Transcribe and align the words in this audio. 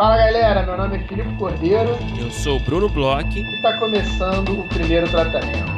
Fala 0.00 0.16
galera, 0.16 0.62
meu 0.62 0.78
nome 0.78 0.96
é 0.96 1.00
Filipe 1.00 1.36
Cordeiro. 1.36 1.90
Eu 2.18 2.30
sou 2.30 2.56
o 2.56 2.60
Bruno 2.60 2.88
Bloch. 2.88 3.38
E 3.38 3.56
está 3.56 3.78
começando 3.78 4.58
o 4.58 4.66
primeiro 4.66 5.06
tratamento. 5.10 5.70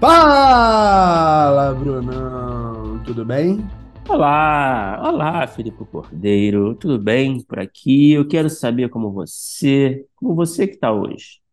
Fala, 0.00 1.72
Brunão! 1.74 3.00
Tudo 3.04 3.24
bem? 3.24 3.64
Olá, 4.08 5.00
olá, 5.00 5.46
Filipe 5.46 5.84
Cordeiro. 5.84 6.74
Tudo 6.74 6.98
bem 6.98 7.40
por 7.42 7.60
aqui? 7.60 8.14
Eu 8.14 8.26
quero 8.26 8.50
saber 8.50 8.88
como 8.88 9.12
você, 9.12 10.04
como 10.16 10.34
você 10.34 10.66
que 10.66 10.74
está 10.74 10.90
hoje. 10.90 11.43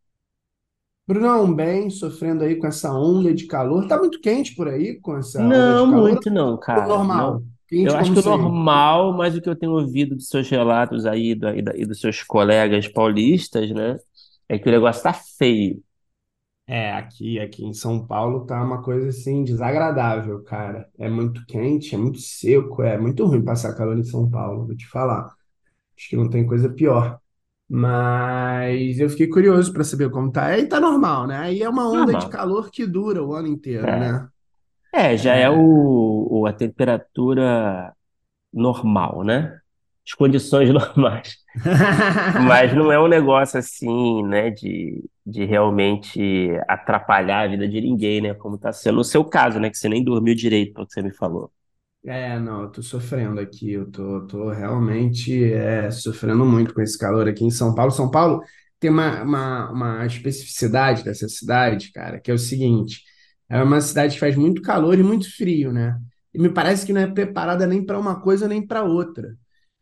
Brunão, 1.14 1.54
bem, 1.54 1.90
sofrendo 1.90 2.44
aí 2.44 2.56
com 2.58 2.68
essa 2.68 2.92
onda 2.94 3.34
de 3.34 3.46
calor. 3.48 3.88
Tá 3.88 3.98
muito 3.98 4.20
quente 4.22 4.56
por 4.56 4.68
aí 4.68 5.00
com 5.00 5.18
essa 5.18 5.52
onda 5.52 5.74
Não, 5.74 5.86
de 5.86 5.88
calor? 5.88 6.22
muito 6.22 6.30
não, 6.30 6.58
cara. 6.60 7.06
Normal. 7.06 7.06
Não. 7.10 7.46
Quente 7.68 7.94
Eu 7.94 7.96
acho 7.96 8.12
que 8.12 8.22
sempre. 8.22 8.22
normal, 8.22 9.14
mas 9.14 9.36
o 9.36 9.42
que 9.42 9.50
eu 9.50 9.56
tenho 9.56 9.72
ouvido 9.74 10.16
dos 10.16 10.28
seus 10.28 10.48
relatos 10.50 11.06
aí 11.06 11.32
e, 11.32 11.36
da- 11.36 11.56
e 11.76 11.86
dos 11.86 12.00
seus 12.00 12.22
colegas 12.24 12.88
paulistas, 12.88 13.72
né, 13.72 13.98
é 14.50 14.60
que 14.60 14.70
o 14.70 14.72
negócio 14.72 15.02
tá 15.04 15.14
feio. 15.14 15.82
É, 16.68 16.94
aqui, 16.94 17.38
aqui 17.40 17.66
em 17.66 17.74
São 17.74 18.06
Paulo 18.08 18.46
tá 18.46 18.64
uma 18.64 18.82
coisa 18.82 19.10
assim 19.10 19.44
desagradável, 19.44 20.42
cara. 20.44 20.90
É 20.98 21.10
muito 21.10 21.46
quente, 21.46 21.94
é 21.96 21.98
muito 21.98 22.20
seco, 22.20 22.82
é 22.82 22.98
muito 22.98 23.26
ruim 23.26 23.44
passar 23.44 23.76
calor 23.76 23.98
em 23.98 24.04
São 24.04 24.30
Paulo, 24.30 24.66
vou 24.68 24.76
te 24.78 24.88
falar. 24.88 25.36
Acho 25.98 26.10
que 26.10 26.18
não 26.18 26.30
tem 26.30 26.48
coisa 26.48 26.70
pior. 26.70 27.21
Mas 27.74 29.00
eu 29.00 29.10
fiquei 29.10 29.28
curioso 29.30 29.72
para 29.74 29.84
saber 29.84 30.10
como 30.12 30.32
tá. 30.32 30.48
Aí 30.48 30.68
tá 30.68 30.80
normal, 30.80 31.28
né? 31.28 31.38
Aí 31.38 31.62
é 31.64 31.70
uma 31.70 31.90
onda 31.90 32.16
de 32.16 32.28
Normal. 32.28 32.30
calor 32.30 32.70
que 32.72 32.86
dura 32.86 33.24
o 33.24 33.34
ano 33.34 33.48
inteiro, 33.48 33.88
É. 33.88 33.98
né? 33.98 34.28
É, 34.94 35.18
já 35.18 35.36
é 35.36 35.50
o, 35.50 36.28
o- 36.42 36.46
a 36.48 36.54
temperatura 36.54 37.94
normal, 38.54 39.24
né? 39.24 39.60
As 40.08 40.14
condições 40.16 40.70
normais. 40.74 41.38
Mas 42.48 42.74
não 42.76 42.92
é 42.92 43.00
um 43.00 43.08
negócio 43.08 43.60
assim, 43.60 44.24
né, 44.24 44.50
de, 44.52 45.04
de 45.26 45.46
realmente 45.46 46.50
atrapalhar 46.68 47.42
a 47.42 47.48
vida 47.48 47.68
de 47.68 47.82
ninguém, 47.82 48.22
né? 48.22 48.34
Como 48.34 48.58
tá 48.58 48.72
sendo 48.74 49.00
o 49.02 49.04
seu 49.04 49.24
caso, 49.26 49.60
né? 49.60 49.70
Que 49.70 49.78
você 49.78 49.90
nem 49.90 50.04
dormiu 50.04 50.36
direito, 50.36 50.74
pelo 50.74 50.88
que 50.88 50.94
você 50.94 51.02
me 51.02 51.14
falou. 51.14 51.52
É, 52.04 52.40
não, 52.40 52.64
eu 52.64 52.72
tô 52.72 52.82
sofrendo 52.82 53.40
aqui, 53.40 53.74
eu 53.74 53.90
tô, 53.92 54.26
tô 54.26 54.50
realmente 54.50 55.54
é, 55.54 55.92
sofrendo 55.92 56.44
muito 56.46 56.74
com 56.74 56.82
esse 56.82 56.98
calor 56.98 57.28
aqui 57.28 57.44
em 57.46 57.52
São 57.52 57.76
Paulo. 57.76 57.92
São 57.92 58.10
Paulo 58.10 58.42
tem 58.80 58.90
uma, 58.90 59.22
uma, 59.22 59.72
uma 59.72 60.06
especificidade 60.08 61.04
dessa 61.04 61.30
cidade, 61.30 61.92
cara, 61.92 62.20
que 62.20 62.32
é 62.32 62.34
o 62.34 62.40
seguinte: 62.40 63.04
é 63.48 63.62
uma 63.62 63.80
cidade 63.82 64.16
que 64.16 64.20
faz 64.20 64.36
muito 64.36 64.62
calor 64.64 64.98
e 64.98 65.04
muito 65.04 65.32
frio, 65.36 65.72
né? 65.72 65.96
E 66.34 66.40
me 66.40 66.50
parece 66.50 66.86
que 66.88 66.94
não 66.94 67.02
é 67.02 67.08
preparada 67.08 67.68
nem 67.68 67.86
para 67.86 68.00
uma 68.00 68.20
coisa 68.20 68.48
nem 68.48 68.66
para 68.66 68.84
outra. 68.84 69.38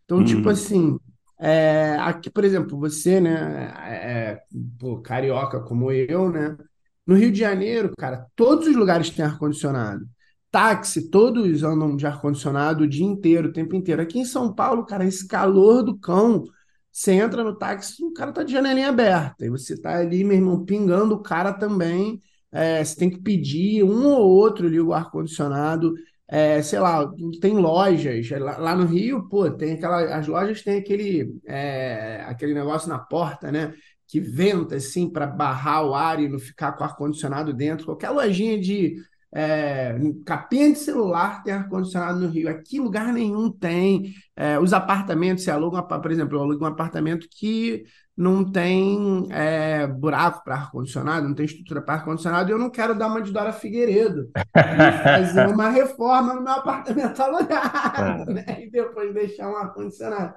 Então, 0.06 0.24
tipo 0.24 0.50
Hum. 0.50 0.50
assim, 0.50 0.98
é, 1.40 1.96
aqui, 2.00 2.30
por 2.30 2.44
exemplo, 2.46 2.80
você, 2.80 3.22
né, 3.22 3.72
é, 3.88 4.42
pô, 4.80 5.02
carioca 5.02 5.62
como 5.62 5.92
eu, 5.92 6.30
né? 6.32 6.58
No 7.06 7.16
Rio 7.16 7.32
de 7.32 7.40
Janeiro, 7.40 7.94
cara, 7.98 8.28
todos 8.36 8.68
os 8.68 8.76
lugares 8.76 9.10
têm 9.10 9.26
ar-condicionado. 9.26 10.06
Táxi, 10.52 11.10
todos 11.10 11.64
andam 11.64 11.96
de 11.96 12.08
ar-condicionado 12.08 12.84
o 12.84 12.88
dia 12.88 13.06
inteiro, 13.06 13.50
o 13.50 13.54
tempo 13.54 13.76
inteiro. 13.76 14.02
Aqui 14.02 14.20
em 14.20 14.26
São 14.26 14.54
Paulo, 14.54 14.86
cara, 14.86 15.06
esse 15.06 15.28
calor 15.28 15.84
do 15.84 15.98
cão, 15.98 16.44
você 16.92 17.14
entra 17.14 17.44
no 17.44 17.56
táxi, 17.56 18.04
o 18.04 18.12
cara 18.14 18.32
tá 18.32 18.44
de 18.44 18.52
janelinha 18.52 18.90
aberta. 18.90 19.46
E 19.46 19.50
você 19.50 19.80
tá 19.80 19.98
ali, 19.98 20.24
meu 20.24 20.36
irmão, 20.38 20.66
pingando 20.66 21.16
o 21.16 21.22
cara 21.22 21.54
também. 21.54 22.22
É, 22.52 22.84
você 22.84 22.96
tem 22.96 23.10
que 23.10 23.20
pedir 23.22 23.84
um 23.84 24.08
ou 24.08 24.28
outro 24.28 24.66
ali 24.68 24.82
o 24.82 24.92
ar-condicionado. 24.94 25.94
É, 26.28 26.62
sei 26.62 26.80
lá, 26.80 27.12
tem 27.42 27.58
lojas 27.58 28.30
lá, 28.32 28.58
lá 28.58 28.76
no 28.76 28.86
Rio, 28.86 29.28
pô, 29.30 29.50
tem 29.50 29.74
aquela, 29.74 30.16
as 30.16 30.28
lojas 30.28 30.62
têm 30.62 30.78
aquele, 30.78 31.40
é, 31.48 32.24
aquele 32.28 32.54
negócio 32.54 32.90
na 32.90 33.00
porta, 33.00 33.52
né? 33.52 33.74
Que 34.08 34.20
venta 34.20 34.76
assim 34.76 35.10
para 35.10 35.28
barrar 35.28 35.86
o 35.86 35.94
ar 35.94 36.20
e 36.20 36.28
não 36.28 36.40
ficar 36.40 36.74
com 36.74 36.84
ar-condicionado 36.84 37.54
dentro. 37.54 37.86
Qualquer 37.86 38.10
lojinha 38.10 38.60
de 38.60 38.96
é, 39.34 39.96
capinha 40.26 40.72
de 40.72 40.80
celular 40.80 41.44
tem 41.44 41.54
ar-condicionado 41.54 42.20
no 42.20 42.30
Rio. 42.30 42.50
Aqui 42.50 42.80
lugar 42.80 43.14
nenhum 43.14 43.52
tem. 43.52 44.14
É, 44.36 44.60
os 44.60 44.74
apartamentos, 44.74 45.44
se 45.44 45.52
alugam, 45.52 45.86
por 45.86 46.12
exemplo, 46.12 46.38
eu 46.38 46.42
alugo 46.42 46.64
um 46.64 46.68
apartamento 46.68 47.28
que 47.30 47.84
não 48.18 48.44
tem 48.52 49.28
é, 49.32 49.88
buraco 49.88 50.44
para 50.44 50.56
ar-condicionado, 50.56 51.28
não 51.28 51.36
tem 51.36 51.46
estrutura 51.46 51.82
para 51.82 51.96
ar-condicionado, 51.96 52.50
e 52.50 52.54
eu 52.54 52.58
não 52.58 52.70
quero 52.70 52.94
dar 52.94 53.08
uma 53.08 53.22
de 53.22 53.32
Dora 53.32 53.54
Figueiredo 53.54 54.30
fazer 54.54 55.48
uma 55.48 55.70
reforma 55.72 56.34
no 56.34 56.42
meu 56.42 56.52
apartamento 56.52 57.20
alugado, 57.24 58.34
né? 58.34 58.44
E 58.62 58.70
depois 58.70 59.14
deixar 59.14 59.50
um 59.50 59.56
ar-condicionado. 59.56 60.34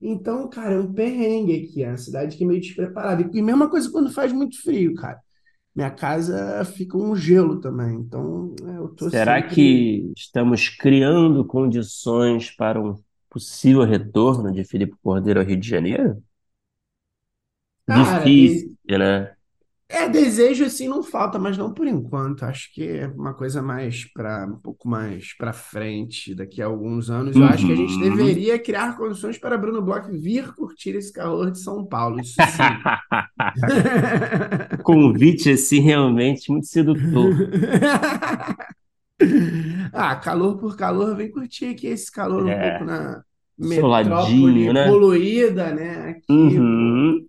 Então, 0.00 0.48
cara, 0.48 0.74
é 0.74 0.78
um 0.78 0.92
perrengue 0.92 1.64
aqui, 1.64 1.82
é 1.82 1.88
uma 1.88 1.96
cidade 1.96 2.36
que 2.36 2.44
é 2.44 2.46
meio 2.46 2.60
despreparada. 2.60 3.28
E 3.32 3.42
mesma 3.42 3.68
coisa 3.68 3.90
quando 3.90 4.12
faz 4.12 4.32
muito 4.32 4.62
frio, 4.62 4.94
cara. 4.94 5.18
Minha 5.74 5.90
casa 5.90 6.64
fica 6.64 6.96
um 6.96 7.14
gelo 7.16 7.60
também, 7.60 7.96
então 7.98 8.54
é, 8.64 8.78
eu 8.78 8.88
tô 8.94 9.10
Será 9.10 9.42
sempre. 9.42 9.42
que 9.42 10.12
estamos 10.16 10.68
criando 10.68 11.44
condições 11.44 12.50
para 12.50 12.80
um 12.80 12.94
possível 13.30 13.82
retorno 13.84 14.52
de 14.52 14.64
Filipe 14.64 14.96
Cordeiro 15.02 15.40
ao 15.40 15.46
Rio 15.46 15.58
de 15.58 15.68
Janeiro? 15.68 16.22
Cara, 17.86 18.28
Difícil, 18.28 18.68
né? 18.88 19.36
É 19.94 20.08
desejo 20.08 20.64
assim 20.64 20.88
não 20.88 21.02
falta, 21.02 21.38
mas 21.38 21.56
não 21.58 21.72
por 21.72 21.86
enquanto. 21.86 22.44
Acho 22.44 22.72
que 22.72 22.86
é 22.88 23.06
uma 23.08 23.34
coisa 23.34 23.62
mais 23.62 24.04
para 24.12 24.46
um 24.46 24.58
pouco 24.58 24.88
mais 24.88 25.34
para 25.36 25.52
frente, 25.52 26.34
daqui 26.34 26.62
a 26.62 26.66
alguns 26.66 27.10
anos. 27.10 27.38
Eu 27.38 27.46
acho 27.46 27.66
que 27.66 27.72
a 27.72 27.76
gente 27.76 27.98
Uhum. 27.98 27.98
deveria 27.98 28.58
criar 28.58 28.96
condições 28.96 29.38
para 29.38 29.58
Bruno 29.58 29.82
Bloch 29.82 30.10
vir 30.10 30.52
curtir 30.54 30.90
esse 30.96 31.12
calor 31.12 31.50
de 31.50 31.58
São 31.60 31.84
Paulo, 31.86 32.20
isso 32.20 32.42
sim. 32.42 32.88
Convite 34.82 35.50
assim 35.50 35.80
realmente 35.80 36.50
muito 36.50 36.66
sedutor. 36.66 37.40
Ah, 39.92 40.16
calor 40.16 40.58
por 40.58 40.76
calor, 40.76 41.16
vem 41.16 41.30
curtir 41.30 41.66
aqui 41.66 41.86
esse 41.86 42.10
calor 42.10 42.46
um 42.46 42.54
É, 42.54 42.58
pouco 42.58 42.84
na 42.84 43.24
soladinho, 43.60 44.72
metrópole 44.72 44.72
né? 44.72 44.82
poluída, 44.82 45.72
né? 45.74 46.10
Aqui, 46.10 46.28
Uhum. 46.30 47.26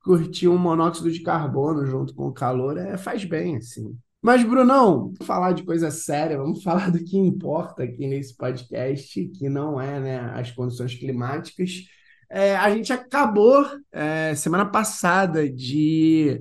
Curtir 0.00 0.48
um 0.48 0.58
monóxido 0.58 1.10
de 1.10 1.20
carbono 1.20 1.86
junto 1.86 2.14
com 2.14 2.28
o 2.28 2.32
calor 2.32 2.76
é, 2.78 2.96
faz 2.96 3.24
bem, 3.24 3.56
assim. 3.56 3.96
Mas, 4.22 4.42
Brunão, 4.42 5.04
vamos 5.04 5.26
falar 5.26 5.52
de 5.52 5.62
coisa 5.62 5.90
séria, 5.90 6.36
vamos 6.36 6.62
falar 6.64 6.90
do 6.90 7.02
que 7.02 7.16
importa 7.16 7.84
aqui 7.84 8.06
nesse 8.06 8.36
podcast, 8.36 9.26
que 9.28 9.48
não 9.48 9.80
é, 9.80 10.00
né, 10.00 10.18
as 10.34 10.50
condições 10.50 10.94
climáticas. 10.94 11.84
É, 12.28 12.56
a 12.56 12.70
gente 12.74 12.92
acabou, 12.92 13.66
é, 13.90 14.34
semana 14.34 14.66
passada, 14.66 15.50
de 15.50 16.40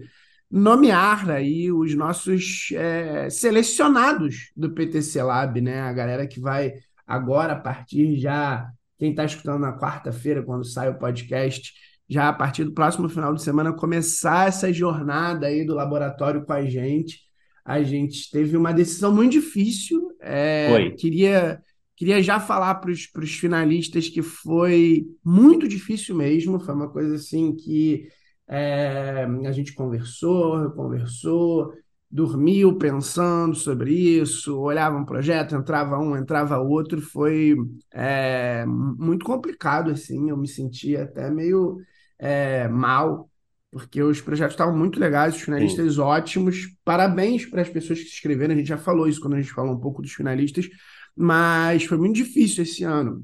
nomear 0.52 1.30
aí 1.30 1.72
os 1.72 1.96
nossos 1.96 2.70
é, 2.74 3.30
selecionados 3.30 4.52
do 4.56 4.72
PTC 4.74 5.22
Lab, 5.22 5.62
né? 5.62 5.82
A 5.82 5.94
galera 5.94 6.28
que 6.28 6.40
vai 6.40 6.74
agora, 7.06 7.54
a 7.54 7.60
partir 7.60 8.18
já, 8.18 8.70
quem 8.98 9.12
está 9.12 9.26
escutando 9.26 9.62
na 9.62 9.78
quarta-feira, 9.78 10.44
quando 10.44 10.64
sai 10.64 10.90
o 10.90 10.98
podcast, 10.98 11.74
já 12.10 12.30
a 12.30 12.34
partir 12.34 12.64
do 12.64 12.74
próximo 12.74 13.08
final 13.08 13.34
de 13.36 13.44
semana, 13.44 13.72
começar 13.72 14.48
essa 14.48 14.74
jornada 14.74 15.46
aí 15.46 15.64
do 15.64 15.76
laboratório 15.76 16.44
com 16.44 16.54
a 16.54 16.66
gente. 16.66 17.20
A 17.64 17.84
gente 17.84 18.32
teve 18.32 18.58
uma 18.58 18.74
decisão 18.74 19.14
muito 19.14 19.34
difícil. 19.34 20.12
é, 20.20 20.70
Foi. 20.72 20.92
queria, 20.96 21.62
queria 21.96 22.22
já 22.24 22.40
falar 22.40 22.76
para 22.76 22.90
os 22.90 23.36
finalistas 23.40 24.10
que 24.10 24.24
foi 24.24 25.06
muito 25.24 25.68
difícil 25.68 26.16
mesmo. 26.16 26.60
Foi 26.60 26.74
uma 26.74 26.90
coisa 26.90 27.16
assim 27.16 27.56
que 27.56 28.08
é, 28.48 29.26
a 29.46 29.52
gente 29.52 29.74
conversou, 29.76 30.72
conversou, 30.72 31.72
dormiu 32.10 32.76
pensando 32.76 33.54
sobre 33.54 33.94
isso, 33.94 34.60
olhava 34.60 34.98
um 34.98 35.06
projeto, 35.06 35.56
entrava 35.56 36.00
um, 36.00 36.18
entrava 36.18 36.58
outro. 36.58 37.00
Foi 37.00 37.56
é, 37.94 38.66
muito 38.66 39.24
complicado, 39.24 39.92
assim. 39.92 40.32
Eu 40.32 40.38
me 40.38 40.48
sentia 40.48 41.04
até 41.04 41.30
meio 41.30 41.78
é, 42.20 42.68
mal 42.68 43.30
porque 43.72 44.02
os 44.02 44.20
projetos 44.20 44.54
estavam 44.54 44.76
muito 44.76 45.00
legais, 45.00 45.34
os 45.34 45.40
Sim. 45.40 45.46
finalistas 45.46 46.00
ótimos. 46.00 46.76
Parabéns 46.84 47.46
para 47.46 47.62
as 47.62 47.70
pessoas 47.70 48.00
que 48.00 48.06
se 48.06 48.16
inscreveram. 48.16 48.54
A 48.54 48.58
gente 48.58 48.68
já 48.68 48.78
falou 48.78 49.08
isso 49.08 49.22
quando 49.22 49.36
a 49.36 49.42
gente 49.42 49.54
falou 49.54 49.76
um 49.76 49.80
pouco 49.80 50.02
dos 50.02 50.12
finalistas, 50.12 50.68
mas 51.16 51.84
foi 51.84 51.98
muito 51.98 52.16
difícil 52.16 52.64
esse 52.64 52.84
ano 52.84 53.24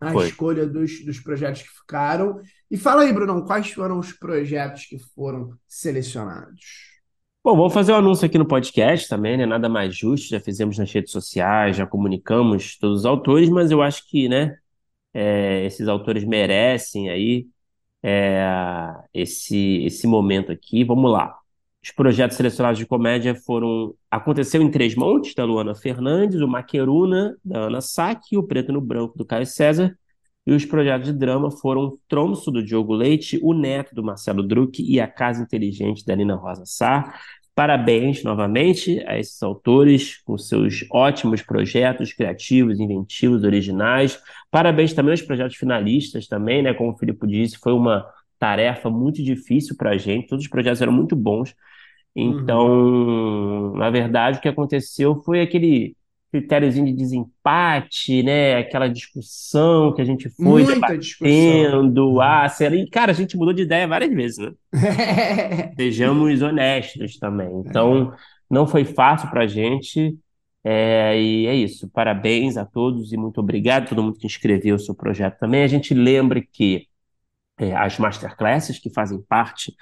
a 0.00 0.12
Foi. 0.12 0.26
escolha 0.26 0.66
dos, 0.66 1.04
dos 1.04 1.20
projetos 1.20 1.62
que 1.62 1.68
ficaram. 1.68 2.40
E 2.70 2.76
fala 2.76 3.02
aí, 3.02 3.12
Brunão, 3.12 3.44
quais 3.44 3.70
foram 3.70 3.98
os 3.98 4.12
projetos 4.12 4.84
que 4.84 4.98
foram 5.14 5.52
selecionados? 5.66 6.94
Bom, 7.42 7.56
vamos 7.56 7.72
fazer 7.72 7.92
o 7.92 7.96
anúncio 7.96 8.26
aqui 8.26 8.36
no 8.38 8.46
podcast 8.46 9.08
também, 9.08 9.36
né? 9.36 9.46
Nada 9.46 9.68
mais 9.68 9.96
justo. 9.96 10.28
Já 10.28 10.40
fizemos 10.40 10.78
nas 10.78 10.90
redes 10.92 11.12
sociais, 11.12 11.76
já 11.76 11.86
comunicamos 11.86 12.76
todos 12.76 13.00
os 13.00 13.06
autores, 13.06 13.48
mas 13.48 13.70
eu 13.70 13.80
acho 13.80 14.06
que, 14.08 14.28
né, 14.28 14.56
é, 15.14 15.64
esses 15.64 15.86
autores 15.86 16.24
merecem 16.24 17.08
aí 17.08 17.46
é, 18.08 18.94
esse, 19.12 19.82
esse 19.84 20.06
momento 20.06 20.52
aqui. 20.52 20.84
Vamos 20.84 21.10
lá. 21.10 21.36
Os 21.82 21.90
projetos 21.90 22.36
selecionados 22.36 22.78
de 22.78 22.86
comédia 22.86 23.34
foram 23.34 23.94
Aconteceu 24.08 24.62
em 24.62 24.70
Três 24.70 24.94
Montes, 24.94 25.34
da 25.34 25.44
Luana 25.44 25.74
Fernandes, 25.74 26.40
o 26.40 26.46
Maqueruna, 26.46 27.36
da 27.44 27.62
Ana 27.66 27.80
Sack, 27.80 28.36
o 28.36 28.44
Preto 28.44 28.72
no 28.72 28.80
Branco, 28.80 29.18
do 29.18 29.24
Caio 29.24 29.44
César. 29.44 29.96
E 30.46 30.52
os 30.52 30.64
projetos 30.64 31.08
de 31.08 31.18
drama 31.18 31.50
foram 31.50 31.98
Tromso, 32.06 32.52
do 32.52 32.62
Diogo 32.62 32.94
Leite, 32.94 33.40
O 33.42 33.52
Neto, 33.52 33.92
do 33.92 34.04
Marcelo 34.04 34.44
Druck 34.44 34.80
e 34.80 35.00
A 35.00 35.08
Casa 35.08 35.42
Inteligente, 35.42 36.04
da 36.06 36.14
Nina 36.14 36.36
Rosa 36.36 36.62
Sá. 36.64 37.12
Parabéns 37.56 38.22
novamente 38.22 39.02
a 39.06 39.18
esses 39.18 39.42
autores 39.42 40.18
com 40.26 40.36
seus 40.36 40.84
ótimos 40.92 41.40
projetos 41.40 42.12
criativos, 42.12 42.78
inventivos, 42.78 43.44
originais. 43.44 44.20
Parabéns 44.50 44.92
também 44.92 45.12
aos 45.12 45.22
projetos 45.22 45.56
finalistas 45.56 46.28
também, 46.28 46.62
né? 46.62 46.74
Como 46.74 46.90
o 46.90 46.98
Filipe 46.98 47.26
disse, 47.26 47.56
foi 47.58 47.72
uma 47.72 48.06
tarefa 48.38 48.90
muito 48.90 49.22
difícil 49.22 49.74
para 49.74 49.92
a 49.92 49.96
gente. 49.96 50.26
Todos 50.26 50.44
os 50.44 50.50
projetos 50.50 50.82
eram 50.82 50.92
muito 50.92 51.16
bons. 51.16 51.56
Então, 52.14 52.68
uhum. 52.68 53.76
na 53.78 53.88
verdade, 53.88 54.36
o 54.36 54.40
que 54.42 54.48
aconteceu 54.48 55.22
foi 55.22 55.40
aquele 55.40 55.96
critériozinho 56.40 56.86
de 56.86 56.92
desempate, 56.92 58.22
né? 58.22 58.56
Aquela 58.56 58.88
discussão 58.88 59.94
que 59.94 60.02
a 60.02 60.04
gente 60.04 60.28
foi 60.28 60.44
Muita 60.44 60.74
debatendo. 60.74 61.00
Discussão. 61.00 62.20
Ah, 62.20 62.48
será... 62.48 62.76
E, 62.76 62.88
cara, 62.88 63.12
a 63.12 63.14
gente 63.14 63.36
mudou 63.36 63.54
de 63.54 63.62
ideia 63.62 63.86
várias 63.86 64.12
vezes, 64.12 64.38
né? 64.38 64.52
Sejamos 65.76 66.42
honestos 66.42 67.18
também. 67.18 67.62
Então, 67.66 68.12
não 68.50 68.66
foi 68.66 68.84
fácil 68.84 69.30
para 69.30 69.44
a 69.44 69.46
gente. 69.46 70.16
É, 70.62 71.20
e 71.20 71.46
é 71.46 71.54
isso. 71.54 71.88
Parabéns 71.90 72.56
a 72.56 72.64
todos 72.64 73.12
e 73.12 73.16
muito 73.16 73.40
obrigado 73.40 73.84
a 73.84 73.86
todo 73.86 74.02
mundo 74.02 74.18
que 74.18 74.26
inscreveu 74.26 74.76
o 74.76 74.80
seu 74.80 74.94
projeto 74.94 75.38
também. 75.38 75.62
A 75.62 75.68
gente 75.68 75.94
lembra 75.94 76.40
que 76.40 76.86
é, 77.58 77.74
as 77.74 77.98
masterclasses 77.98 78.78
que 78.78 78.90
fazem 78.90 79.22
parte 79.22 79.74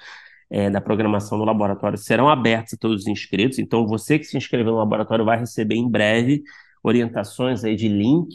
é, 0.49 0.69
da 0.69 0.79
programação 0.81 1.37
do 1.37 1.45
laboratório 1.45 1.97
serão 1.97 2.29
abertas 2.29 2.73
a 2.73 2.77
todos 2.77 3.01
os 3.01 3.07
inscritos. 3.07 3.59
Então, 3.59 3.87
você 3.87 4.19
que 4.19 4.25
se 4.25 4.37
inscreveu 4.37 4.73
no 4.73 4.79
laboratório 4.79 5.25
vai 5.25 5.37
receber 5.39 5.75
em 5.75 5.89
breve 5.89 6.43
orientações 6.83 7.63
aí 7.63 7.75
de 7.75 7.87
link, 7.87 8.29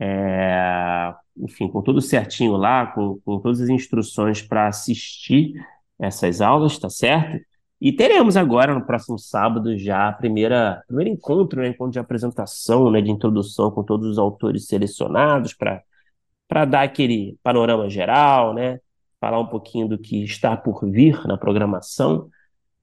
é, 0.00 1.14
enfim, 1.36 1.68
com 1.68 1.82
tudo 1.82 2.00
certinho 2.00 2.56
lá, 2.56 2.86
com, 2.86 3.18
com 3.24 3.38
todas 3.40 3.60
as 3.60 3.68
instruções 3.68 4.42
para 4.42 4.68
assistir 4.68 5.54
essas 5.98 6.40
aulas, 6.40 6.78
tá 6.78 6.90
certo? 6.90 7.42
E 7.80 7.92
teremos 7.92 8.36
agora, 8.36 8.74
no 8.74 8.86
próximo 8.86 9.18
sábado, 9.18 9.76
já 9.76 10.08
a 10.08 10.12
primeira, 10.12 10.82
primeiro 10.86 11.10
encontro, 11.10 11.60
né, 11.60 11.68
encontro 11.68 11.92
de 11.92 11.98
apresentação, 11.98 12.90
né, 12.90 13.00
de 13.00 13.10
introdução 13.10 13.72
com 13.72 13.82
todos 13.82 14.06
os 14.06 14.18
autores 14.18 14.66
selecionados 14.66 15.52
para 15.52 16.64
dar 16.64 16.82
aquele 16.82 17.36
panorama 17.42 17.90
geral, 17.90 18.54
né? 18.54 18.78
Falar 19.22 19.38
um 19.38 19.46
pouquinho 19.46 19.86
do 19.86 19.96
que 19.96 20.24
está 20.24 20.56
por 20.56 20.84
vir 20.90 21.24
na 21.28 21.38
programação. 21.38 22.28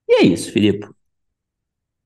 E 0.07 0.21
é 0.21 0.23
isso, 0.23 0.53
Filipe. 0.53 0.87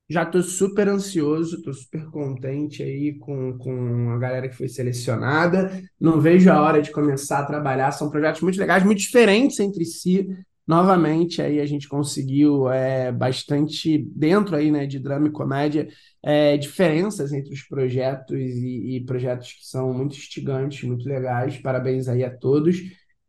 Já 0.09 0.24
estou 0.24 0.41
super 0.41 0.88
ansioso, 0.89 1.57
estou 1.57 1.74
super 1.74 2.09
contente 2.09 2.81
aí 2.81 3.13
com, 3.19 3.56
com 3.59 4.09
a 4.09 4.18
galera 4.18 4.50
que 4.50 4.56
foi 4.56 4.68
selecionada. 4.68 5.80
Não 6.01 6.19
vejo 6.19 6.50
a 6.50 6.59
hora 6.59 6.81
de 6.81 6.91
começar 6.91 7.39
a 7.39 7.45
trabalhar. 7.45 7.91
São 7.91 8.09
projetos 8.09 8.41
muito 8.41 8.59
legais, 8.59 8.83
muito 8.83 8.97
diferentes 8.97 9.59
entre 9.59 9.85
si. 9.85 10.27
Novamente, 10.65 11.41
aí 11.41 11.59
a 11.59 11.65
gente 11.65 11.88
conseguiu 11.88 12.71
é, 12.71 13.12
bastante 13.12 14.00
dentro 14.15 14.56
aí, 14.56 14.71
né, 14.71 14.88
de 14.88 14.97
drama 14.97 15.27
e 15.27 15.31
comédia, 15.31 15.89
é, 16.24 16.57
diferenças 16.57 17.33
entre 17.33 17.53
os 17.53 17.62
projetos 17.63 18.39
e, 18.39 18.95
e 18.95 19.06
projetos 19.06 19.51
que 19.51 19.65
são 19.65 19.94
muito 19.94 20.15
instigantes, 20.15 20.88
muito 20.88 21.07
legais. 21.07 21.57
Parabéns 21.57 22.07
aí 22.07 22.24
a 22.24 22.35
todos. 22.35 22.77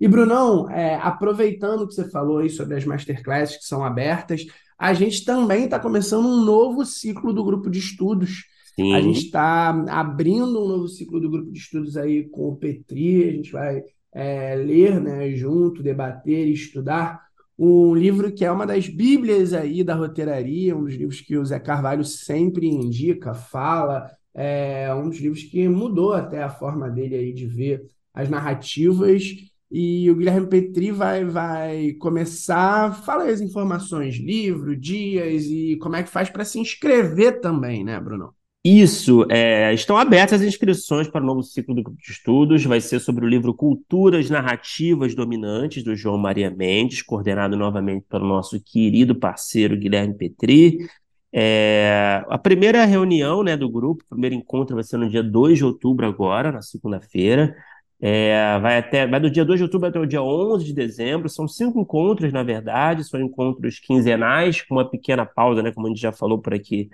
E, 0.05 0.09
Brunão, 0.09 0.69
é, 0.69 0.97
aproveitando 0.97 1.89
que 1.89 1.95
você 1.95 2.11
falou 2.11 2.37
aí 2.37 2.51
sobre 2.51 2.77
as 2.77 2.85
masterclasses 2.85 3.57
que 3.57 3.65
são 3.65 3.83
abertas, 3.83 4.45
a 4.79 4.93
gente 4.93 5.25
também 5.25 5.65
está 5.65 5.81
começando 5.81 6.27
um 6.27 6.45
novo 6.45 6.85
ciclo 6.85 7.33
do 7.33 7.43
grupo 7.43 7.71
de 7.71 7.79
estudos. 7.79 8.45
Sim. 8.77 8.93
A 8.93 9.01
gente 9.01 9.25
está 9.25 9.71
abrindo 9.89 10.63
um 10.63 10.69
novo 10.69 10.89
ciclo 10.89 11.19
do 11.19 11.31
grupo 11.31 11.51
de 11.51 11.59
estudos 11.59 11.97
aí 11.97 12.29
com 12.29 12.51
o 12.51 12.55
Petri, 12.55 13.27
a 13.27 13.33
gente 13.33 13.51
vai 13.51 13.83
é, 14.13 14.55
ler 14.57 15.01
né, 15.01 15.31
junto, 15.31 15.83
debater 15.83 16.49
e 16.49 16.53
estudar 16.53 17.23
um 17.59 17.95
livro 17.95 18.31
que 18.31 18.45
é 18.45 18.53
uma 18.53 18.67
das 18.67 18.87
bíblias 18.87 19.55
aí 19.55 19.83
da 19.83 19.95
roteiraria, 19.95 20.77
um 20.77 20.85
dos 20.85 20.97
livros 20.97 21.23
que 21.23 21.39
o 21.39 21.47
Zé 21.47 21.59
Carvalho 21.59 22.05
sempre 22.05 22.67
indica, 22.67 23.33
fala, 23.33 24.11
é 24.35 24.95
um 24.95 25.09
dos 25.09 25.19
livros 25.19 25.45
que 25.45 25.67
mudou 25.67 26.13
até 26.13 26.43
a 26.43 26.51
forma 26.51 26.91
dele 26.91 27.15
aí 27.15 27.33
de 27.33 27.47
ver 27.47 27.87
as 28.13 28.29
narrativas 28.29 29.54
e 29.77 30.09
o 30.09 30.15
Guilherme 30.15 30.47
Petri 30.47 30.93
vai, 30.93 31.25
vai 31.25 31.95
começar. 31.95 32.95
Fala 33.03 33.25
aí 33.25 33.33
as 33.33 33.41
informações, 33.41 34.15
livro, 34.15 34.77
dias 34.77 35.47
e 35.47 35.77
como 35.83 35.97
é 35.97 36.05
que 36.05 36.09
faz 36.09 36.31
para 36.31 36.45
se 36.45 36.61
inscrever 36.61 37.41
também, 37.41 37.83
né, 37.83 37.99
Bruno? 37.99 38.33
Isso, 38.65 39.27
é, 39.29 39.75
estão 39.75 39.97
abertas 39.97 40.41
as 40.41 40.47
inscrições 40.47 41.09
para 41.09 41.25
o 41.25 41.27
novo 41.27 41.43
ciclo 41.43 41.75
do 41.75 41.83
grupo 41.83 42.01
de 42.01 42.13
estudos. 42.13 42.65
Vai 42.65 42.81
ser 42.81 43.01
sobre 43.01 43.27
o 43.27 43.29
livro 43.29 43.53
Culturas 43.53 44.31
Narrativas 44.31 45.13
Dominantes, 45.13 45.83
do 45.83 45.97
João 45.97 46.19
Maria 46.19 46.53
Mendes, 46.53 47.03
coordenado 47.03 47.57
novamente 47.57 48.07
pelo 48.09 48.29
nosso 48.29 48.63
querido 48.63 49.17
parceiro 49.17 49.77
Guilherme 49.77 50.15
Petri. 50.15 50.89
É, 51.33 52.25
a 52.29 52.39
primeira 52.39 52.85
reunião 52.85 53.43
né, 53.43 53.57
do 53.57 53.69
grupo, 53.69 54.05
o 54.05 54.09
primeiro 54.11 54.37
encontro 54.37 54.77
vai 54.77 54.85
ser 54.85 54.99
no 54.99 55.11
dia 55.11 55.23
2 55.23 55.59
de 55.59 55.65
outubro, 55.65 56.07
agora, 56.07 56.53
na 56.53 56.63
segunda-feira. 56.63 57.57
É, 58.01 58.59
vai 58.61 58.79
até 58.79 59.07
vai 59.07 59.19
do 59.21 59.31
dia 59.31 59.45
2 59.45 59.59
de 59.59 59.65
outubro 59.65 59.89
até 59.89 59.99
o 59.99 60.07
dia 60.07 60.23
11 60.23 60.65
de 60.65 60.73
dezembro. 60.75 61.29
São 61.29 61.49
cinco 61.49 61.81
encontros, 61.81 62.33
na 62.33 62.43
verdade, 62.43 63.05
são 63.05 63.21
encontros 63.21 63.79
quinzenais, 63.79 64.63
com 64.63 64.75
uma 64.75 64.89
pequena 64.89 65.25
pausa, 65.25 65.63
né, 65.63 65.73
como 65.73 65.87
a 65.87 65.91
gente 65.91 66.01
já 66.01 66.13
falou 66.13 66.39
por 66.41 66.55
aqui, 66.55 66.89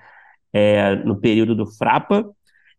é, 0.52 0.96
no 0.96 1.16
período 1.20 1.54
do 1.54 1.66
Frapa. 1.66 2.24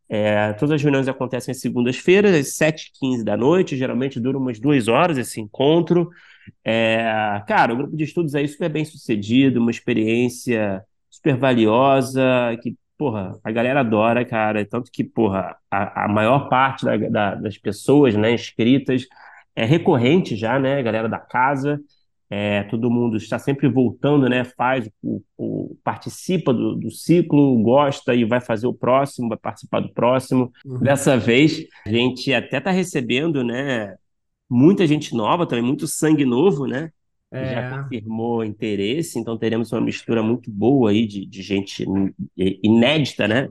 É, 0.09 0.51
todas 0.53 0.75
as 0.75 0.81
reuniões 0.83 1.07
acontecem 1.07 1.53
às 1.53 1.61
segundas-feiras, 1.61 2.35
às 2.35 2.57
7h15 2.57 3.23
da 3.23 3.37
noite, 3.37 3.77
geralmente 3.77 4.19
dura 4.19 4.37
umas 4.37 4.59
duas 4.59 4.87
horas 4.89 5.17
esse 5.17 5.39
encontro. 5.39 6.09
É, 6.65 7.41
cara, 7.47 7.73
o 7.73 7.77
grupo 7.77 7.95
de 7.95 8.03
estudos 8.03 8.35
aí 8.35 8.47
super 8.47 8.69
bem 8.69 8.83
sucedido, 8.83 9.61
uma 9.61 9.71
experiência 9.71 10.83
super 11.09 11.37
valiosa, 11.37 12.21
que 12.61 12.75
porra, 13.01 13.39
a 13.43 13.51
galera 13.51 13.79
adora, 13.79 14.23
cara. 14.23 14.63
Tanto 14.63 14.91
que, 14.91 15.03
porra, 15.03 15.57
a, 15.71 16.05
a 16.05 16.07
maior 16.07 16.47
parte 16.49 16.85
da, 16.85 16.95
da, 16.95 17.33
das 17.33 17.57
pessoas, 17.57 18.15
né, 18.15 18.31
inscritas 18.31 19.07
é 19.55 19.65
recorrente 19.65 20.35
já, 20.35 20.59
né, 20.59 20.77
a 20.77 20.81
galera 20.83 21.09
da 21.09 21.17
casa. 21.17 21.81
É, 22.29 22.61
todo 22.65 22.91
mundo 22.91 23.17
está 23.17 23.39
sempre 23.39 23.67
voltando, 23.67 24.29
né? 24.29 24.43
Faz, 24.43 24.87
o, 25.01 25.21
o 25.35 25.75
participa 25.83 26.53
do, 26.53 26.75
do, 26.75 26.91
ciclo, 26.91 27.59
gosta 27.63 28.13
e 28.13 28.23
vai 28.23 28.39
fazer 28.39 28.67
o 28.67 28.73
próximo, 28.73 29.29
vai 29.29 29.37
participar 29.37 29.79
do 29.79 29.91
próximo. 29.91 30.51
Uhum. 30.63 30.77
Dessa 30.77 31.17
vez, 31.17 31.65
a 31.85 31.89
gente 31.89 32.31
até 32.31 32.59
está 32.59 32.69
recebendo, 32.69 33.43
né? 33.43 33.95
Muita 34.47 34.85
gente 34.85 35.15
nova 35.15 35.47
também, 35.47 35.65
muito 35.65 35.87
sangue 35.87 36.23
novo, 36.23 36.67
né? 36.67 36.91
É. 37.31 37.53
já 37.53 37.83
confirmou 37.83 38.43
interesse, 38.43 39.17
então 39.17 39.37
teremos 39.37 39.71
uma 39.71 39.81
mistura 39.81 40.21
muito 40.21 40.51
boa 40.51 40.91
aí 40.91 41.07
de, 41.07 41.25
de 41.25 41.41
gente 41.41 41.85
inédita, 42.37 43.27
né? 43.27 43.49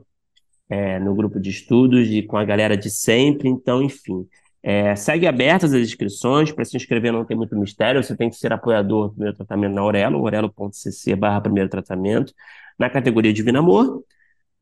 É, 0.69 0.99
no 0.99 1.13
grupo 1.13 1.39
de 1.39 1.49
estudos 1.49 2.07
e 2.09 2.21
com 2.23 2.37
a 2.37 2.45
galera 2.45 2.77
de 2.77 2.89
sempre, 2.89 3.49
então, 3.49 3.81
enfim. 3.81 4.25
É, 4.63 4.95
segue 4.95 5.25
abertas 5.27 5.73
as 5.73 5.81
inscrições, 5.81 6.51
para 6.51 6.63
se 6.63 6.77
inscrever 6.77 7.11
não 7.11 7.25
tem 7.25 7.35
muito 7.35 7.57
mistério, 7.57 8.01
você 8.01 8.15
tem 8.15 8.29
que 8.29 8.35
ser 8.35 8.53
apoiador 8.53 9.07
do 9.07 9.13
primeiro 9.15 9.35
tratamento 9.35 9.73
na 9.73 9.81
Aurelo, 9.81 10.19
aurelo.cc 10.19 11.15
barra 11.15 11.41
primeiro 11.41 11.67
tratamento, 11.67 12.33
na 12.77 12.89
categoria 12.89 13.33
Divino 13.33 13.59
Amor. 13.59 14.03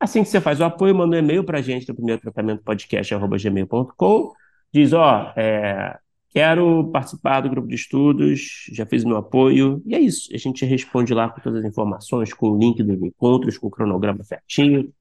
Assim 0.00 0.22
que 0.22 0.30
você 0.30 0.40
faz 0.40 0.58
o 0.60 0.64
apoio, 0.64 0.94
manda 0.94 1.14
um 1.14 1.18
e-mail 1.18 1.44
para 1.44 1.58
a 1.58 1.62
gente 1.62 1.86
no 1.86 1.94
primeiro 1.94 2.20
tratamento 2.20 2.62
podcast, 2.64 3.14
gmail.com, 3.14 4.32
diz, 4.72 4.94
ó, 4.94 5.32
é, 5.36 5.98
Quero 6.32 6.88
participar 6.92 7.40
do 7.40 7.50
grupo 7.50 7.66
de 7.66 7.74
estudos, 7.74 8.66
já 8.72 8.86
fiz 8.86 9.04
meu 9.04 9.16
apoio, 9.16 9.82
e 9.84 9.94
é 9.96 10.00
isso. 10.00 10.28
A 10.32 10.38
gente 10.38 10.64
responde 10.64 11.12
lá 11.12 11.28
com 11.28 11.40
todas 11.40 11.64
as 11.64 11.70
informações, 11.70 12.32
com 12.32 12.50
o 12.50 12.58
link 12.58 12.82
dos 12.82 13.02
encontros, 13.02 13.58
com 13.58 13.66
o 13.66 13.70
cronograma 13.70 14.22
certinho, 14.22 14.92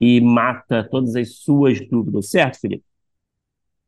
e 0.00 0.20
mata 0.20 0.86
todas 0.88 1.16
as 1.16 1.38
suas 1.38 1.80
dúvidas, 1.88 2.30
certo, 2.30 2.60
Felipe? 2.60 2.84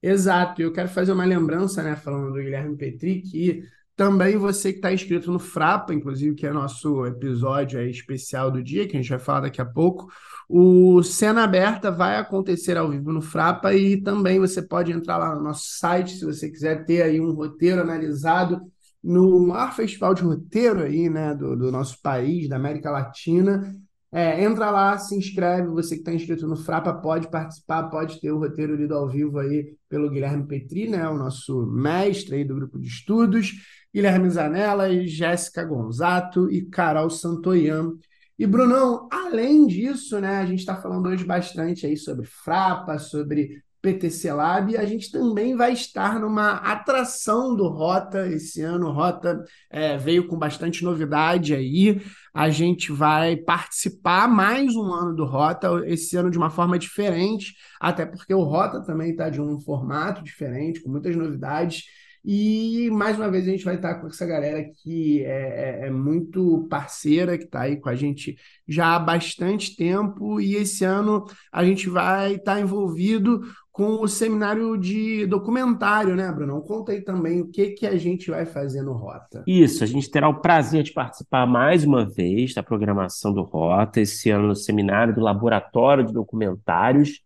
Exato, 0.02 0.60
eu 0.60 0.72
quero 0.72 0.88
fazer 0.88 1.12
uma 1.12 1.24
lembrança, 1.24 1.82
né, 1.82 1.94
falando 1.94 2.32
do 2.32 2.40
Guilherme 2.40 2.76
Petri, 2.76 3.20
que 3.20 3.64
também 3.98 4.36
você 4.36 4.70
que 4.70 4.78
está 4.78 4.92
inscrito 4.92 5.32
no 5.32 5.40
Frapa, 5.40 5.92
inclusive, 5.92 6.36
que 6.36 6.46
é 6.46 6.52
nosso 6.52 7.04
episódio 7.04 7.80
especial 7.82 8.48
do 8.48 8.62
dia, 8.62 8.86
que 8.86 8.96
a 8.96 9.00
gente 9.00 9.10
vai 9.10 9.18
falar 9.18 9.40
daqui 9.40 9.60
a 9.60 9.66
pouco, 9.66 10.08
o 10.48 11.02
Cena 11.02 11.42
Aberta 11.42 11.90
vai 11.90 12.16
acontecer 12.16 12.76
ao 12.76 12.88
vivo 12.88 13.12
no 13.12 13.20
Frapa 13.20 13.74
e 13.74 14.00
também 14.00 14.38
você 14.38 14.62
pode 14.62 14.92
entrar 14.92 15.18
lá 15.18 15.34
no 15.34 15.42
nosso 15.42 15.64
site 15.66 16.12
se 16.16 16.24
você 16.24 16.48
quiser 16.48 16.84
ter 16.86 17.02
aí 17.02 17.20
um 17.20 17.32
roteiro 17.32 17.80
analisado 17.80 18.60
no 19.02 19.40
maior 19.40 19.74
festival 19.74 20.14
de 20.14 20.22
roteiro 20.22 20.84
aí, 20.84 21.10
né, 21.10 21.34
do, 21.34 21.56
do 21.56 21.72
nosso 21.72 22.00
país, 22.00 22.48
da 22.48 22.54
América 22.54 22.92
Latina. 22.92 23.76
É, 24.12 24.44
entra 24.44 24.70
lá, 24.70 24.96
se 24.96 25.16
inscreve, 25.16 25.68
você 25.68 25.96
que 25.96 26.02
está 26.02 26.14
inscrito 26.14 26.46
no 26.46 26.56
Frapa 26.56 26.94
pode 26.94 27.28
participar, 27.28 27.90
pode 27.90 28.20
ter 28.20 28.30
o 28.30 28.38
roteiro 28.38 28.76
lido 28.76 28.94
ao 28.94 29.08
vivo 29.08 29.40
aí 29.40 29.74
pelo 29.88 30.08
Guilherme 30.08 30.46
Petri, 30.46 30.88
né, 30.88 31.06
o 31.08 31.18
nosso 31.18 31.66
mestre 31.66 32.36
aí 32.36 32.44
do 32.44 32.54
grupo 32.54 32.78
de 32.78 32.86
estudos. 32.86 33.54
Guilherme 33.94 34.28
Zanella, 34.30 34.90
Jéssica 35.06 35.64
Gonzato 35.64 36.50
e 36.50 36.62
Carol 36.62 37.10
Santoyan. 37.10 37.92
E 38.38 38.46
Brunão, 38.46 39.08
além 39.10 39.66
disso, 39.66 40.20
né, 40.20 40.36
a 40.38 40.46
gente 40.46 40.60
está 40.60 40.76
falando 40.76 41.08
hoje 41.08 41.24
bastante 41.24 41.86
aí 41.86 41.96
sobre 41.96 42.24
Frapa, 42.26 42.98
sobre 42.98 43.62
PTC 43.80 44.32
Lab, 44.32 44.76
a 44.76 44.84
gente 44.84 45.10
também 45.10 45.56
vai 45.56 45.72
estar 45.72 46.18
numa 46.18 46.54
atração 46.56 47.54
do 47.54 47.68
Rota 47.68 48.26
esse 48.26 48.60
ano. 48.60 48.88
O 48.88 48.92
Rota 48.92 49.44
é, 49.70 49.96
veio 49.96 50.26
com 50.26 50.36
bastante 50.36 50.82
novidade 50.84 51.54
aí. 51.54 52.00
A 52.34 52.50
gente 52.50 52.90
vai 52.90 53.36
participar 53.36 54.28
mais 54.28 54.74
um 54.74 54.92
ano 54.92 55.14
do 55.14 55.24
Rota, 55.24 55.82
esse 55.86 56.16
ano 56.16 56.30
de 56.30 56.38
uma 56.38 56.50
forma 56.50 56.78
diferente, 56.78 57.54
até 57.80 58.04
porque 58.04 58.34
o 58.34 58.42
Rota 58.42 58.82
também 58.82 59.12
está 59.12 59.30
de 59.30 59.40
um 59.40 59.60
formato 59.60 60.22
diferente, 60.24 60.80
com 60.80 60.90
muitas 60.90 61.14
novidades. 61.14 61.84
E 62.24 62.90
mais 62.90 63.16
uma 63.16 63.30
vez 63.30 63.46
a 63.46 63.50
gente 63.50 63.64
vai 63.64 63.76
estar 63.76 63.96
com 63.96 64.06
essa 64.06 64.26
galera 64.26 64.62
que 64.82 65.24
é, 65.24 65.82
é, 65.82 65.86
é 65.86 65.90
muito 65.90 66.66
parceira, 66.68 67.38
que 67.38 67.44
está 67.44 67.62
aí 67.62 67.76
com 67.76 67.88
a 67.88 67.94
gente 67.94 68.36
já 68.66 68.94
há 68.94 68.98
bastante 68.98 69.76
tempo, 69.76 70.40
e 70.40 70.56
esse 70.56 70.84
ano 70.84 71.24
a 71.52 71.64
gente 71.64 71.88
vai 71.88 72.34
estar 72.34 72.60
envolvido 72.60 73.40
com 73.78 74.02
o 74.02 74.08
seminário 74.08 74.76
de 74.76 75.24
documentário, 75.26 76.16
né, 76.16 76.32
Bruno? 76.32 76.60
Conta 76.62 76.90
aí 76.90 77.00
também 77.00 77.40
o 77.40 77.46
que, 77.46 77.70
que 77.70 77.86
a 77.86 77.96
gente 77.96 78.28
vai 78.28 78.44
fazer 78.44 78.82
no 78.82 78.92
Rota. 78.92 79.44
Isso, 79.46 79.84
a 79.84 79.86
gente 79.86 80.10
terá 80.10 80.28
o 80.28 80.40
prazer 80.40 80.82
de 80.82 80.92
participar 80.92 81.46
mais 81.46 81.84
uma 81.84 82.04
vez 82.04 82.52
da 82.52 82.62
programação 82.62 83.32
do 83.32 83.42
Rota, 83.42 84.00
esse 84.00 84.30
ano 84.30 84.48
no 84.48 84.56
seminário 84.56 85.14
do 85.14 85.20
Laboratório 85.20 86.04
de 86.04 86.12
Documentários. 86.12 87.20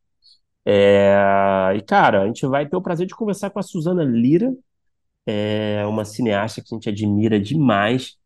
É... 0.66 1.72
E, 1.75 1.80
cara, 1.80 2.22
a 2.22 2.26
gente 2.26 2.46
vai 2.46 2.68
ter 2.68 2.76
o 2.76 2.82
prazer 2.82 3.06
de 3.06 3.14
conversar 3.14 3.49
com 3.49 3.58
a 3.58 3.62
Suzana 3.62 4.04
Lira, 4.04 4.52
é 5.26 5.85
uma 5.87 6.05
cineasta 6.05 6.61
que 6.62 6.69
a 6.73 6.76
gente 6.76 6.88
admira 6.88 7.41
demais. 7.41 8.17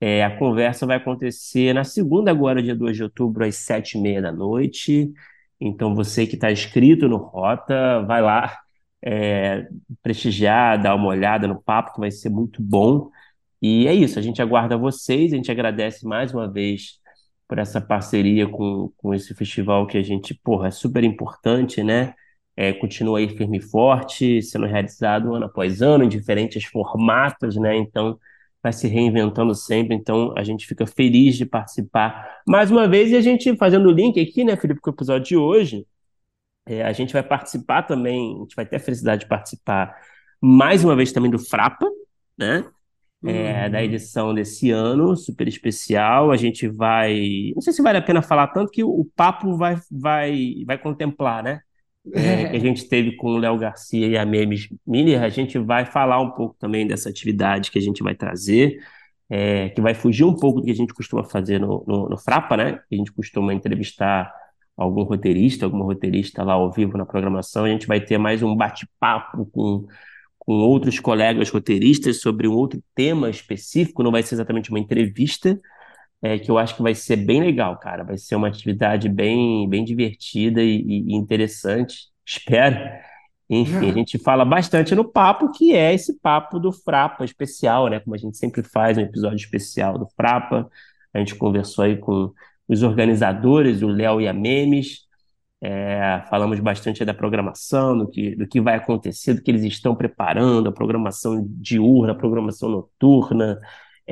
É, 0.00 0.24
a 0.24 0.38
conversa 0.38 0.86
vai 0.86 0.96
acontecer 0.96 1.74
na 1.74 1.84
segunda, 1.84 2.30
agora, 2.30 2.62
dia 2.62 2.74
2 2.74 2.96
de 2.96 3.02
outubro, 3.04 3.44
às 3.44 3.56
sete 3.56 3.98
e 3.98 4.00
meia 4.02 4.22
da 4.22 4.32
noite. 4.32 5.12
Então, 5.60 5.94
você 5.94 6.26
que 6.26 6.34
está 6.36 6.50
inscrito 6.52 7.08
no 7.08 7.16
Rota, 7.18 8.02
vai 8.02 8.22
lá 8.22 8.58
é, 9.04 9.68
prestigiar, 10.02 10.80
dar 10.82 10.94
uma 10.94 11.08
olhada 11.08 11.46
no 11.46 11.60
papo, 11.62 11.94
que 11.94 12.00
vai 12.00 12.10
ser 12.10 12.30
muito 12.30 12.62
bom. 12.62 13.10
E 13.62 13.86
é 13.86 13.94
isso, 13.94 14.18
a 14.18 14.22
gente 14.22 14.40
aguarda 14.42 14.76
vocês, 14.76 15.32
a 15.32 15.36
gente 15.36 15.50
agradece 15.50 16.06
mais 16.06 16.32
uma 16.32 16.50
vez 16.50 16.98
por 17.48 17.58
essa 17.58 17.80
parceria 17.80 18.48
com, 18.48 18.92
com 18.96 19.12
esse 19.14 19.34
festival 19.34 19.86
que 19.86 19.98
a 19.98 20.02
gente, 20.02 20.34
porra, 20.34 20.68
é 20.68 20.70
super 20.70 21.04
importante, 21.04 21.82
né? 21.82 22.14
É, 22.60 22.74
continua 22.74 23.18
aí 23.18 23.26
firme 23.26 23.56
e 23.56 23.62
forte, 23.62 24.42
sendo 24.42 24.66
realizado 24.66 25.34
ano 25.34 25.46
após 25.46 25.80
ano, 25.80 26.04
em 26.04 26.08
diferentes 26.10 26.62
formatos, 26.66 27.56
né? 27.56 27.74
Então, 27.74 28.18
vai 28.62 28.70
se 28.70 28.86
reinventando 28.86 29.54
sempre, 29.54 29.94
então 29.94 30.34
a 30.36 30.44
gente 30.44 30.66
fica 30.66 30.86
feliz 30.86 31.38
de 31.38 31.46
participar 31.46 32.42
mais 32.46 32.70
uma 32.70 32.86
vez 32.86 33.10
e 33.10 33.16
a 33.16 33.22
gente 33.22 33.56
fazendo 33.56 33.88
o 33.88 33.90
link 33.90 34.20
aqui, 34.20 34.44
né, 34.44 34.56
Felipe, 34.56 34.78
com 34.78 34.90
o 34.90 34.92
episódio 34.92 35.26
de 35.26 35.36
hoje, 35.38 35.86
é, 36.66 36.82
a 36.82 36.92
gente 36.92 37.14
vai 37.14 37.22
participar 37.22 37.84
também, 37.84 38.36
a 38.36 38.40
gente 38.40 38.54
vai 38.54 38.66
ter 38.66 38.76
a 38.76 38.80
felicidade 38.80 39.22
de 39.22 39.28
participar 39.28 39.96
mais 40.38 40.84
uma 40.84 40.94
vez 40.94 41.12
também 41.12 41.30
do 41.30 41.38
Frapa, 41.38 41.86
né? 42.36 42.62
É, 43.24 43.64
uhum. 43.64 43.70
da 43.70 43.82
edição 43.82 44.34
desse 44.34 44.70
ano, 44.70 45.16
super 45.16 45.48
especial. 45.48 46.30
A 46.30 46.36
gente 46.36 46.68
vai. 46.68 47.52
Não 47.54 47.62
sei 47.62 47.72
se 47.72 47.82
vale 47.82 47.98
a 47.98 48.02
pena 48.02 48.20
falar 48.22 48.48
tanto 48.48 48.70
que 48.70 48.84
o 48.84 49.06
papo 49.16 49.56
vai, 49.56 49.76
vai, 49.90 50.54
vai 50.66 50.78
contemplar, 50.78 51.42
né? 51.42 51.60
É, 52.12 52.48
que 52.50 52.56
a 52.56 52.60
gente 52.60 52.88
teve 52.88 53.16
com 53.16 53.28
o 53.28 53.38
Léo 53.38 53.58
Garcia 53.58 54.06
e 54.06 54.16
a 54.16 54.24
Memes 54.24 54.68
Miller, 54.86 55.22
a 55.22 55.28
gente 55.28 55.58
vai 55.58 55.84
falar 55.84 56.20
um 56.20 56.30
pouco 56.30 56.56
também 56.58 56.86
dessa 56.86 57.08
atividade 57.08 57.70
que 57.70 57.78
a 57.78 57.82
gente 57.82 58.02
vai 58.02 58.14
trazer, 58.14 58.78
é, 59.28 59.68
que 59.70 59.80
vai 59.80 59.94
fugir 59.94 60.24
um 60.24 60.34
pouco 60.34 60.60
do 60.60 60.66
que 60.66 60.72
a 60.72 60.76
gente 60.76 60.92
costuma 60.92 61.24
fazer 61.24 61.60
no, 61.60 61.84
no, 61.86 62.08
no 62.08 62.18
Frapa, 62.18 62.56
né? 62.56 62.80
A 62.90 62.94
gente 62.94 63.12
costuma 63.12 63.54
entrevistar 63.54 64.32
algum 64.76 65.02
roteirista, 65.02 65.66
alguma 65.66 65.84
roteirista 65.84 66.42
lá 66.42 66.54
ao 66.54 66.72
vivo 66.72 66.96
na 66.96 67.04
programação. 67.04 67.64
A 67.64 67.68
gente 67.68 67.86
vai 67.86 68.00
ter 68.00 68.18
mais 68.18 68.42
um 68.42 68.56
bate-papo 68.56 69.46
com, 69.52 69.86
com 70.38 70.52
outros 70.54 70.98
colegas 70.98 71.50
roteiristas 71.50 72.20
sobre 72.20 72.48
um 72.48 72.52
outro 72.52 72.82
tema 72.94 73.28
específico, 73.30 74.02
não 74.02 74.10
vai 74.10 74.22
ser 74.22 74.36
exatamente 74.36 74.70
uma 74.70 74.80
entrevista, 74.80 75.60
é, 76.22 76.38
que 76.38 76.50
eu 76.50 76.58
acho 76.58 76.76
que 76.76 76.82
vai 76.82 76.94
ser 76.94 77.16
bem 77.16 77.40
legal, 77.40 77.78
cara. 77.78 78.04
Vai 78.04 78.18
ser 78.18 78.36
uma 78.36 78.48
atividade 78.48 79.08
bem, 79.08 79.68
bem 79.68 79.84
divertida 79.84 80.62
e, 80.62 80.80
e 80.82 81.14
interessante, 81.14 82.08
espero. 82.24 82.76
Enfim, 83.48 83.90
a 83.90 83.94
gente 83.94 84.18
fala 84.18 84.44
bastante 84.44 84.94
no 84.94 85.04
papo, 85.04 85.50
que 85.50 85.74
é 85.74 85.94
esse 85.94 86.18
papo 86.20 86.58
do 86.58 86.72
Frapa 86.72 87.24
especial, 87.24 87.88
né? 87.88 88.00
Como 88.00 88.14
a 88.14 88.18
gente 88.18 88.36
sempre 88.36 88.62
faz 88.62 88.98
um 88.98 89.02
episódio 89.02 89.36
especial 89.36 89.98
do 89.98 90.06
Frapa. 90.16 90.70
A 91.12 91.18
gente 91.18 91.34
conversou 91.34 91.84
aí 91.84 91.96
com 91.96 92.32
os 92.68 92.82
organizadores, 92.82 93.82
o 93.82 93.88
Léo 93.88 94.20
e 94.20 94.28
a 94.28 94.32
Memes. 94.32 95.08
É, 95.62 96.22
falamos 96.30 96.58
bastante 96.60 97.04
da 97.04 97.12
programação, 97.12 97.98
do 97.98 98.08
que, 98.08 98.34
do 98.34 98.46
que 98.46 98.60
vai 98.60 98.76
acontecer, 98.76 99.34
do 99.34 99.42
que 99.42 99.50
eles 99.50 99.62
estão 99.62 99.94
preparando, 99.94 100.68
a 100.68 100.72
programação 100.72 101.44
diurna, 101.48 102.12
a 102.12 102.16
programação 102.16 102.68
noturna, 102.70 103.60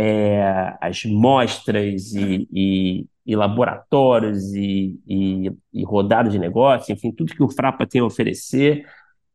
é, 0.00 0.76
as 0.80 1.04
mostras 1.04 2.14
e, 2.14 2.48
e, 2.52 3.06
e 3.26 3.34
laboratórios 3.34 4.54
e, 4.54 4.96
e, 5.04 5.52
e 5.72 5.84
rodadas 5.84 6.32
de 6.32 6.38
negócio, 6.38 6.92
enfim, 6.92 7.10
tudo 7.10 7.34
que 7.34 7.42
o 7.42 7.48
Frapa 7.50 7.84
tem 7.84 8.00
a 8.00 8.04
oferecer. 8.04 8.86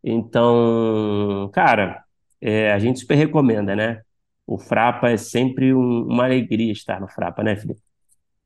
Então, 0.02 1.50
cara, 1.54 2.02
é, 2.40 2.72
a 2.72 2.80
gente 2.80 3.00
super 3.02 3.16
recomenda, 3.16 3.76
né? 3.76 4.02
O 4.48 4.58
Frapa 4.58 5.10
é 5.10 5.18
sempre 5.18 5.74
um, 5.74 6.04
uma 6.06 6.24
alegria 6.26 6.72
estar 6.72 7.02
no 7.02 7.10
Frapa, 7.10 7.44
né, 7.44 7.58
Felipe? 7.58 7.82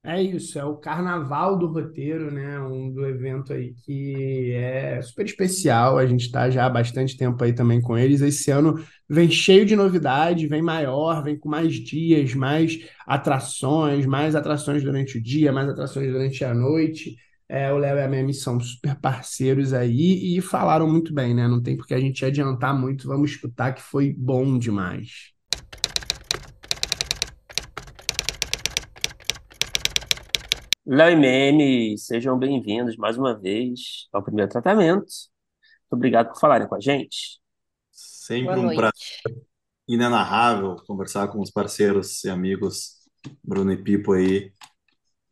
É 0.04 0.22
isso, 0.24 0.58
é 0.58 0.64
o 0.64 0.78
carnaval 0.78 1.58
do 1.60 1.68
roteiro, 1.68 2.32
né? 2.32 2.58
Um 2.62 2.90
do 2.94 3.06
evento 3.06 3.52
aí 3.52 3.74
que 3.74 4.54
é 4.54 5.02
super 5.02 5.26
especial. 5.26 5.98
A 5.98 6.06
gente 6.06 6.22
está 6.28 6.50
já 6.50 6.66
há 6.66 6.70
bastante 6.70 7.18
tempo 7.18 7.44
aí 7.44 7.52
também 7.54 7.82
com 7.82 7.98
eles. 7.98 8.22
Esse 8.22 8.50
ano 8.50 8.76
vem 9.10 9.30
cheio 9.30 9.66
de 9.66 9.76
novidade, 9.76 10.48
vem 10.48 10.62
maior, 10.62 11.22
vem 11.24 11.38
com 11.38 11.50
mais 11.50 11.74
dias, 11.74 12.34
mais 12.34 12.80
atrações, 13.06 14.06
mais 14.06 14.34
atrações 14.34 14.82
durante 14.82 15.18
o 15.18 15.22
dia, 15.22 15.52
mais 15.52 15.68
atrações 15.68 16.10
durante 16.10 16.42
a 16.46 16.54
noite. 16.54 17.18
É, 17.50 17.72
o 17.74 17.78
Léo 17.78 17.98
e 17.98 18.02
a 18.02 18.08
Memi 18.08 18.34
são 18.34 18.60
super 18.62 18.96
parceiros 19.02 19.74
aí 19.74 20.38
e 20.38 20.42
falaram 20.42 20.90
muito 20.90 21.14
bem, 21.14 21.34
né? 21.36 21.48
Não 21.50 21.62
tem 21.62 21.76
porque 21.76 21.94
a 21.94 22.00
gente 22.00 22.24
adiantar 22.24 22.74
muito, 22.78 23.08
vamos 23.08 23.32
escutar 23.32 23.74
que 23.74 23.82
foi 23.82 24.14
bom 24.18 24.58
demais. 24.58 25.37
Léo 30.90 31.12
e 31.12 31.16
Meme, 31.18 31.98
sejam 31.98 32.40
bem-vindos 32.40 32.96
mais 32.96 33.18
uma 33.18 33.38
vez 33.38 34.08
ao 34.10 34.24
primeiro 34.24 34.50
tratamento. 34.50 35.04
Muito 35.04 35.92
obrigado 35.92 36.30
por 36.30 36.40
falarem 36.40 36.66
com 36.66 36.76
a 36.76 36.80
gente. 36.80 37.42
Sempre 37.92 38.46
Boa 38.46 38.58
um 38.58 38.62
noite. 38.64 38.78
prazer 38.78 39.44
inenarrável 39.86 40.78
conversar 40.88 41.28
com 41.28 41.42
os 41.42 41.52
parceiros 41.52 42.24
e 42.24 42.30
amigos 42.30 43.00
Bruno 43.44 43.74
e 43.74 43.84
Pipo 43.84 44.14
aí. 44.14 44.54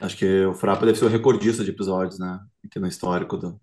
Acho 0.01 0.17
que 0.17 0.45
o 0.45 0.53
Frapa 0.53 0.85
deve 0.85 0.99
ser 0.99 1.05
o 1.05 1.09
recordista 1.09 1.63
de 1.63 1.71
episódios, 1.71 2.19
né? 2.19 2.37
Aqui 2.65 2.77
no 2.77 2.87
histórico 2.87 3.37
do. 3.37 3.57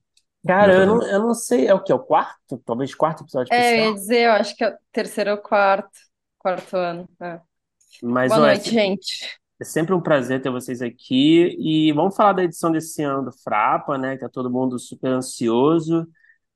Cara, 0.46 0.72
eu 0.72 0.86
não, 0.86 1.02
eu 1.02 1.20
não 1.20 1.34
sei, 1.34 1.66
é 1.66 1.74
o 1.74 1.84
que? 1.84 1.92
É 1.92 1.94
o 1.94 2.00
quarto? 2.00 2.56
Talvez 2.64 2.94
quarto 2.94 3.22
episódio? 3.22 3.52
É, 3.52 3.80
eu 3.80 3.84
ia 3.90 3.94
dizer, 3.94 4.22
eu 4.22 4.32
acho 4.32 4.56
que 4.56 4.64
é 4.64 4.70
o 4.70 4.78
terceiro 4.90 5.32
ou 5.32 5.36
quarto, 5.36 5.98
quarto 6.38 6.74
ano. 6.74 7.06
É. 7.20 7.38
Mas, 8.02 8.32
Boa 8.32 8.46
noite, 8.46 8.70
gente. 8.70 9.41
É 9.62 9.64
sempre 9.64 9.94
um 9.94 10.00
prazer 10.00 10.42
ter 10.42 10.50
vocês 10.50 10.82
aqui 10.82 11.56
e 11.56 11.92
vamos 11.92 12.16
falar 12.16 12.32
da 12.32 12.42
edição 12.42 12.72
desse 12.72 13.00
ano 13.04 13.26
do 13.26 13.30
Frapa, 13.30 13.96
né? 13.96 14.16
Que 14.16 14.22
tá 14.22 14.28
todo 14.28 14.50
mundo 14.50 14.76
super 14.76 15.12
ansioso. 15.12 16.04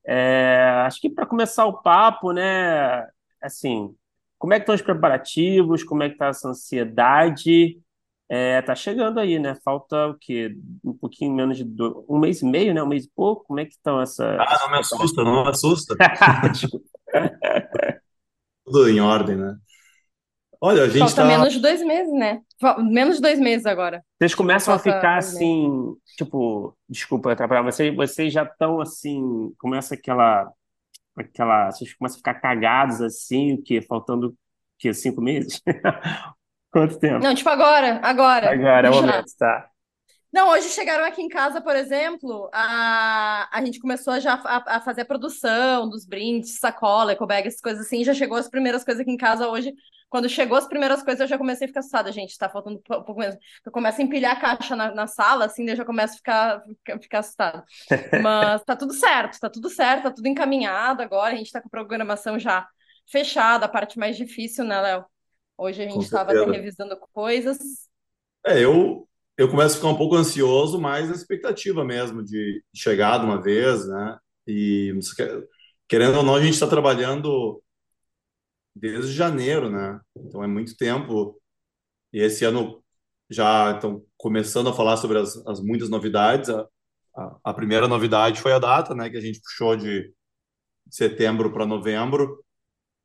É, 0.05 0.83
acho 0.85 1.01
que 1.01 1.09
para 1.09 1.25
começar 1.25 1.67
o 1.67 1.81
papo, 1.81 2.33
né? 2.33 3.07
Assim, 3.41 3.95
como 4.37 4.55
é 4.55 4.57
que 4.57 4.65
estão 4.65 4.75
os 4.75 4.83
preparativos? 4.83 5.85
Como 5.85 6.03
é 6.03 6.11
que 6.11 6.17
tá 6.17 6.27
essa 6.27 6.49
ansiedade? 6.49 7.81
É, 8.29 8.61
tá 8.63 8.75
chegando 8.75 9.21
aí, 9.21 9.39
né? 9.39 9.55
Falta 9.65 10.09
o 10.09 10.19
quê? 10.19 10.57
Um 10.83 10.93
pouquinho 10.93 11.33
menos 11.33 11.59
de 11.59 11.65
um 12.09 12.19
mês 12.19 12.43
e 12.43 12.45
meio, 12.45 12.75
né? 12.75 12.83
Um 12.83 12.89
mês 12.89 13.05
e 13.05 13.11
pouco. 13.15 13.45
Como 13.45 13.61
é 13.61 13.67
que 13.67 13.75
estão 13.75 14.01
essa? 14.01 14.35
Ah, 14.35 14.59
não 14.65 14.71
me 14.73 14.79
assusta, 14.79 15.23
não 15.23 15.45
me 15.45 15.49
assusta. 15.49 15.95
Tudo 18.67 18.89
em 18.89 19.01
ordem, 19.01 19.37
né? 19.37 19.57
Olha, 20.61 20.85
a 20.85 20.89
gente 20.89 20.99
Falta 20.99 21.17
tá. 21.17 21.25
menos 21.25 21.53
de 21.53 21.61
dois 21.61 21.83
meses, 21.83 22.13
né? 22.13 22.41
Menos 22.79 23.17
de 23.17 23.23
dois 23.23 23.39
meses 23.39 23.67
agora. 23.67 24.03
Vocês 24.19 24.35
começam 24.35 24.75
a 24.75 24.79
ficar 24.79 25.19
assim, 25.19 25.95
tipo, 26.17 26.77
desculpa 26.89 27.33
atrapalhar, 27.33 27.63
mas 27.63 27.75
vocês, 27.75 27.95
vocês 27.95 28.33
já 28.33 28.43
estão 28.43 28.81
assim, 28.81 29.53
começa 29.59 29.95
aquela, 29.95 30.51
aquela, 31.17 31.71
vocês 31.71 31.95
começam 31.95 32.17
a 32.17 32.19
ficar 32.19 32.35
cagados 32.35 33.01
assim, 33.01 33.55
o 33.55 33.63
quê? 33.63 33.83
Faltando, 33.83 34.29
o 34.29 34.35
quê? 34.79 34.93
Cinco 34.95 35.21
meses? 35.21 35.61
Quanto 36.71 36.99
tempo? 36.99 37.23
Não, 37.23 37.35
tipo 37.35 37.49
agora, 37.49 38.01
agora. 38.03 38.53
Agora, 38.53 38.89
é 38.89 38.91
o 38.91 38.95
momento, 38.95 39.27
tá. 39.39 39.71
Não, 40.37 40.51
hoje 40.51 40.69
chegaram 40.69 41.03
aqui 41.03 41.23
em 41.23 41.31
casa, 41.31 41.63
por 41.63 41.75
exemplo, 41.75 42.51
a, 42.53 43.49
a 43.51 43.65
gente 43.65 43.81
começou 43.81 44.21
já 44.21 44.35
a, 44.35 44.77
a 44.77 44.81
fazer 44.83 45.01
a 45.01 45.05
produção 45.07 45.89
dos 45.89 46.05
brindes, 46.05 46.59
sacola, 46.59 47.13
ecobag, 47.13 47.49
essas 47.49 47.63
coisas 47.63 47.87
assim. 47.87 48.05
Já 48.05 48.13
chegou 48.13 48.37
as 48.37 48.47
primeiras 48.47 48.85
coisas 48.85 49.01
aqui 49.01 49.11
em 49.11 49.17
casa 49.17 49.49
hoje. 49.49 49.73
Quando 50.11 50.29
chegou 50.29 50.59
as 50.59 50.69
primeiras 50.69 51.03
coisas, 51.03 51.23
eu 51.23 51.27
já 51.27 51.39
comecei 51.39 51.65
a 51.65 51.69
ficar 51.69 51.81
assustada, 51.81 52.13
gente. 52.13 52.37
Tá 52.37 52.51
faltando 52.51 52.77
um 52.77 52.83
pouco 52.83 53.19
mesmo. 53.19 53.41
Eu 53.65 53.73
começo 53.73 53.99
a 53.99 54.05
empilhar 54.05 54.33
a 54.33 54.39
caixa 54.39 54.77
na, 54.77 54.95
na 54.95 55.07
sala, 55.07 55.47
assim, 55.47 55.65
daí 55.65 55.73
eu 55.73 55.79
já 55.79 55.87
começo 55.87 56.13
a 56.13 56.17
ficar, 56.19 56.63
ficar, 56.67 57.01
ficar 57.01 57.19
assustada. 57.21 57.65
Mas 58.23 58.63
tá 58.63 58.77
tudo 58.77 58.93
certo, 58.93 59.41
tá 59.41 59.49
tudo 59.49 59.71
certo, 59.71 60.03
tá 60.03 60.11
tudo 60.11 60.29
encaminhado 60.29 61.01
agora. 61.01 61.33
A 61.33 61.39
gente 61.39 61.51
tá 61.51 61.63
com 61.63 61.69
a 61.69 61.71
programação 61.71 62.39
já 62.39 62.69
fechada, 63.11 63.65
a 63.65 63.71
parte 63.71 63.99
mais 63.99 64.19
difícil, 64.19 64.67
né, 64.67 64.79
Léo? 64.83 65.07
Hoje 65.57 65.83
a 65.83 65.89
gente 65.89 66.05
estava 66.05 66.31
revisando 66.53 66.95
coisas. 67.15 67.89
É, 68.45 68.63
eu, 68.63 69.09
eu 69.37 69.49
começo 69.51 69.75
a 69.75 69.79
ficar 69.79 69.89
um 69.89 69.97
pouco 69.97 70.17
ansioso, 70.17 70.81
mas 70.81 71.09
na 71.09 71.15
expectativa 71.15 71.85
mesmo 71.85 72.25
de 72.25 72.63
chegar 72.75 73.19
de 73.19 73.27
uma 73.27 73.41
vez, 73.41 73.87
né? 73.87 74.19
E 74.47 74.95
querendo 75.89 76.19
ou 76.19 76.23
não, 76.23 76.37
a 76.37 76.41
gente 76.41 76.55
está 76.55 76.67
trabalhando 76.67 77.63
desde 78.75 79.13
janeiro, 79.13 79.71
né? 79.71 80.01
Então 80.17 80.43
é 80.43 80.47
muito 80.47 80.77
tempo. 80.77 81.41
E 82.13 82.21
esse 82.21 82.45
ano 82.45 82.83
já 83.31 83.73
estão 83.73 84.05
começando 84.17 84.69
a 84.69 84.73
falar 84.73 84.97
sobre 84.97 85.19
as, 85.19 85.37
as 85.47 85.61
muitas 85.61 85.91
novidades. 85.91 86.49
A, 86.51 86.67
a, 87.17 87.39
a, 87.45 87.55
primeira 87.55 87.89
novidade 87.89 88.41
foi 88.41 88.53
a 88.53 88.59
data, 88.59 88.95
né? 88.95 89.11
Que 89.11 89.17
a 89.19 89.21
gente 89.21 89.41
puxou 89.41 89.77
de 89.77 90.13
setembro 90.91 91.53
para 91.53 91.67
novembro. 91.67 92.45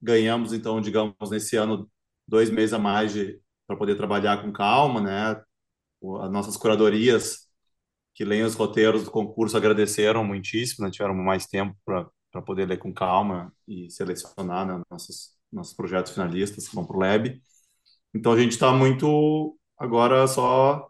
Ganhamos, 0.02 0.54
então, 0.54 0.82
digamos, 0.82 1.16
nesse 1.32 1.56
ano, 1.58 1.90
dois 2.28 2.50
meses 2.50 2.74
a 2.74 2.80
mais 2.80 3.14
para 3.68 3.78
poder 3.78 3.96
trabalhar 3.96 4.42
com 4.42 4.52
calma, 4.52 5.02
né? 5.02 5.42
As 6.22 6.32
nossas 6.32 6.58
curadorias 6.58 7.48
que 8.14 8.26
leem 8.26 8.44
os 8.44 8.56
roteiros 8.56 9.04
do 9.04 9.12
concurso 9.12 9.56
agradeceram 9.56 10.24
muitíssimo, 10.24 10.86
né? 10.86 10.92
tiveram 10.92 11.14
mais 11.16 11.46
tempo 11.46 11.76
para 11.86 12.42
poder 12.42 12.66
ler 12.68 12.78
com 12.78 12.94
calma 12.94 13.54
e 13.68 13.90
selecionar 13.90 14.68
né, 14.68 14.82
nossos, 14.90 15.36
nossos 15.52 15.74
projetos 15.74 16.14
finalistas 16.14 16.68
que 16.68 16.76
vão 16.76 16.86
para 16.86 16.98
o 16.98 17.00
Lab. 17.00 17.42
Então 18.14 18.34
a 18.34 18.40
gente 18.40 18.52
está 18.52 18.72
muito 18.74 19.58
agora 19.78 20.28
só 20.28 20.90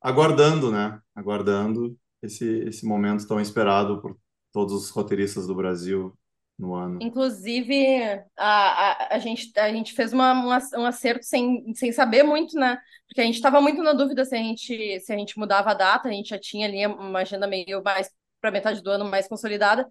aguardando, 0.00 0.70
né? 0.70 1.00
Aguardando 1.14 1.96
esse, 2.22 2.44
esse 2.60 2.84
momento 2.86 3.26
tão 3.26 3.40
esperado 3.40 4.00
por 4.00 4.16
todos 4.52 4.74
os 4.74 4.90
roteiristas 4.90 5.46
do 5.46 5.54
Brasil 5.54 6.16
no 6.58 6.74
ano. 6.74 6.98
Inclusive, 7.02 8.22
a, 8.36 8.46
a, 8.46 9.16
a, 9.16 9.18
gente, 9.18 9.52
a 9.58 9.70
gente 9.70 9.92
fez 9.92 10.12
uma, 10.12 10.32
um 10.74 10.86
acerto 10.86 11.24
sem, 11.24 11.74
sem 11.74 11.92
saber 11.92 12.22
muito, 12.22 12.58
né? 12.58 12.78
Porque 13.06 13.20
a 13.20 13.24
gente 13.24 13.36
estava 13.36 13.60
muito 13.60 13.82
na 13.82 13.92
dúvida 13.92 14.24
se 14.24 14.34
a 14.34 14.38
gente, 14.38 15.00
se 15.00 15.12
a 15.12 15.16
gente 15.16 15.38
mudava 15.38 15.70
a 15.70 15.74
data, 15.74 16.08
a 16.08 16.12
gente 16.12 16.30
já 16.30 16.38
tinha 16.38 16.66
ali 16.66 16.86
uma 16.86 17.20
agenda 17.20 17.46
meio 17.46 17.82
mais 17.82 18.10
para 18.40 18.50
metade 18.50 18.82
do 18.82 18.90
ano 18.90 19.04
mais 19.04 19.28
consolidada. 19.28 19.86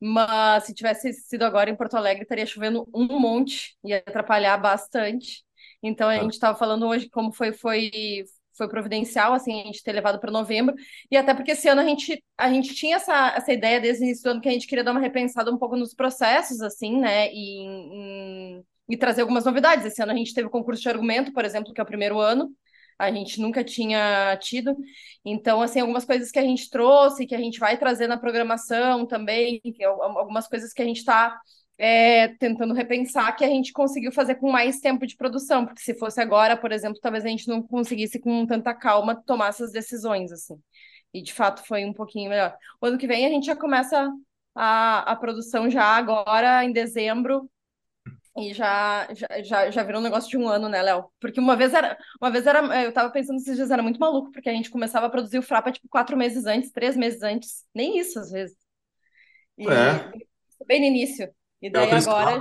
Mas 0.00 0.64
se 0.64 0.74
tivesse 0.74 1.12
sido 1.12 1.42
agora 1.42 1.68
em 1.68 1.76
Porto 1.76 1.94
Alegre, 1.94 2.22
estaria 2.22 2.46
chovendo 2.46 2.88
um 2.94 3.06
monte, 3.18 3.76
ia 3.84 3.98
atrapalhar 3.98 4.56
bastante. 4.56 5.44
Então 5.82 6.08
a 6.08 6.16
gente 6.16 6.32
estava 6.32 6.56
falando 6.58 6.86
hoje 6.86 7.08
como 7.08 7.32
foi, 7.32 7.52
foi, 7.52 7.90
foi 8.60 8.68
providencial, 8.68 9.32
assim, 9.32 9.60
a 9.60 9.64
gente 9.64 9.82
ter 9.82 9.92
levado 9.92 10.20
para 10.20 10.30
novembro, 10.30 10.74
e 11.10 11.16
até 11.16 11.32
porque 11.32 11.52
esse 11.52 11.66
ano 11.68 11.80
a 11.80 11.84
gente, 11.84 12.22
a 12.36 12.50
gente 12.50 12.74
tinha 12.74 12.96
essa, 12.96 13.32
essa 13.36 13.52
ideia 13.52 13.80
desde 13.80 14.02
o 14.02 14.06
início 14.06 14.24
do 14.24 14.30
ano 14.32 14.40
que 14.40 14.48
a 14.48 14.52
gente 14.52 14.66
queria 14.66 14.84
dar 14.84 14.92
uma 14.92 15.00
repensada 15.00 15.50
um 15.50 15.58
pouco 15.58 15.76
nos 15.76 15.94
processos, 15.94 16.60
assim, 16.60 16.98
né, 17.00 17.32
e, 17.32 17.62
em, 17.64 18.64
e 18.88 18.96
trazer 18.96 19.22
algumas 19.22 19.44
novidades. 19.44 19.86
Esse 19.86 20.02
ano 20.02 20.12
a 20.12 20.16
gente 20.16 20.34
teve 20.34 20.48
o 20.48 20.50
concurso 20.50 20.82
de 20.82 20.88
argumento, 20.88 21.32
por 21.32 21.44
exemplo, 21.44 21.72
que 21.72 21.80
é 21.80 21.84
o 21.84 21.86
primeiro 21.86 22.18
ano, 22.18 22.50
a 22.98 23.10
gente 23.10 23.40
nunca 23.40 23.64
tinha 23.64 24.36
tido. 24.42 24.76
Então, 25.24 25.62
assim, 25.62 25.80
algumas 25.80 26.04
coisas 26.04 26.30
que 26.30 26.38
a 26.38 26.42
gente 26.42 26.68
trouxe, 26.68 27.26
que 27.26 27.34
a 27.34 27.38
gente 27.38 27.58
vai 27.58 27.78
trazer 27.78 28.06
na 28.06 28.18
programação 28.18 29.06
também, 29.06 29.58
que, 29.60 29.82
algumas 29.82 30.46
coisas 30.46 30.72
que 30.72 30.82
a 30.82 30.84
gente 30.84 30.98
está 30.98 31.40
é, 31.82 32.28
tentando 32.36 32.74
repensar 32.74 33.34
que 33.34 33.42
a 33.42 33.48
gente 33.48 33.72
conseguiu 33.72 34.12
fazer 34.12 34.34
com 34.34 34.52
mais 34.52 34.80
tempo 34.80 35.06
de 35.06 35.16
produção, 35.16 35.64
porque 35.64 35.80
se 35.80 35.94
fosse 35.94 36.20
agora, 36.20 36.54
por 36.54 36.72
exemplo, 36.72 37.00
talvez 37.00 37.24
a 37.24 37.28
gente 37.28 37.48
não 37.48 37.62
conseguisse 37.62 38.20
com 38.20 38.44
tanta 38.44 38.74
calma 38.74 39.16
tomar 39.24 39.48
essas 39.48 39.72
decisões, 39.72 40.30
assim. 40.30 40.60
E 41.14 41.22
de 41.22 41.32
fato 41.32 41.66
foi 41.66 41.86
um 41.86 41.94
pouquinho 41.94 42.28
melhor. 42.28 42.54
O 42.82 42.86
ano 42.86 42.98
que 42.98 43.06
vem 43.06 43.24
a 43.24 43.30
gente 43.30 43.46
já 43.46 43.56
começa 43.56 44.12
a, 44.54 45.10
a 45.10 45.16
produção 45.16 45.70
já 45.70 45.82
agora, 45.84 46.62
em 46.62 46.70
dezembro, 46.70 47.50
e 48.36 48.52
já, 48.52 49.08
já, 49.14 49.42
já, 49.42 49.70
já 49.70 49.82
virou 49.82 50.02
um 50.02 50.04
negócio 50.04 50.28
de 50.28 50.36
um 50.36 50.46
ano, 50.46 50.68
né, 50.68 50.82
Léo? 50.82 51.10
Porque 51.18 51.40
uma 51.40 51.56
vez 51.56 51.72
era, 51.72 51.96
uma 52.20 52.30
vez 52.30 52.46
era, 52.46 52.60
eu 52.84 52.92
tava 52.92 53.10
pensando 53.10 53.38
esses 53.38 53.56
dias, 53.56 53.70
era 53.70 53.82
muito 53.82 53.98
maluco, 53.98 54.30
porque 54.32 54.50
a 54.50 54.52
gente 54.52 54.70
começava 54.70 55.06
a 55.06 55.10
produzir 55.10 55.38
o 55.38 55.42
Frapa, 55.42 55.72
tipo, 55.72 55.88
quatro 55.88 56.14
meses 56.14 56.44
antes, 56.44 56.70
três 56.70 56.94
meses 56.94 57.22
antes, 57.22 57.64
nem 57.74 57.98
isso, 57.98 58.18
às 58.18 58.30
vezes. 58.30 58.56
E, 59.56 59.66
é. 59.66 60.12
Bem 60.66 60.80
no 60.80 60.86
início. 60.86 61.39
E 61.60 61.70
daí 61.70 61.90
agora. 61.90 62.36
Já... 62.36 62.40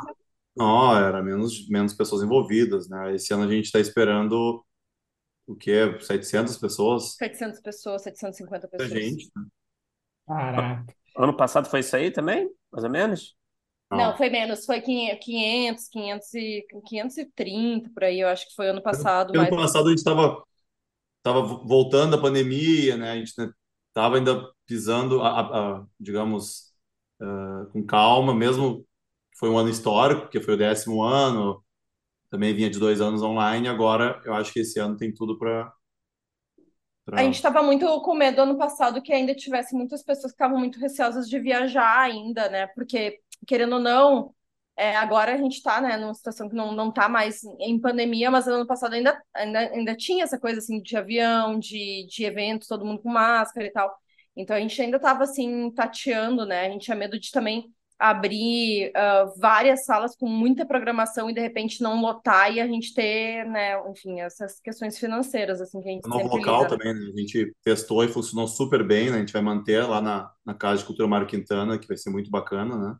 Não, 0.56 0.98
era 0.98 1.22
menos, 1.24 1.68
menos 1.70 1.94
pessoas 1.94 2.24
envolvidas, 2.24 2.90
né? 2.90 3.16
Esse 3.16 3.34
ano 3.34 3.44
a 3.44 3.52
gente 3.52 3.66
está 3.66 3.80
esperando 3.80 4.64
o 5.48 5.56
quê? 5.56 5.98
700 6.00 6.58
pessoas? 6.58 7.16
700 7.16 7.62
pessoas, 7.62 8.04
750 8.04 8.68
pessoas. 8.68 8.92
Muita 8.92 9.10
gente, 9.10 9.32
né? 9.36 9.46
Caraca. 10.28 10.94
Ano 11.18 11.36
passado 11.36 11.70
foi 11.70 11.80
isso 11.80 11.96
aí 11.96 12.12
também? 12.12 12.50
Mais 12.72 12.84
ou 12.84 12.90
menos? 12.90 13.36
Não, 13.92 13.98
Não 13.98 14.18
foi 14.18 14.30
menos, 14.30 14.66
foi 14.66 14.82
500, 14.82 15.88
500 15.88 16.34
e 16.36 16.68
530 16.86 17.90
por 17.90 18.04
aí, 18.04 18.20
eu 18.20 18.28
acho 18.28 18.48
que 18.48 18.56
foi 18.56 18.68
ano 18.70 18.82
passado. 18.82 19.36
Ano 19.36 19.50
passado 19.50 19.88
a 19.88 19.90
gente 19.90 19.98
estava 19.98 20.44
tava 21.24 21.42
voltando 21.42 22.16
da 22.16 22.22
pandemia, 22.22 22.96
né? 22.96 23.12
A 23.12 23.16
gente 23.16 23.34
estava 23.90 24.18
ainda 24.18 24.48
pisando, 24.66 25.22
a, 25.22 25.30
a, 25.30 25.78
a 25.78 25.86
digamos, 26.00 26.72
uh, 27.22 27.66
com 27.72 27.84
calma, 27.84 28.34
mesmo 28.34 28.86
foi 29.40 29.50
um 29.50 29.58
ano 29.58 29.70
histórico, 29.70 30.24
porque 30.24 30.42
foi 30.42 30.56
o 30.56 30.58
décimo 30.58 31.02
ano, 31.02 31.64
também 32.30 32.54
vinha 32.54 32.70
de 32.70 32.78
dois 32.78 33.00
anos 33.00 33.24
online, 33.24 33.70
agora 33.70 34.22
eu 34.26 34.34
acho 34.34 34.52
que 34.52 34.60
esse 34.60 34.78
ano 34.80 34.98
tem 34.98 35.14
tudo 35.14 35.40
para. 35.40 35.72
Pra... 37.06 37.22
A 37.22 37.24
gente 37.24 37.36
estava 37.36 37.64
muito 37.64 37.86
com 38.02 38.14
medo 38.14 38.42
ano 38.42 38.58
passado 38.58 39.02
que 39.02 39.14
ainda 39.14 39.34
tivesse 39.34 39.74
muitas 39.74 40.04
pessoas 40.04 40.34
que 40.34 40.36
estavam 40.36 40.60
muito 40.60 40.78
receosas 40.78 41.28
de 41.28 41.40
viajar 41.40 42.02
ainda, 42.02 42.50
né? 42.50 42.68
Porque, 42.68 43.22
querendo 43.48 43.74
ou 43.74 43.80
não, 43.80 44.36
é, 44.76 44.96
agora 44.98 45.34
a 45.34 45.38
gente 45.38 45.56
está 45.56 45.80
né, 45.80 45.96
numa 45.96 46.14
situação 46.14 46.50
que 46.50 46.56
não, 46.56 46.74
não 46.74 46.92
tá 46.92 47.08
mais 47.08 47.42
em 47.60 47.80
pandemia, 47.80 48.30
mas 48.30 48.48
ano 48.48 48.68
passado 48.68 48.94
ainda, 48.94 49.20
ainda, 49.34 49.60
ainda 49.60 49.96
tinha 49.96 50.26
essa 50.26 50.38
coisa 50.38 50.60
assim 50.60 50.82
de 50.82 50.98
avião, 50.98 51.58
de, 51.58 52.06
de 52.08 52.26
eventos, 52.26 52.68
todo 52.68 52.86
mundo 52.86 53.02
com 53.02 53.10
máscara 53.10 53.66
e 53.66 53.72
tal. 53.72 53.90
Então 54.36 54.56
a 54.56 54.60
gente 54.60 54.80
ainda 54.82 54.98
estava 54.98 55.24
assim, 55.24 55.72
tateando, 55.72 56.46
né? 56.46 56.68
A 56.68 56.70
gente 56.70 56.84
tinha 56.84 56.96
medo 56.96 57.18
de 57.20 57.32
também 57.32 57.74
abrir 58.00 58.94
uh, 58.96 59.38
várias 59.38 59.84
salas 59.84 60.16
com 60.16 60.26
muita 60.26 60.66
programação 60.66 61.30
e 61.30 61.34
de 61.34 61.42
repente 61.42 61.84
não 61.84 62.00
lotar 62.00 62.50
e 62.52 62.62
a 62.62 62.66
gente 62.66 62.94
ter, 62.94 63.46
né, 63.46 63.78
enfim, 63.90 64.22
essas 64.22 64.62
questões 64.62 64.98
financeiras, 64.98 65.60
assim, 65.60 65.82
que 65.82 65.90
a 65.90 65.92
gente 65.92 66.06
o 66.06 66.10
novo 66.10 66.38
local 66.38 66.64
lida. 66.64 66.78
também, 66.78 66.94
né? 66.94 67.12
A 67.14 67.20
gente 67.20 67.54
testou 67.62 68.02
e 68.06 68.08
funcionou 68.08 68.48
super 68.48 68.88
bem, 68.88 69.10
né? 69.10 69.18
A 69.18 69.20
gente 69.20 69.34
vai 69.34 69.42
manter 69.42 69.84
lá 69.84 70.00
na, 70.00 70.32
na 70.46 70.54
Casa 70.54 70.78
de 70.78 70.86
Cultura 70.86 71.10
Mário 71.10 71.28
Quintana, 71.28 71.78
que 71.78 71.88
vai 71.88 71.98
ser 71.98 72.10
muito 72.10 72.32
bacana, 72.32 72.78
né? 72.78 72.96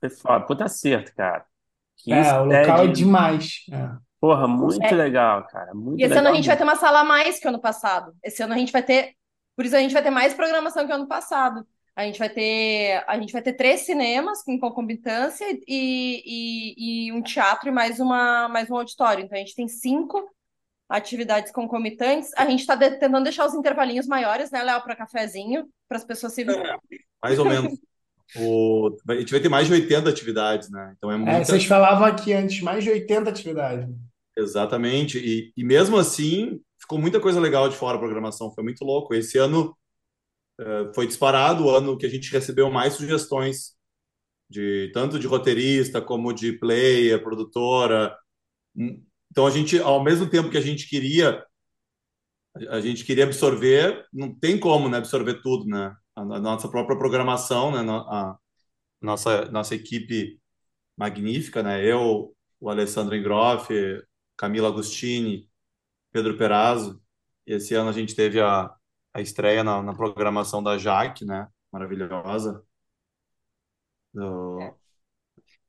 Pessoal, 0.00 0.46
puta 0.46 0.64
acerto, 0.64 1.12
cara. 1.16 1.44
Que 1.96 2.12
é, 2.12 2.38
o 2.38 2.44
local 2.44 2.84
é 2.84 2.88
demais. 2.88 3.64
É. 3.72 3.90
Porra, 4.20 4.46
muito 4.46 4.82
é. 4.84 4.92
legal, 4.92 5.44
cara. 5.48 5.74
Muito 5.74 6.00
e 6.00 6.04
esse 6.04 6.14
legal 6.14 6.26
ano 6.26 6.32
a 6.32 6.36
gente 6.36 6.46
vai 6.46 6.56
ter 6.56 6.62
uma 6.62 6.76
sala 6.76 7.00
a 7.00 7.04
mais 7.04 7.40
que 7.40 7.46
o 7.46 7.48
ano 7.48 7.60
passado. 7.60 8.14
Esse 8.22 8.42
ano 8.42 8.54
a 8.54 8.58
gente 8.58 8.72
vai 8.72 8.82
ter. 8.82 9.14
Por 9.56 9.64
isso 9.64 9.74
a 9.74 9.80
gente 9.80 9.92
vai 9.92 10.02
ter 10.02 10.10
mais 10.10 10.34
programação 10.34 10.86
que 10.86 10.92
o 10.92 10.94
ano 10.94 11.08
passado. 11.08 11.66
A 11.96 12.04
gente 12.04 12.18
vai 12.18 12.28
ter, 12.28 13.02
a 13.08 13.18
gente 13.18 13.32
vai 13.32 13.40
ter 13.40 13.54
três 13.54 13.80
cinemas 13.80 14.46
em 14.46 14.60
concomitância 14.60 15.46
e, 15.50 15.56
e, 15.66 17.06
e 17.06 17.12
um 17.12 17.22
teatro 17.22 17.70
e 17.70 17.72
mais, 17.72 17.98
uma, 17.98 18.48
mais 18.48 18.70
um 18.70 18.76
auditório. 18.76 19.24
Então 19.24 19.34
a 19.34 19.38
gente 19.40 19.54
tem 19.54 19.66
cinco 19.66 20.22
atividades 20.88 21.50
concomitantes. 21.50 22.32
A 22.36 22.44
gente 22.44 22.60
está 22.60 22.74
de, 22.74 22.90
tentando 22.90 23.24
deixar 23.24 23.46
os 23.46 23.54
intervalinhos 23.54 24.06
maiores, 24.06 24.50
né, 24.50 24.62
Léo, 24.62 24.82
para 24.82 24.94
cafezinho, 24.94 25.66
para 25.88 25.96
as 25.96 26.04
pessoas 26.04 26.34
se 26.34 26.42
é, 26.42 26.76
Mais 27.22 27.38
ou 27.38 27.46
menos. 27.46 27.72
o, 28.36 28.94
a 29.08 29.14
gente 29.14 29.32
vai 29.32 29.40
ter 29.40 29.48
mais 29.48 29.66
de 29.66 29.72
80 29.72 30.10
atividades, 30.10 30.70
né? 30.70 30.94
Então 30.98 31.10
é, 31.10 31.14
é 31.14 31.16
muita... 31.16 31.32
é 31.32 31.44
Vocês 31.44 31.64
falavam 31.64 32.04
aqui 32.04 32.34
antes, 32.34 32.60
mais 32.60 32.84
de 32.84 32.90
80 32.90 33.30
atividades. 33.30 33.88
Exatamente. 34.36 35.18
E, 35.18 35.50
e 35.56 35.64
mesmo 35.64 35.96
assim, 35.96 36.60
ficou 36.78 36.98
muita 36.98 37.20
coisa 37.20 37.40
legal 37.40 37.70
de 37.70 37.76
fora 37.76 37.94
da 37.94 38.00
programação. 38.00 38.52
Foi 38.52 38.62
muito 38.62 38.84
louco. 38.84 39.14
Esse 39.14 39.38
ano 39.38 39.74
foi 40.94 41.06
disparado 41.06 41.64
o 41.64 41.70
ano 41.70 41.98
que 41.98 42.06
a 42.06 42.08
gente 42.08 42.30
recebeu 42.32 42.70
mais 42.70 42.94
sugestões 42.94 43.76
de 44.48 44.90
tanto 44.94 45.18
de 45.18 45.26
roteirista 45.26 46.00
como 46.00 46.32
de 46.32 46.52
player, 46.52 47.22
produtora. 47.22 48.16
Hum, 48.76 49.04
então 49.30 49.46
a 49.46 49.50
gente, 49.50 49.78
ao 49.78 50.02
mesmo 50.02 50.28
tempo 50.28 50.50
que 50.50 50.58
a 50.58 50.60
gente 50.62 50.88
queria, 50.88 51.44
a 52.70 52.80
gente 52.80 53.04
queria 53.04 53.24
absorver, 53.24 54.06
não 54.12 54.34
tem 54.34 54.58
como, 54.58 54.88
né, 54.88 54.98
absorver 54.98 55.42
tudo, 55.42 55.66
né? 55.66 55.94
A, 56.14 56.22
a 56.22 56.40
nossa 56.40 56.68
própria 56.68 56.98
programação, 56.98 57.70
né, 57.70 57.80
a, 57.90 58.36
nossa 59.00 59.46
nossa 59.50 59.74
equipe 59.74 60.40
magnífica, 60.96 61.62
né? 61.62 61.84
Eu, 61.84 62.34
o 62.60 62.70
Alessandro 62.70 63.16
Ingroff, 63.16 63.68
Camila 64.36 64.68
Agostini, 64.68 65.50
Pedro 66.12 66.36
Perazzo. 66.38 67.00
E 67.46 67.54
esse 67.54 67.74
ano 67.74 67.90
a 67.90 67.92
gente 67.92 68.14
teve 68.14 68.40
a 68.40 68.74
a 69.16 69.20
estreia 69.20 69.64
na, 69.64 69.82
na 69.82 69.94
programação 69.94 70.62
da 70.62 70.76
Jaque, 70.78 71.24
né? 71.24 71.48
Maravilhosa. 71.72 72.62
Do, 74.14 74.60
É. 74.60 74.74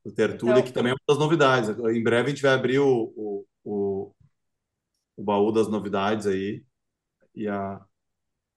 do 0.05 0.11
Tertúlia, 0.13 0.53
Então- 0.53 0.63
que 0.63 0.71
também 0.71 0.91
é 0.91 0.93
uma 0.93 0.99
das 1.07 1.17
novidades. 1.17 1.69
Em 1.69 2.03
breve 2.03 2.27
a 2.27 2.29
gente 2.29 2.41
vai 2.41 2.53
abrir 2.53 2.79
o, 2.79 3.13
o, 3.15 3.45
o, 3.63 4.11
o 5.17 5.23
baú 5.23 5.51
das 5.51 5.67
novidades 5.67 6.25
aí. 6.27 6.63
E 7.35 7.47
a, 7.47 7.79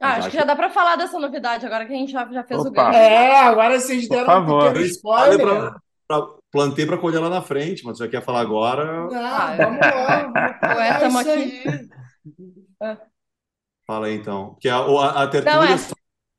Ah, 0.00 0.14
acho 0.16 0.31
que 0.31 0.37
já 0.37 0.44
dá 0.44 0.57
pra 0.57 0.70
falar 0.70 0.96
dessa 0.96 1.18
novidade, 1.18 1.66
agora 1.66 1.85
que 1.87 1.92
a 1.92 1.96
gente 1.96 2.12
já, 2.12 2.26
já 2.33 2.42
fez 2.44 2.61
o 2.64 2.68
Opa. 2.68 2.85
gancho. 2.87 2.98
É, 2.98 3.40
agora 3.40 3.79
vocês 3.81 4.09
Por 4.09 4.14
deram 4.14 4.24
um 4.24 4.26
favor. 4.46 4.66
pequeno 4.72 4.87
Spoiler 4.87 5.38
pra- 5.40 5.81
pra- 6.09 6.35
plantei 6.50 6.87
para 6.87 6.98
colher 6.98 7.20
lá 7.20 7.29
na 7.29 7.42
frente, 7.42 7.85
mas 7.85 7.98
você 7.98 8.05
já 8.05 8.11
quer 8.11 8.24
falar 8.24 8.40
agora? 8.40 9.07
Ah, 9.12 9.53
Ah, 9.53 9.57
vamos 9.57 9.81
lá. 9.81 10.76
Ué, 10.76 10.88
É 10.88 10.98
tamo 10.98 11.20
isso 11.20 11.31
aqui. 11.31 11.68
aí. 12.83 13.10
Fala 13.90 14.07
aí 14.07 14.14
então. 14.14 14.50
Porque 14.50 14.68
a, 14.68 14.76
a, 14.76 15.22
a 15.24 15.26
tertúlia, 15.26 15.57
Não, 15.57 15.64
é. 15.64 15.76
só 15.76 15.94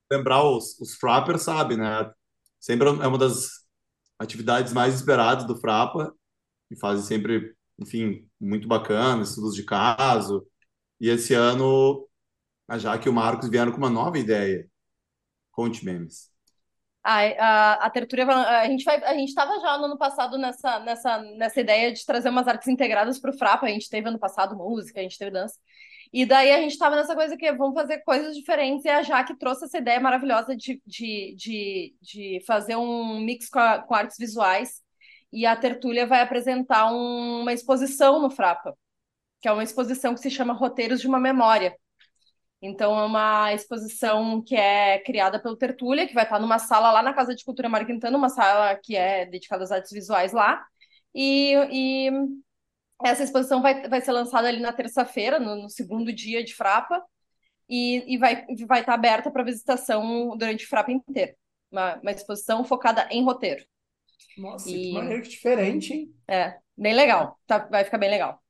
lembrar 0.10 0.42
os, 0.42 0.80
os 0.80 0.96
Frappers, 0.96 1.42
sabe, 1.42 1.76
né? 1.76 2.10
Sempre 2.62 2.88
é 2.88 3.08
uma 3.08 3.18
das 3.18 3.66
atividades 4.18 4.72
mais 4.72 4.96
esperadas 4.96 5.46
do 5.46 5.60
Frapa, 5.60 6.16
e 6.70 6.80
fazem 6.80 7.04
sempre, 7.04 7.54
enfim, 7.78 8.26
muito 8.40 8.70
bacana, 8.70 9.24
estudos 9.24 9.54
de 9.54 9.66
caso. 9.66 10.48
E 10.98 11.10
esse 11.10 11.34
ano, 11.34 12.08
a 12.70 12.78
Jaque 12.78 13.10
e 13.10 13.12
o 13.12 13.14
Marcos 13.14 13.50
vieram 13.50 13.74
com 13.74 13.80
uma 13.80 13.90
nova 13.90 14.18
ideia. 14.18 14.66
Conte 15.52 15.84
memes. 15.84 16.32
A, 17.04 17.20
a, 17.20 17.74
a 17.86 17.90
Tertúlia, 17.90 18.26
a 18.28 18.66
gente 18.68 18.86
vai, 18.86 19.04
a 19.04 19.14
gente 19.14 19.28
estava 19.28 19.60
já 19.60 19.78
no 19.78 19.86
ano 19.86 19.98
passado 19.98 20.38
nessa, 20.38 20.80
nessa, 20.80 21.18
nessa 21.18 21.60
ideia 21.60 21.92
de 21.92 22.06
trazer 22.06 22.30
umas 22.30 22.48
artes 22.48 22.70
integradas 22.70 23.20
para 23.20 23.32
o 23.32 23.38
Frapa. 23.38 23.66
A 23.66 23.70
gente 23.70 23.90
teve 23.90 24.08
ano 24.08 24.20
passado 24.20 24.56
música, 24.56 25.02
a 25.02 25.04
gente 25.04 25.18
teve 25.18 25.32
dança. 25.32 25.60
E 26.14 26.26
daí 26.26 26.52
a 26.52 26.60
gente 26.60 26.72
estava 26.74 26.96
nessa 26.96 27.16
coisa 27.16 27.38
que 27.38 27.52
vamos 27.54 27.74
fazer 27.76 28.00
coisas 28.04 28.36
diferentes. 28.36 28.86
E 28.86 28.90
a 28.90 29.02
Jaque 29.02 29.38
trouxe 29.38 29.66
essa 29.66 29.78
ideia 29.78 30.00
maravilhosa 30.00 30.56
de, 30.56 30.82
de, 30.86 31.36
de, 31.38 31.96
de 32.02 32.44
fazer 32.46 32.76
um 32.76 33.20
mix 33.22 33.50
com, 33.50 33.60
a- 33.60 33.80
com 33.80 33.96
artes 33.96 34.18
visuais. 34.18 34.82
E 35.32 35.46
a 35.46 35.56
Tertúlia 35.56 36.06
vai 36.06 36.22
apresentar 36.22 36.92
um- 36.92 37.42
uma 37.42 37.54
exposição 37.54 38.22
no 38.22 38.30
Frapa, 38.30 38.76
que 39.42 39.48
é 39.48 39.52
uma 39.54 39.64
exposição 39.64 40.14
que 40.16 40.22
se 40.22 40.32
chama 40.32 40.54
Roteiros 40.54 41.02
de 41.02 41.08
uma 41.08 41.20
Memória. 41.20 41.76
Então, 42.62 42.98
é 43.00 43.06
uma 43.06 43.54
exposição 43.54 44.42
que 44.44 44.56
é 44.56 45.00
criada 45.00 45.42
pelo 45.42 45.58
Tertúlia, 45.58 46.08
que 46.08 46.14
vai 46.14 46.24
estar 46.26 46.40
numa 46.40 46.60
sala 46.60 46.92
lá 46.92 47.02
na 47.02 47.14
Casa 47.14 47.34
de 47.36 47.44
Cultura 47.44 47.68
Mário 47.70 47.88
Quintana, 47.88 48.18
uma 48.18 48.30
sala 48.30 48.76
que 48.76 48.96
é 48.96 49.26
dedicada 49.26 49.64
às 49.64 49.72
artes 49.72 49.92
visuais 49.92 50.32
lá. 50.32 50.64
E, 51.16 51.54
e 51.72 52.12
essa 53.06 53.24
exposição 53.24 53.62
vai, 53.62 53.88
vai 53.88 54.02
ser 54.02 54.12
lançada 54.12 54.48
ali 54.48 54.60
na 54.60 54.74
terça-feira, 54.74 55.40
no, 55.40 55.56
no 55.64 55.70
segundo 55.70 56.12
dia 56.14 56.44
de 56.44 56.54
Frapa, 56.56 57.04
e, 57.70 58.14
e 58.14 58.18
vai, 58.18 58.46
vai 58.68 58.82
estar 58.82 58.94
aberta 58.94 59.32
para 59.32 59.44
visitação 59.44 60.36
durante 60.38 60.66
o 60.66 60.70
Frapa 60.70 60.92
inteiro. 60.92 61.34
Uma, 61.72 61.96
uma 62.02 62.12
exposição 62.12 62.64
focada 62.66 63.08
em 63.12 63.24
roteiro. 63.24 63.64
Nossa, 64.38 64.70
E- 64.70 64.74
que 64.74 64.94
maneiro, 64.94 65.22
que 65.24 65.30
diferente, 65.30 65.94
hein? 65.94 66.14
É, 66.28 66.58
bem 66.78 66.94
legal. 66.94 67.40
Tá, 67.48 67.60
vai 67.60 67.84
ficar 67.84 67.98
bem 67.98 68.10
legal. 68.10 68.42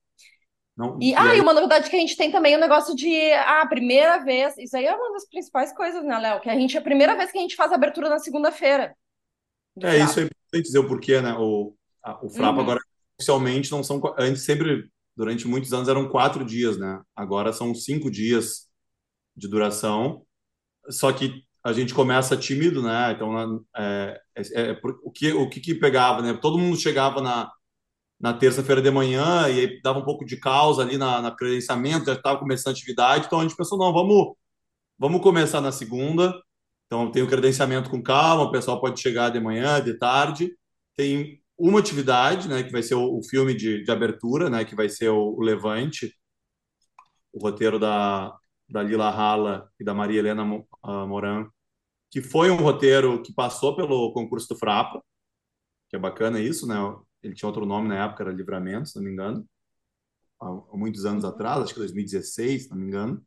Não, 0.75 0.97
E, 1.01 1.11
e 1.11 1.15
ah, 1.15 1.31
aí- 1.31 1.37
e 1.37 1.41
uma 1.41 1.53
novidade 1.53 1.89
que 1.89 1.95
a 1.95 1.99
gente 1.99 2.15
tem 2.17 2.31
também 2.31 2.53
é 2.53 2.57
o 2.57 2.59
negócio 2.59 2.95
de, 2.95 3.31
ah, 3.33 3.65
primeira 3.67 4.19
vez, 4.23 4.57
isso 4.57 4.75
aí 4.77 4.85
é 4.85 4.95
uma 4.95 5.11
das 5.13 5.27
principais 5.27 5.73
coisas, 5.73 6.03
né, 6.03 6.17
Léo? 6.17 6.39
Que 6.41 6.49
a 6.49 6.55
gente, 6.55 6.75
é 6.75 6.79
a 6.79 6.83
primeira 6.83 7.15
vez 7.15 7.31
que 7.31 7.37
a 7.37 7.41
gente 7.41 7.55
faz 7.55 7.71
a 7.71 7.75
abertura 7.75 8.09
na 8.09 8.19
segunda-feira. 8.19 8.95
É, 9.83 9.97
Frapa. 9.97 10.03
isso 10.03 10.19
é 10.19 10.23
importante 10.23 10.63
dizer 10.63 10.79
o 10.79 10.87
porquê, 10.87 11.21
né? 11.21 11.33
O, 11.37 11.75
a- 12.03 12.25
o 12.25 12.29
Frapa 12.29 12.55
Uhum. 12.57 12.61
agora, 12.61 12.79
oficialmente, 13.21 13.71
não 13.71 13.83
são. 13.83 14.01
Antes, 14.17 14.43
sempre, 14.43 14.89
durante 15.15 15.47
muitos 15.47 15.73
anos, 15.73 15.89
eram 15.89 16.09
quatro 16.09 16.45
dias, 16.45 16.77
né? 16.77 17.01
Agora 17.15 17.53
são 17.53 17.73
cinco 17.75 18.11
dias 18.11 18.67
de 19.35 19.47
duração. 19.49 20.25
Só 20.89 21.11
que 21.13 21.43
a 21.63 21.73
gente 21.73 21.93
começa 21.93 22.37
tímido, 22.37 22.81
né? 22.83 23.13
Então, 23.13 23.63
é, 23.77 24.21
é- 24.35 24.61
é 24.71 24.73
por- 24.75 24.99
o, 25.03 25.11
que, 25.11 25.31
o 25.33 25.49
que 25.49 25.59
que 25.61 25.75
pegava, 25.75 26.21
né? 26.21 26.33
Todo 26.41 26.57
mundo 26.59 26.77
chegava 26.77 27.21
na, 27.21 27.51
na 28.19 28.33
terça-feira 28.33 28.81
de 28.81 28.91
manhã 28.91 29.47
e 29.49 29.59
aí 29.61 29.81
dava 29.81 29.99
um 29.99 30.05
pouco 30.05 30.25
de 30.25 30.37
caos 30.37 30.79
ali 30.79 30.97
na, 30.97 31.21
na 31.21 31.31
credenciamento, 31.35 32.05
já 32.05 32.13
estava 32.13 32.39
começando 32.39 32.73
a 32.73 32.77
atividade. 32.77 33.25
Então, 33.27 33.39
a 33.39 33.43
gente 33.43 33.55
pensou, 33.57 33.77
não, 33.79 33.93
vamos, 33.93 34.35
vamos 34.97 35.21
começar 35.21 35.61
na 35.61 35.71
segunda. 35.71 36.33
Então, 36.87 37.11
tem 37.11 37.23
o 37.23 37.27
credenciamento 37.29 37.89
com 37.89 38.01
calma, 38.03 38.43
o 38.43 38.51
pessoal 38.51 38.79
pode 38.81 38.99
chegar 39.01 39.29
de 39.31 39.39
manhã, 39.39 39.81
de 39.83 39.97
tarde. 39.97 40.51
Tem 40.95 41.41
uma 41.69 41.79
atividade, 41.79 42.47
né, 42.47 42.63
que 42.63 42.71
vai 42.71 42.81
ser 42.81 42.95
o, 42.95 43.19
o 43.19 43.23
filme 43.23 43.53
de, 43.53 43.83
de 43.83 43.91
abertura, 43.91 44.49
né, 44.49 44.65
que 44.65 44.75
vai 44.75 44.89
ser 44.89 45.09
o, 45.09 45.35
o 45.35 45.41
Levante, 45.41 46.15
o 47.31 47.39
roteiro 47.39 47.79
da, 47.79 48.35
da 48.69 48.81
Lila 48.81 49.09
Rala 49.09 49.69
e 49.79 49.83
da 49.83 49.93
Maria 49.93 50.19
Helena 50.19 50.43
ah, 50.83 51.05
Moran, 51.05 51.47
que 52.09 52.21
foi 52.21 52.49
um 52.49 52.57
roteiro 52.57 53.21
que 53.21 53.33
passou 53.33 53.75
pelo 53.75 54.13
concurso 54.13 54.49
do 54.49 54.57
Frapa, 54.57 55.03
que 55.89 55.95
é 55.95 55.99
bacana 55.99 56.39
isso, 56.39 56.67
né? 56.67 56.75
Ele 57.21 57.35
tinha 57.35 57.47
outro 57.47 57.65
nome 57.65 57.87
na 57.87 58.05
época, 58.05 58.23
era 58.23 58.31
Livramento, 58.31 58.89
se 58.89 58.95
não 58.95 59.03
me 59.03 59.11
engano, 59.11 59.47
há, 60.41 60.47
há 60.47 60.77
muitos 60.77 61.05
anos 61.05 61.23
atrás, 61.23 61.61
acho 61.63 61.73
que 61.73 61.79
2016, 61.79 62.63
se 62.63 62.69
não 62.69 62.77
me 62.77 62.87
engano. 62.87 63.25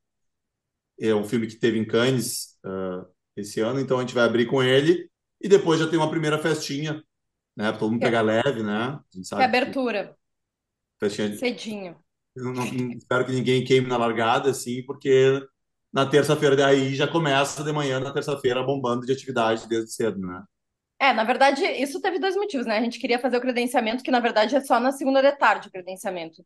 É 0.98 1.14
um 1.14 1.24
filme 1.24 1.46
que 1.46 1.56
teve 1.56 1.78
em 1.78 1.86
Cannes 1.86 2.58
ah, 2.64 3.06
esse 3.36 3.60
ano, 3.60 3.80
então 3.80 3.98
a 3.98 4.00
gente 4.00 4.14
vai 4.14 4.24
abrir 4.24 4.46
com 4.46 4.62
ele 4.62 5.10
e 5.40 5.48
depois 5.48 5.80
já 5.80 5.88
tem 5.88 5.98
uma 5.98 6.10
primeira 6.10 6.38
festinha, 6.38 7.02
né? 7.56 7.72
Todo 7.72 7.92
mundo 7.92 8.02
é- 8.02 8.04
pegar 8.04 8.22
leve, 8.22 8.62
né? 8.62 8.72
A 8.94 9.04
gente 9.12 9.28
Que 9.36 9.42
sabe 9.42 9.54
é 9.54 9.60
que 9.60 9.70
abertura, 9.70 10.16
festinha 10.98 11.28
cedinho. 11.38 12.02
não- 12.36 12.52
não- 12.54 12.96
espero 12.98 13.26
que 13.26 13.32
ninguém 13.32 13.64
queime 13.64 13.86
na 13.88 13.96
largada, 13.96 14.50
assim, 14.50 14.84
porque 14.86 15.40
na 15.92 16.06
terça-feira 16.06 16.56
daí 16.56 16.94
já 16.94 17.06
começa 17.08 17.62
de 17.64 17.72
manhã, 17.72 18.00
na 18.00 18.12
terça-feira, 18.12 18.62
bombando 18.64 19.06
de 19.06 19.12
atividade 19.12 19.68
desde 19.68 19.92
cedo, 19.92 20.18
né? 20.20 20.44
É, 21.00 21.12
na 21.12 21.24
verdade, 21.24 21.62
isso 21.66 22.00
teve 22.00 22.18
dois 22.18 22.36
motivos, 22.36 22.66
né? 22.66 22.78
A 22.78 22.82
gente 22.82 22.98
queria 22.98 23.18
fazer 23.18 23.36
o 23.36 23.40
credenciamento, 23.40 24.02
que 24.02 24.10
na 24.10 24.20
verdade 24.20 24.56
é 24.56 24.60
só 24.60 24.80
na 24.80 24.92
segunda 24.92 25.20
de 25.20 25.32
tarde 25.36 25.68
o 25.68 25.70
credenciamento, 25.70 26.44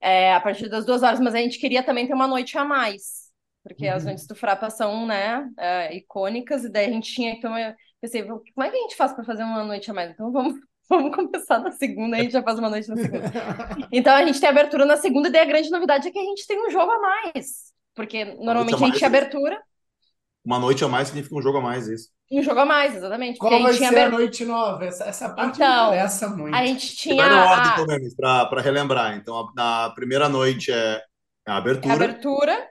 é, 0.00 0.34
a 0.34 0.40
partir 0.40 0.68
das 0.68 0.84
duas 0.86 1.02
horas, 1.02 1.20
mas 1.20 1.34
a 1.34 1.38
gente 1.38 1.58
queria 1.58 1.82
também 1.84 2.06
ter 2.06 2.14
uma 2.14 2.28
noite 2.28 2.58
a 2.58 2.64
mais, 2.64 3.30
porque 3.62 3.86
as 3.88 4.04
Uhum. 4.04 4.06
noites 4.06 4.26
do 4.26 4.34
Frapa 4.36 4.70
são, 4.70 5.06
né, 5.06 5.48
é, 5.58 5.96
icônicas, 5.96 6.64
e 6.64 6.70
daí 6.70 6.86
a 6.86 6.92
gente 6.92 7.12
tinha 7.14 7.40
que 7.40 7.46
uma... 7.46 7.76
Pensei, 8.04 8.22
como 8.26 8.42
é 8.66 8.70
que 8.70 8.76
a 8.76 8.80
gente 8.80 8.96
faz 8.96 9.14
para 9.14 9.24
fazer 9.24 9.42
uma 9.44 9.64
noite 9.64 9.90
a 9.90 9.94
mais? 9.94 10.10
Então 10.10 10.30
vamos, 10.30 10.60
vamos 10.90 11.14
começar 11.16 11.58
na 11.60 11.70
segunda, 11.72 12.16
a 12.18 12.20
gente 12.20 12.32
já 12.32 12.42
faz 12.42 12.58
uma 12.58 12.68
noite 12.68 12.88
na 12.88 12.96
segunda. 12.98 13.30
Então 13.90 14.14
a 14.14 14.26
gente 14.26 14.40
tem 14.40 14.48
abertura 14.50 14.84
na 14.84 14.96
segunda, 14.98 15.28
e 15.28 15.32
daí 15.32 15.42
a 15.42 15.46
grande 15.46 15.70
novidade 15.70 16.08
é 16.08 16.10
que 16.10 16.18
a 16.18 16.22
gente 16.24 16.46
tem 16.46 16.66
um 16.66 16.70
jogo 16.70 16.90
a 16.92 17.00
mais, 17.00 17.72
porque 17.94 18.24
normalmente 18.24 18.82
a 18.82 18.86
mais, 18.86 18.88
gente 18.88 18.98
tinha 18.98 19.08
abertura 19.08 19.62
Uma 20.44 20.58
noite 20.58 20.82
a 20.84 20.88
mais 20.88 21.08
significa 21.08 21.34
um 21.36 21.42
jogo 21.42 21.58
a 21.58 21.60
mais, 21.60 21.86
isso. 21.88 22.10
um 22.30 22.42
jogo 22.42 22.60
a 22.60 22.66
mais, 22.66 22.96
exatamente. 22.96 23.38
Qual 23.38 23.54
a 23.54 23.58
vai 23.60 23.72
gente 23.72 23.76
tinha 23.76 23.88
ser 23.88 23.96
a 23.98 24.08
abertura. 24.08 24.10
noite 24.10 24.44
nova? 24.44 24.84
Essa, 24.84 25.04
essa 25.04 25.28
parte 25.34 25.62
Então, 25.62 25.68
me 25.68 25.96
interessa 25.96 26.28
muito. 26.28 26.54
A 26.54 26.66
gente 26.66 26.96
tinha 26.96 27.14
vai 27.16 27.28
na 27.28 27.44
ordem, 27.46 27.72
a, 28.22 28.46
para 28.46 28.60
relembrar. 28.62 29.16
Então, 29.16 29.36
a, 29.38 29.52
na 29.54 29.90
primeira 29.90 30.28
noite 30.28 30.70
é 30.72 31.02
a 31.46 31.56
a 31.86 31.92
abertura, 31.92 31.94
abertura. 31.94 32.70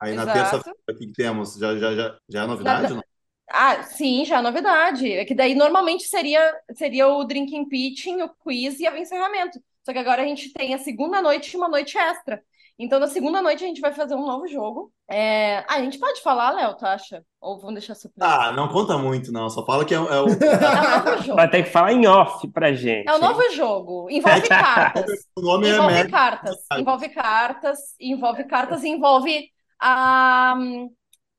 aí 0.00 0.14
na 0.14 0.22
exato. 0.22 0.32
terça-feira, 0.32 0.78
o 0.90 0.94
que 0.96 1.06
que 1.06 1.12
temos? 1.12 1.54
Já, 1.56 1.76
já, 1.78 1.94
já, 1.94 2.18
já 2.28 2.42
é 2.44 2.46
novidade? 2.46 2.94
Na- 2.94 2.94
não? 2.94 3.04
Ah, 3.50 3.82
sim, 3.82 4.24
já 4.24 4.38
é 4.38 4.42
novidade. 4.42 5.12
É 5.12 5.24
que 5.24 5.34
daí 5.34 5.54
normalmente 5.54 6.04
seria, 6.04 6.40
seria 6.74 7.08
o 7.08 7.24
drinking 7.24 7.68
pitching, 7.68 8.22
o 8.22 8.28
quiz 8.28 8.80
e 8.80 8.88
o 8.88 8.96
encerramento. 8.96 9.60
Só 9.84 9.92
que 9.92 9.98
agora 9.98 10.22
a 10.22 10.26
gente 10.26 10.52
tem 10.52 10.74
a 10.74 10.78
segunda 10.78 11.20
noite 11.20 11.52
e 11.52 11.56
uma 11.56 11.68
noite 11.68 11.96
extra. 11.98 12.42
Então, 12.82 12.98
na 12.98 13.08
segunda 13.08 13.42
noite, 13.42 13.62
a 13.62 13.66
gente 13.66 13.80
vai 13.80 13.92
fazer 13.92 14.14
um 14.14 14.24
novo 14.24 14.48
jogo. 14.48 14.90
É... 15.06 15.58
Ah, 15.68 15.74
a 15.74 15.80
gente 15.80 15.98
pode 15.98 16.22
falar, 16.22 16.52
Léo, 16.52 16.74
tu 16.78 16.86
acha? 16.86 17.22
Ou 17.38 17.58
vamos 17.58 17.74
deixar 17.74 17.94
surpresa? 17.94 18.26
Ah, 18.26 18.52
não 18.52 18.68
conta 18.68 18.96
muito, 18.96 19.30
não. 19.30 19.50
Só 19.50 19.66
fala 19.66 19.84
que 19.84 19.92
é, 19.94 19.98
é 19.98 20.00
o. 20.00 20.06
É 20.06 20.12
um 20.14 20.24
novo 20.24 21.20
jogo. 21.22 21.36
Vai 21.36 21.50
ter 21.50 21.62
que 21.64 21.68
falar 21.68 21.92
em 21.92 22.06
off 22.06 22.48
pra 22.48 22.72
gente. 22.72 23.06
É 23.06 23.14
um 23.14 23.18
novo 23.18 23.42
jogo. 23.52 24.08
Envolve 24.10 24.40
cartas. 24.48 25.26
o 25.36 25.42
nome 25.42 25.66
é 25.68 25.72
Envolve 25.72 25.92
Magic. 25.92 26.10
cartas. 26.10 26.56
Envolve 26.72 27.08
cartas. 27.10 27.78
Envolve 28.00 28.44
cartas. 28.44 28.84
Envolve 28.84 29.50
a, 29.78 30.54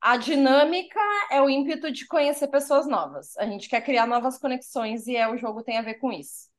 a 0.02 0.18
dinâmica, 0.18 1.00
é 1.32 1.42
o 1.42 1.50
ímpeto 1.50 1.92
de 1.92 2.08
conhecer 2.08 2.48
pessoas 2.48 2.88
novas. 2.88 3.38
A 3.38 3.46
gente 3.46 3.70
quer 3.70 3.82
criar 3.82 4.08
novas 4.08 4.38
conexões 4.40 5.06
e 5.08 5.16
é, 5.16 5.28
o 5.28 5.38
jogo 5.38 5.64
tem 5.64 5.78
a 5.78 5.84
ver 5.84 5.96
com 5.96 6.12
isso. 6.12 6.50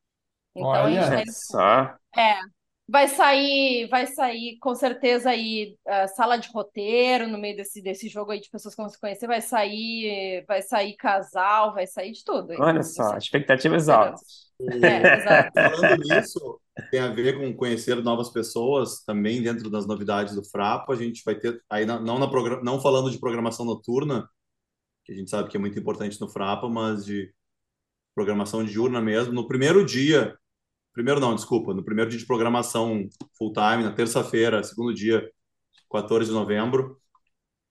Então 0.55 0.73
a 0.73 0.83
Olha. 0.83 1.01
gente 1.01 1.13
Olha 1.13 1.25
tá 1.25 1.31
só. 1.31 1.95
Vai 2.85 3.07
sair, 3.07 3.87
vai 3.87 4.05
sair 4.07 4.57
com 4.59 4.75
certeza 4.75 5.29
aí 5.29 5.77
a 5.87 6.05
sala 6.07 6.37
de 6.37 6.49
roteiro 6.49 7.27
no 7.27 7.37
meio 7.37 7.55
desse, 7.55 7.81
desse 7.81 8.09
jogo 8.09 8.31
aí 8.31 8.41
de 8.41 8.49
pessoas 8.49 8.75
que 8.75 8.81
vão 8.81 8.89
se 8.89 8.99
conhecer, 8.99 9.25
vai 9.25 9.39
sair, 9.39 10.43
vai 10.45 10.61
sair 10.61 10.93
casal, 10.97 11.73
vai 11.73 11.87
sair 11.87 12.11
de 12.11 12.23
tudo. 12.25 12.53
Olha 12.59 12.83
só, 12.83 13.17
expectativas 13.17 13.87
altas. 13.87 14.51
É, 14.59 15.17
exato. 15.17 15.51
Falando 15.53 16.03
nisso, 16.03 16.61
tem 16.91 16.99
a 16.99 17.09
ver 17.09 17.37
com 17.37 17.55
conhecer 17.55 17.95
novas 18.03 18.29
pessoas 18.29 19.03
também 19.05 19.41
dentro 19.41 19.69
das 19.69 19.85
novidades 19.87 20.35
do 20.35 20.43
Frapa. 20.43 20.93
A 20.93 20.95
gente 20.95 21.23
vai 21.25 21.35
ter 21.35 21.61
aí 21.69 21.85
na- 21.85 21.99
não 21.99 22.19
na 22.19 22.27
não 22.63 22.81
falando 22.81 23.11
de 23.11 23.19
programação 23.19 23.65
noturna, 23.65 24.27
que 25.05 25.13
a 25.13 25.15
gente 25.15 25.29
sabe 25.29 25.49
que 25.49 25.57
é 25.57 25.59
muito 25.59 25.79
importante 25.79 26.19
no 26.21 26.29
Frapa, 26.29 26.69
mas 26.69 27.05
de 27.05 27.33
programação 28.15 28.63
diurna 28.65 29.01
mesmo. 29.01 29.33
No 29.33 29.47
primeiro 29.47 29.85
dia, 29.85 30.37
primeiro 30.93 31.19
não, 31.19 31.35
desculpa, 31.35 31.73
no 31.73 31.83
primeiro 31.85 32.09
dia 32.11 32.19
de 32.19 32.27
programação 32.27 33.07
full 33.37 33.53
time, 33.53 33.83
na 33.83 33.93
terça-feira, 33.93 34.63
segundo 34.63 34.93
dia, 34.93 35.29
14 35.91 36.29
de 36.29 36.35
novembro, 36.35 36.99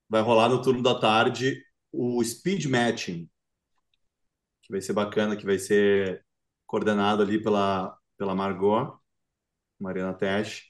vai 0.09 0.21
rolar 0.21 0.49
no 0.49 0.61
turno 0.61 0.81
da 0.83 0.99
tarde 0.99 1.61
o 1.91 2.23
speed 2.23 2.65
matching, 2.67 3.29
que 4.61 4.71
vai 4.71 4.81
ser 4.81 4.93
bacana, 4.93 5.35
que 5.35 5.45
vai 5.45 5.59
ser 5.59 6.25
coordenado 6.65 7.21
ali 7.21 7.41
pela, 7.41 7.97
pela 8.17 8.35
Margot, 8.35 8.97
Mariana 9.79 10.13
Tesh, 10.13 10.63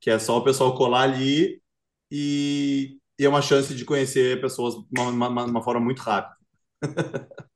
que 0.00 0.10
é 0.10 0.18
só 0.18 0.38
o 0.38 0.44
pessoal 0.44 0.74
colar 0.74 1.02
ali 1.02 1.62
e, 2.10 2.98
e 3.18 3.24
é 3.24 3.28
uma 3.28 3.42
chance 3.42 3.74
de 3.74 3.84
conhecer 3.84 4.40
pessoas 4.40 4.74
de 4.74 5.00
uma, 5.00 5.28
uma, 5.28 5.44
uma 5.44 5.62
forma 5.62 5.80
muito 5.80 6.00
rápida. 6.00 6.36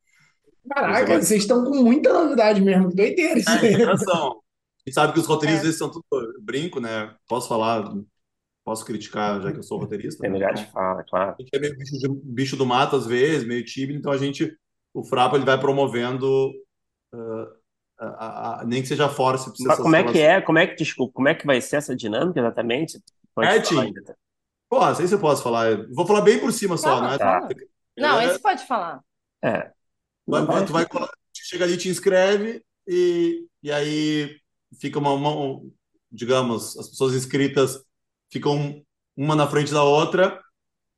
Caraca, 0.69 1.21
vocês 1.21 1.43
estão 1.43 1.65
com 1.65 1.83
muita 1.83 2.13
novidade 2.13 2.61
mesmo, 2.61 2.95
doideira 2.95 3.39
isso 3.39 3.51
aí. 3.51 3.75
É, 3.75 3.85
a 3.85 3.97
gente 3.97 4.95
sabe 4.95 5.13
que 5.13 5.21
os 5.21 5.27
roteiristas 5.27 5.75
é. 5.75 5.79
são 5.79 5.91
tudo 5.91 6.05
brinco, 6.41 6.81
né? 6.81 7.15
Posso 7.27 7.49
falar, 7.49 7.93
posso 8.65 8.85
criticar, 8.85 9.41
já 9.41 9.53
que 9.53 9.59
eu 9.59 9.63
sou 9.63 9.79
roteirista. 9.79 10.27
É 10.27 10.31
melhor 10.31 10.53
de 10.55 10.65
falar, 10.71 11.05
claro. 11.05 11.35
A 11.39 11.43
gente 11.43 11.55
é 11.55 11.59
meio 11.59 11.77
bicho, 11.77 11.99
de, 11.99 12.09
bicho, 12.25 12.57
do 12.57 12.67
mato 12.67 12.97
às 12.97 13.07
vezes, 13.07 13.47
meio 13.47 13.65
tímido, 13.65 13.99
então 13.99 14.13
a 14.13 14.19
gente, 14.19 14.57
o 14.93 15.03
Frapa, 15.05 15.37
ele 15.37 15.45
vai 15.45 15.59
promovendo, 15.59 16.51
uh, 17.15 17.58
a, 17.99 18.61
a, 18.61 18.65
nem 18.65 18.81
que 18.81 18.89
seja 18.89 19.09
force. 19.09 19.51
Mas 19.61 19.79
como 19.79 19.97
é 19.97 20.05
que 20.05 20.21
é? 20.21 20.41
Como 20.41 20.59
é 20.59 20.67
que, 20.67 20.77
desculpa, 20.77 21.13
como 21.15 21.29
é 21.29 21.35
que 21.35 21.47
vai 21.47 21.61
ser 21.61 21.77
essa 21.77 21.97
dinâmica 21.97 22.41
exatamente? 22.41 23.03
Pode 23.35 23.49
é, 23.49 23.61
Tim. 23.61 23.93
Pô, 24.69 24.85
não 24.85 24.95
sei 24.95 25.07
se 25.07 25.15
eu 25.15 25.19
posso 25.19 25.43
falar. 25.43 25.87
Vou 25.93 26.07
falar 26.07 26.21
bem 26.21 26.39
por 26.39 26.53
cima 26.53 26.77
só, 26.77 27.01
não 27.01 27.13
é? 27.13 27.19
Tá. 27.19 27.49
Não, 27.97 28.21
esse 28.21 28.39
pode 28.39 28.67
falar. 28.67 29.01
É. 29.43 29.71
Vai, 30.27 30.65
tu 30.65 30.73
vai, 30.73 30.87
chega 31.33 31.65
ali, 31.65 31.77
te 31.77 31.89
inscreve 31.89 32.63
e, 32.87 33.47
e 33.63 33.73
aí 33.73 34.37
fica 34.79 34.99
uma, 34.99 35.13
uma, 35.13 35.63
digamos, 36.13 36.77
as 36.77 36.89
pessoas 36.91 37.15
inscritas 37.15 37.83
ficam 38.31 38.83
uma 39.17 39.35
na 39.35 39.47
frente 39.47 39.73
da 39.73 39.83
outra 39.83 40.39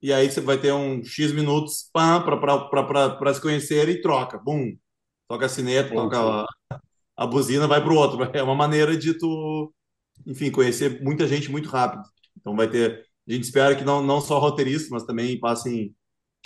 e 0.03 0.13
aí 0.13 0.31
você 0.31 0.41
vai 0.41 0.59
ter 0.59 0.73
um 0.73 1.05
X 1.05 1.31
minutos 1.33 1.89
para 1.93 3.35
se 3.35 3.41
conhecer 3.41 3.89
e 3.89 4.01
troca. 4.01 4.39
Bum! 4.39 4.77
Toca 5.29 5.47
a 5.47 5.49
sineta, 5.49 5.95
toca 5.95 6.47
a, 7.21 7.27
buzina, 7.27 7.67
vai 7.67 7.83
para 7.83 7.93
o 7.93 7.97
outro. 7.97 8.19
É 8.35 8.43
uma 8.43 8.55
maneira 8.55 8.97
de 8.97 9.15
tu, 9.15 9.73
enfim, 10.27 10.51
conhecer 10.51 11.03
muita 11.03 11.27
gente 11.27 11.51
muito 11.51 11.69
rápido. 11.69 12.03
Então 12.39 12.57
vai 12.57 12.69
ter. 12.69 13.07
A 13.29 13.33
gente 13.33 13.45
espera 13.45 13.77
que 13.77 13.85
não, 13.85 14.03
não 14.03 14.21
só 14.21 14.39
roteiristas, 14.39 14.91
mas 14.91 15.05
também 15.05 15.39
passem 15.39 15.95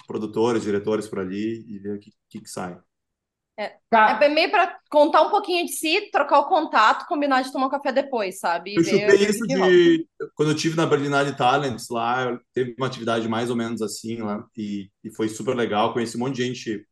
produtores, 0.06 0.62
diretores 0.62 1.08
por 1.08 1.20
ali 1.20 1.64
e 1.68 1.78
ver 1.78 1.96
o 1.96 2.00
que, 2.00 2.10
que, 2.28 2.40
que 2.40 2.50
sai. 2.50 2.78
É, 3.56 3.76
tá. 3.88 4.18
é 4.20 4.28
meio 4.28 4.50
para 4.50 4.76
contar 4.90 5.22
um 5.22 5.30
pouquinho 5.30 5.64
de 5.64 5.72
si, 5.72 6.10
trocar 6.10 6.40
o 6.40 6.48
contato, 6.48 7.06
combinar 7.06 7.42
de 7.42 7.52
tomar 7.52 7.66
um 7.66 7.70
café 7.70 7.92
depois, 7.92 8.40
sabe? 8.40 8.74
eu 8.74 8.82
chutei 8.82 9.28
isso 9.28 9.46
de. 9.46 10.08
Quando 10.34 10.50
eu 10.50 10.56
tive 10.56 10.76
na 10.76 10.86
Berlinale 10.86 11.36
Talents 11.36 11.88
lá, 11.88 12.36
teve 12.52 12.74
uma 12.76 12.88
atividade 12.88 13.28
mais 13.28 13.50
ou 13.50 13.56
menos 13.56 13.80
assim 13.80 14.16
lá, 14.16 14.44
e, 14.56 14.90
e 15.04 15.10
foi 15.14 15.28
super 15.28 15.54
legal. 15.54 15.92
Conheci 15.92 16.16
um 16.16 16.20
monte 16.20 16.36
de 16.36 16.44
gente 16.44 16.84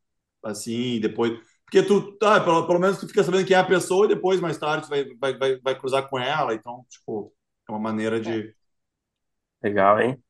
assim, 0.45 1.01
depois. 1.01 1.37
Porque 1.73 1.87
tu, 1.87 2.13
tá, 2.19 2.39
pelo, 2.39 2.67
pelo 2.67 2.79
menos 2.79 2.99
tu 2.99 3.09
fica 3.09 3.25
sabendo 3.25 3.47
quem 3.47 3.57
é 3.57 3.59
a 3.59 3.65
pessoa 3.65 4.05
e 4.05 4.11
depois, 4.11 4.39
mais 4.41 4.59
tarde, 4.59 4.85
tu 4.85 4.91
vai, 4.91 5.07
vai, 5.19 5.39
vai, 5.39 5.57
vai 5.59 5.79
cruzar 5.79 6.07
com 6.07 6.19
ela. 6.19 6.53
Então, 6.55 6.85
tipo, 6.87 7.33
é 7.67 7.73
uma 7.73 7.81
maneira 7.81 8.21
de. 8.21 8.55
É. 9.63 9.69
Legal, 9.69 9.99
hein? 9.99 10.23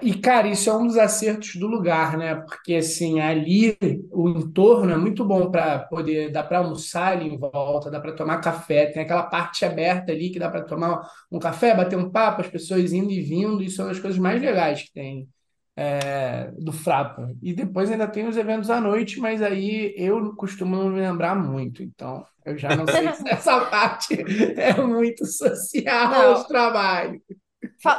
E, 0.00 0.14
cara, 0.14 0.48
isso 0.48 0.70
é 0.70 0.74
um 0.74 0.86
dos 0.86 0.96
acertos 0.96 1.56
do 1.56 1.66
lugar, 1.66 2.16
né? 2.16 2.36
Porque, 2.36 2.76
assim, 2.76 3.20
ali 3.20 3.76
o 4.10 4.30
entorno 4.30 4.90
é 4.90 4.96
muito 4.96 5.22
bom 5.22 5.50
para 5.50 5.80
poder, 5.80 6.32
dá 6.32 6.42
para 6.42 6.60
almoçar 6.60 7.12
ali 7.12 7.28
em 7.28 7.38
volta, 7.38 7.90
dá 7.90 8.00
para 8.00 8.14
tomar 8.14 8.40
café, 8.40 8.86
tem 8.86 9.02
aquela 9.02 9.24
parte 9.24 9.66
aberta 9.66 10.12
ali 10.12 10.30
que 10.30 10.38
dá 10.38 10.48
para 10.48 10.64
tomar 10.64 11.06
um 11.30 11.38
café, 11.38 11.76
bater 11.76 11.98
um 11.98 12.10
papo, 12.10 12.40
as 12.40 12.48
pessoas 12.48 12.94
indo 12.94 13.10
e 13.10 13.20
vindo, 13.20 13.62
isso 13.62 13.82
é 13.82 13.84
uma 13.84 13.90
das 13.90 14.00
coisas 14.00 14.18
mais 14.18 14.40
legais 14.40 14.84
que 14.84 14.92
tem 14.94 15.28
é, 15.76 16.50
do 16.58 16.72
Frapa. 16.72 17.34
E 17.42 17.52
depois 17.52 17.90
ainda 17.90 18.06
tem 18.06 18.26
os 18.26 18.36
eventos 18.36 18.70
à 18.70 18.80
noite, 18.80 19.20
mas 19.20 19.42
aí 19.42 19.94
eu 19.96 20.34
costumo 20.36 20.76
não 20.76 20.88
me 20.88 21.00
lembrar 21.00 21.34
muito, 21.34 21.82
então 21.82 22.24
eu 22.44 22.56
já 22.56 22.76
não 22.76 22.86
sei 22.86 23.10
se 23.14 23.28
essa 23.28 23.60
parte 23.66 24.14
é 24.56 24.74
muito 24.80 25.26
social 25.26 26.34
os 26.34 26.44
trabalhos 26.44 27.20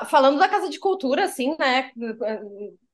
falando 0.07 0.39
da 0.39 0.47
Casa 0.47 0.69
de 0.69 0.79
Cultura, 0.79 1.25
assim, 1.25 1.55
né? 1.59 1.91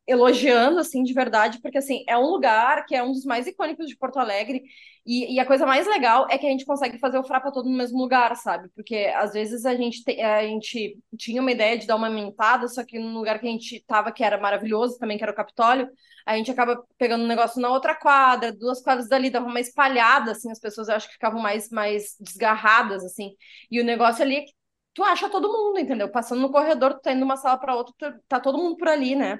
Elogiando, 0.07 0.79
assim, 0.79 1.03
de 1.03 1.13
verdade, 1.13 1.61
porque, 1.61 1.77
assim, 1.77 2.03
é 2.07 2.17
um 2.17 2.25
lugar 2.25 2.85
que 2.85 2.95
é 2.95 3.03
um 3.03 3.11
dos 3.11 3.23
mais 3.23 3.47
icônicos 3.47 3.87
de 3.87 3.95
Porto 3.95 4.19
Alegre. 4.19 4.61
E, 5.05 5.35
e 5.35 5.39
a 5.39 5.45
coisa 5.45 5.65
mais 5.65 5.87
legal 5.87 6.27
é 6.29 6.37
que 6.37 6.45
a 6.45 6.49
gente 6.49 6.65
consegue 6.65 6.97
fazer 6.99 7.17
o 7.17 7.23
Frapa 7.23 7.51
todo 7.51 7.69
no 7.69 7.77
mesmo 7.77 7.99
lugar, 7.99 8.35
sabe? 8.35 8.67
Porque, 8.75 9.11
às 9.15 9.31
vezes, 9.33 9.65
a 9.65 9.75
gente, 9.75 10.03
te, 10.03 10.19
a 10.19 10.43
gente 10.45 10.97
tinha 11.17 11.39
uma 11.41 11.51
ideia 11.51 11.77
de 11.77 11.87
dar 11.87 11.95
uma 11.95 12.09
mentada, 12.09 12.67
só 12.67 12.83
que 12.83 12.99
no 12.99 13.13
lugar 13.13 13.39
que 13.39 13.47
a 13.47 13.51
gente 13.51 13.79
tava, 13.87 14.11
que 14.11 14.23
era 14.23 14.37
maravilhoso 14.39 14.97
também, 14.99 15.17
que 15.17 15.23
era 15.23 15.31
o 15.31 15.35
Capitólio, 15.35 15.87
a 16.25 16.35
gente 16.35 16.51
acaba 16.51 16.83
pegando 16.97 17.23
um 17.23 17.27
negócio 17.27 17.61
na 17.61 17.69
outra 17.69 17.95
quadra, 17.95 18.51
duas 18.51 18.81
quadras 18.81 19.07
dali, 19.07 19.29
dava 19.29 19.45
uma 19.47 19.59
espalhada, 19.59 20.31
assim, 20.31 20.51
as 20.51 20.59
pessoas 20.59 20.87
eu 20.89 20.95
acho 20.95 21.07
que 21.07 21.13
ficavam 21.13 21.41
mais, 21.41 21.69
mais 21.69 22.15
desgarradas, 22.19 23.03
assim. 23.05 23.31
E 23.69 23.79
o 23.79 23.83
negócio 23.83 24.21
ali 24.23 24.35
é 24.37 24.41
que 24.41 24.51
tu 24.93 25.03
acha 25.03 25.29
todo 25.29 25.47
mundo, 25.51 25.79
entendeu? 25.79 26.09
Passando 26.11 26.41
no 26.41 26.51
corredor, 26.51 26.95
tu 26.95 27.01
tá 27.01 27.11
indo 27.11 27.19
de 27.19 27.23
uma 27.23 27.37
sala 27.37 27.57
para 27.57 27.75
outra, 27.75 28.19
tá 28.27 28.39
todo 28.39 28.57
mundo 28.57 28.77
por 28.77 28.87
ali, 28.89 29.15
né? 29.15 29.39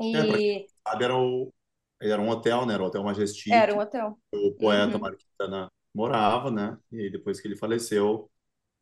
E... 0.00 0.16
É, 0.16 0.66
sabe, 0.86 1.04
era, 1.04 1.16
o... 1.16 1.52
era 2.00 2.20
um 2.20 2.28
hotel, 2.28 2.66
né? 2.66 2.74
Era 2.74 2.82
o 2.82 2.86
Hotel 2.86 3.02
Majestic. 3.02 3.52
Era 3.52 3.74
um 3.74 3.78
hotel. 3.78 4.18
O 4.32 4.52
poeta 4.52 4.94
uhum. 4.94 5.00
Marquitana 5.00 5.70
morava, 5.94 6.50
né? 6.50 6.78
E 6.90 7.00
aí, 7.00 7.10
depois 7.10 7.40
que 7.40 7.48
ele 7.48 7.56
faleceu, 7.56 8.30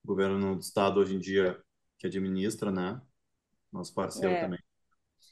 o 0.03 0.07
governo 0.07 0.55
do 0.55 0.61
estado, 0.61 1.01
hoje 1.01 1.15
em 1.15 1.19
dia, 1.19 1.61
que 1.99 2.07
administra, 2.07 2.71
né? 2.71 3.01
Nosso 3.73 3.95
parceiro 3.95 4.35
é. 4.35 4.41
também. 4.41 4.61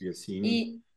E 0.01 0.09
assim... 0.09 0.43
E... 0.43 0.89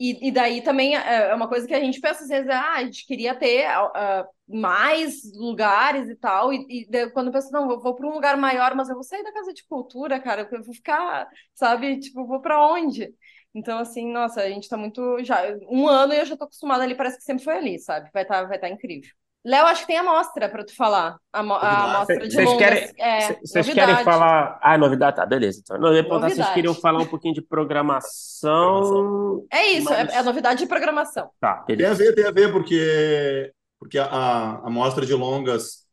E, 0.00 0.28
e, 0.28 0.30
daí 0.30 0.62
também 0.62 0.96
é, 0.96 1.30
é 1.30 1.34
uma 1.34 1.48
coisa 1.48 1.66
que 1.66 1.74
a 1.74 1.80
gente 1.80 2.00
pensa 2.00 2.22
às 2.22 2.28
vezes, 2.28 2.48
ah, 2.48 2.74
a 2.74 2.84
gente 2.84 3.04
queria 3.04 3.34
ter 3.34 3.66
uh, 3.66 4.24
mais 4.46 5.22
lugares 5.34 6.08
e 6.08 6.14
tal, 6.14 6.52
e, 6.52 6.64
e 6.68 7.10
quando 7.10 7.26
eu 7.26 7.32
penso, 7.32 7.50
não, 7.50 7.68
eu 7.68 7.80
vou 7.80 7.96
para 7.96 8.06
um 8.06 8.14
lugar 8.14 8.36
maior, 8.36 8.76
mas 8.76 8.88
eu 8.88 8.94
vou 8.94 9.02
sair 9.02 9.24
da 9.24 9.32
casa 9.32 9.52
de 9.52 9.66
cultura, 9.66 10.20
cara, 10.20 10.48
eu 10.52 10.62
vou 10.62 10.72
ficar, 10.72 11.28
sabe, 11.52 11.98
tipo, 11.98 12.24
vou 12.24 12.40
para 12.40 12.64
onde? 12.64 13.12
Então, 13.54 13.78
assim, 13.78 14.12
nossa, 14.12 14.42
a 14.42 14.48
gente 14.48 14.68
tá 14.68 14.76
muito, 14.76 15.22
já, 15.24 15.42
um 15.68 15.88
ano 15.88 16.12
e 16.12 16.18
eu 16.18 16.26
já 16.26 16.36
tô 16.36 16.44
acostumada 16.44 16.84
ali, 16.84 16.94
parece 16.94 17.18
que 17.18 17.24
sempre 17.24 17.42
foi 17.42 17.56
ali, 17.56 17.78
sabe, 17.78 18.10
vai 18.12 18.22
estar 18.22 18.42
tá, 18.42 18.44
vai 18.44 18.58
tá 18.58 18.68
incrível. 18.68 19.10
Léo, 19.44 19.66
acho 19.66 19.82
que 19.82 19.86
tem 19.86 19.96
amostra 19.96 20.48
para 20.48 20.64
tu 20.64 20.74
falar. 20.74 21.16
A, 21.32 21.40
a 21.40 21.94
amostra 21.94 22.28
de 22.28 22.34
Vocês 22.34 22.56
querem, 22.56 22.92
é, 22.98 23.40
vocês 23.40 23.72
querem 23.72 24.04
falar. 24.04 24.58
Ah, 24.60 24.76
novidade, 24.76 25.16
tá, 25.16 25.24
beleza. 25.24 25.60
Então, 25.62 25.78
não, 25.78 25.88
eu 25.88 25.94
ia 25.94 26.02
perguntar 26.02 26.30
se 26.30 26.36
vocês 26.36 26.50
queriam 26.50 26.74
falar 26.74 27.00
um 27.00 27.06
pouquinho 27.06 27.32
de 27.32 27.40
programação. 27.40 29.46
É 29.50 29.72
isso, 29.72 29.88
mas... 29.88 30.12
é, 30.12 30.16
é 30.16 30.22
novidade 30.22 30.60
de 30.60 30.66
programação. 30.66 31.30
Tá, 31.40 31.64
beleza. 31.66 31.96
Tem 31.96 32.06
a 32.06 32.10
ver, 32.10 32.14
tem 32.14 32.26
a 32.26 32.30
ver, 32.30 32.52
porque, 32.52 33.52
porque 33.78 33.98
a, 33.98 34.06
a 34.06 34.66
amostra 34.66 35.06
de 35.06 35.14
longas, 35.14 35.86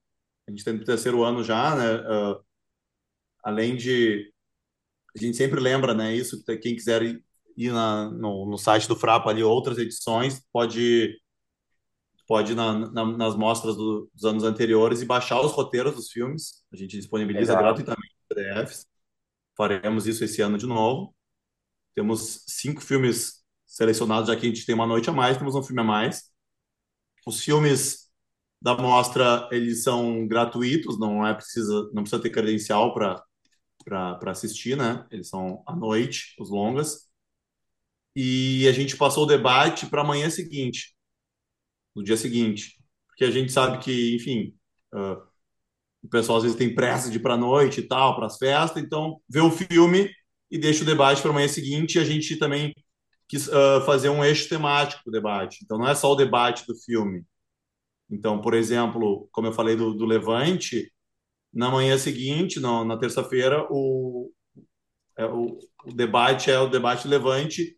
a 0.48 0.52
gente 0.52 0.66
tem 0.66 0.74
no 0.74 0.84
terceiro 0.84 1.24
ano 1.24 1.44
já, 1.44 1.76
né? 1.76 1.96
Uh, 1.96 2.44
além 3.44 3.76
de. 3.76 4.32
A 5.16 5.22
gente 5.22 5.38
sempre 5.38 5.62
lembra, 5.62 5.94
né? 5.94 6.14
Isso, 6.14 6.44
quem 6.62 6.76
quiser 6.76 7.02
ir, 7.56 7.72
na, 7.72 8.10
no, 8.12 8.46
no 8.46 8.58
site 8.58 8.88
do 8.88 8.96
Frapa 8.96 9.30
ali, 9.30 9.44
outras 9.44 9.78
edições, 9.78 10.42
pode 10.52 11.20
pode 12.28 12.54
ir 12.54 12.56
na, 12.56 12.92
na, 12.92 13.06
nas 13.06 13.36
mostras 13.36 13.76
do, 13.76 14.10
dos 14.14 14.26
anos 14.26 14.44
anteriores 14.44 15.02
e 15.02 15.06
baixar 15.06 15.40
os 15.42 15.52
roteiros 15.52 15.96
dos 15.96 16.12
filmes. 16.12 16.64
A 16.74 16.76
gente 16.76 16.98
disponibiliza 16.98 17.52
Exato. 17.52 17.64
gratuitamente 17.64 18.16
PDFs. 18.28 18.88
Faremos 19.56 20.08
isso 20.08 20.24
esse 20.24 20.42
ano 20.42 20.58
de 20.58 20.66
novo. 20.66 21.16
Temos 21.94 22.44
cinco 22.48 22.82
filmes 22.82 23.44
selecionados, 23.66 24.28
já 24.28 24.36
que 24.36 24.46
a 24.46 24.50
gente 24.50 24.66
tem 24.66 24.76
uma 24.76 24.88
noite 24.88 25.10
a 25.10 25.14
mais, 25.14 25.38
temos 25.38 25.56
um 25.56 25.64
filme 25.64 25.82
a 25.82 25.86
mais. 25.86 26.32
Os 27.26 27.42
filmes 27.44 28.10
da 28.62 28.76
mostra, 28.76 29.48
eles 29.52 29.84
são 29.84 30.28
gratuitos, 30.28 31.00
não 31.00 31.26
é 31.26 31.34
precisa, 31.34 31.90
não 31.94 32.04
precisa 32.04 32.22
ter 32.22 32.30
credencial 32.32 32.94
para 32.94 33.24
para 33.84 34.32
assistir, 34.32 34.76
né? 34.76 35.06
Eles 35.12 35.30
são 35.30 35.64
à 35.68 35.76
noite, 35.76 36.36
os 36.40 36.50
longas. 36.50 37.05
E 38.16 38.68
a 38.68 38.72
gente 38.72 38.96
passou 38.96 39.24
o 39.24 39.28
debate 39.28 39.88
para 39.88 40.02
amanhã 40.02 40.30
seguinte 40.30 40.96
no 41.96 42.04
dia 42.04 42.18
seguinte. 42.18 42.78
Porque 43.08 43.24
a 43.24 43.32
gente 43.32 43.52
sabe 43.52 43.80
que, 43.80 44.16
enfim, 44.16 44.54
uh, 44.94 45.22
o 46.04 46.10
pessoal 46.10 46.38
às 46.38 46.44
vezes 46.44 46.58
tem 46.58 46.76
pressa 46.76 47.10
de 47.10 47.18
ir 47.18 47.22
para 47.22 47.36
a 47.36 47.38
noite 47.38 47.80
e 47.80 47.88
tal, 47.88 48.16
para 48.16 48.26
as 48.28 48.38
festas, 48.38 48.84
então 48.84 49.22
vê 49.28 49.40
o 49.40 49.50
filme 49.50 50.12
e 50.52 50.58
deixa 50.58 50.84
o 50.84 50.86
debate 50.86 51.22
para 51.22 51.32
amanhã 51.32 51.48
seguinte. 51.48 51.98
E 51.98 52.02
a 52.02 52.04
gente 52.04 52.38
também 52.38 52.74
quis 53.28 53.48
uh, 53.48 53.82
fazer 53.86 54.10
um 54.10 54.24
eixo 54.24 54.50
temático 54.50 55.02
do 55.06 55.12
debate. 55.12 55.60
Então 55.64 55.78
não 55.78 55.88
é 55.88 55.96
só 55.96 56.12
o 56.12 56.16
debate 56.16 56.66
do 56.68 56.76
filme. 56.76 57.24
Então, 58.10 58.40
por 58.40 58.54
exemplo, 58.54 59.28
como 59.32 59.48
eu 59.48 59.54
falei 59.54 59.76
do, 59.76 59.94
do 59.94 60.06
Levante, 60.06 60.92
na 61.52 61.72
manhã 61.72 61.98
seguinte, 61.98 62.60
no, 62.60 62.84
na 62.84 62.98
terça-feira, 62.98 63.66
o, 63.72 64.32
é, 65.18 65.26
o, 65.26 65.58
o, 65.86 65.94
debate 65.94 66.52
é 66.52 66.60
o 66.60 66.70
debate 66.70 67.08
Levante 67.08 67.78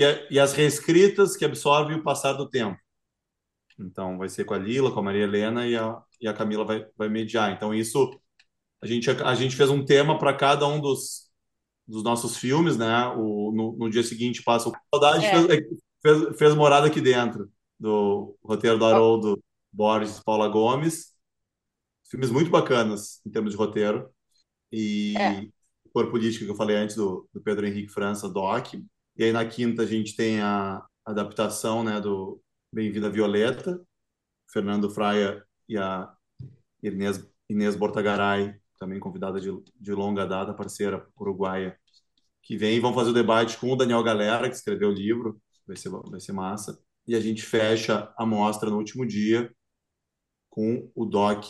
e, 0.00 0.04
a, 0.04 0.26
e 0.30 0.40
as 0.40 0.54
reescritas 0.54 1.36
que 1.36 1.44
absorvem 1.44 1.98
o 1.98 2.02
passar 2.02 2.32
do 2.32 2.48
tempo. 2.48 2.78
Então, 3.78 4.16
vai 4.16 4.30
ser 4.30 4.44
com 4.44 4.54
a 4.54 4.58
Lila, 4.58 4.90
com 4.90 5.00
a 5.00 5.02
Maria 5.02 5.24
Helena 5.24 5.66
e 5.66 5.76
a, 5.76 6.02
e 6.18 6.26
a 6.26 6.32
Camila 6.32 6.64
vai, 6.64 6.86
vai 6.96 7.10
mediar. 7.10 7.52
Então, 7.52 7.74
isso, 7.74 8.18
a 8.80 8.86
gente, 8.86 9.10
a 9.10 9.34
gente 9.34 9.54
fez 9.54 9.68
um 9.68 9.84
tema 9.84 10.18
para 10.18 10.34
cada 10.34 10.66
um 10.66 10.80
dos, 10.80 11.30
dos 11.86 12.02
nossos 12.02 12.38
filmes, 12.38 12.78
né? 12.78 13.08
O, 13.08 13.52
no, 13.52 13.76
no 13.76 13.90
dia 13.90 14.02
seguinte 14.02 14.42
passa 14.42 14.70
o 14.70 14.72
Saudade 14.94 15.26
é. 15.26 15.46
fez, 15.46 15.64
fez, 16.02 16.38
fez, 16.38 16.54
morada 16.54 16.86
aqui 16.86 17.00
dentro 17.00 17.50
do 17.78 18.34
roteiro 18.42 18.78
do 18.78 18.86
Haroldo 18.86 19.42
Borges 19.70 20.18
Paula 20.20 20.48
Gomes. 20.48 21.14
Filmes 22.10 22.30
muito 22.30 22.50
bacanas 22.50 23.20
em 23.26 23.30
termos 23.30 23.52
de 23.52 23.58
roteiro. 23.58 24.08
E 24.72 25.14
é. 25.18 25.46
Cor 25.92 26.10
Política, 26.10 26.46
que 26.46 26.50
eu 26.50 26.56
falei 26.56 26.76
antes, 26.76 26.96
do, 26.96 27.28
do 27.34 27.40
Pedro 27.42 27.66
Henrique 27.66 27.92
França, 27.92 28.30
Doc. 28.30 28.74
E 29.20 29.24
aí 29.24 29.32
na 29.32 29.46
quinta 29.46 29.82
a 29.82 29.86
gente 29.86 30.16
tem 30.16 30.40
a 30.40 30.82
adaptação 31.04 31.84
né, 31.84 32.00
do 32.00 32.40
Bem-vinda 32.72 33.10
Violeta, 33.10 33.78
Fernando 34.50 34.88
Fraia 34.88 35.44
e 35.68 35.76
a 35.76 36.10
Inês, 36.82 37.30
Inês 37.46 37.76
Bortagaray, 37.76 38.58
também 38.78 38.98
convidada 38.98 39.38
de, 39.38 39.50
de 39.78 39.92
longa 39.92 40.24
data, 40.24 40.54
parceira 40.54 41.06
uruguaia, 41.18 41.78
que 42.42 42.56
vem 42.56 42.78
e 42.78 42.80
vão 42.80 42.94
fazer 42.94 43.10
o 43.10 43.12
debate 43.12 43.58
com 43.58 43.70
o 43.70 43.76
Daniel 43.76 44.02
Galera, 44.02 44.48
que 44.48 44.56
escreveu 44.56 44.88
o 44.88 44.94
livro, 44.94 45.38
vai 45.66 45.76
ser, 45.76 45.90
vai 45.90 46.18
ser 46.18 46.32
massa. 46.32 46.82
E 47.06 47.14
a 47.14 47.20
gente 47.20 47.42
fecha 47.42 48.10
a 48.16 48.24
mostra 48.24 48.70
no 48.70 48.78
último 48.78 49.06
dia 49.06 49.54
com 50.48 50.90
o 50.94 51.04
doc 51.04 51.44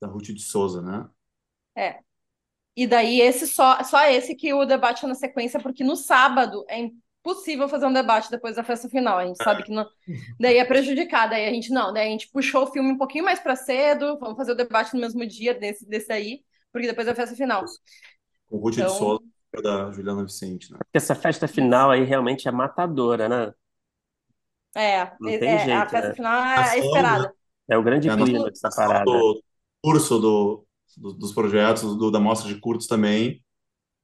da 0.00 0.06
Ruth 0.06 0.26
de 0.26 0.42
Souza, 0.42 0.82
né? 0.82 1.10
É. 1.76 2.07
E 2.78 2.86
daí 2.86 3.20
esse 3.20 3.44
só, 3.48 3.82
só 3.82 4.06
esse 4.08 4.36
que 4.36 4.54
o 4.54 4.64
debate 4.64 5.04
é 5.04 5.08
na 5.08 5.14
sequência, 5.16 5.58
porque 5.58 5.82
no 5.82 5.96
sábado 5.96 6.64
é 6.68 6.78
impossível 6.78 7.68
fazer 7.68 7.86
um 7.86 7.92
debate 7.92 8.30
depois 8.30 8.54
da 8.54 8.62
festa 8.62 8.88
final. 8.88 9.18
A 9.18 9.26
gente 9.26 9.42
sabe 9.42 9.64
que 9.64 9.72
não. 9.72 9.84
Daí 10.38 10.58
é 10.58 10.64
prejudicada. 10.64 11.30
Daí 11.30 11.48
a 11.48 11.52
gente 11.52 11.72
não, 11.72 11.92
daí 11.92 12.06
a 12.06 12.10
gente 12.12 12.30
puxou 12.30 12.62
o 12.62 12.66
filme 12.68 12.92
um 12.92 12.96
pouquinho 12.96 13.24
mais 13.24 13.40
para 13.40 13.56
cedo, 13.56 14.16
vamos 14.20 14.36
fazer 14.36 14.52
o 14.52 14.54
debate 14.54 14.94
no 14.94 15.00
mesmo 15.00 15.26
dia 15.26 15.54
desse, 15.54 15.84
desse 15.88 16.12
aí, 16.12 16.44
porque 16.72 16.86
depois 16.86 17.08
é 17.08 17.10
a 17.10 17.16
festa 17.16 17.34
final. 17.34 17.64
Com 18.46 18.58
Ruth 18.58 18.74
então... 18.74 18.86
de 18.86 18.92
Souza 18.96 19.24
da 19.60 19.90
Juliana 19.90 20.22
Vicente, 20.22 20.70
né? 20.72 20.78
Essa 20.94 21.16
festa 21.16 21.48
final 21.48 21.90
aí 21.90 22.04
realmente 22.04 22.46
é 22.46 22.52
matadora, 22.52 23.28
né? 23.28 23.52
É, 24.76 25.10
não 25.18 25.28
é, 25.28 25.38
tem 25.38 25.48
é, 25.48 25.58
jeito, 25.64 25.82
a 25.82 25.88
festa 25.88 26.08
né? 26.10 26.14
final 26.14 26.44
é 26.44 26.78
esperada. 26.78 27.22
Né? 27.24 27.32
É 27.70 27.76
o 27.76 27.82
grande 27.82 28.08
é 28.08 28.14
clima 28.14 28.44
dessa 28.44 28.70
parada. 28.70 29.04
Do 29.04 29.42
curso 29.82 30.20
do, 30.20 30.67
do, 30.98 31.12
dos 31.12 31.32
projetos, 31.32 31.96
do, 31.96 32.10
da 32.10 32.20
mostra 32.20 32.52
de 32.52 32.60
curtos 32.60 32.86
também. 32.86 33.42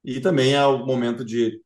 E 0.04 0.20
também 0.20 0.54
é 0.54 0.66
o 0.66 0.84
momento 0.84 1.24
de, 1.24 1.60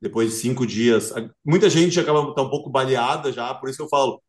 depois 0.00 0.30
de 0.30 0.36
cinco 0.36 0.66
dias, 0.66 1.12
muita 1.44 1.70
gente 1.70 2.00
acaba 2.00 2.34
tá 2.34 2.42
um 2.42 2.50
pouco 2.50 2.70
baleada 2.70 3.32
já, 3.32 3.54
por 3.54 3.68
isso 3.68 3.78
que 3.78 3.84
eu 3.84 3.88
falo, 3.88 4.20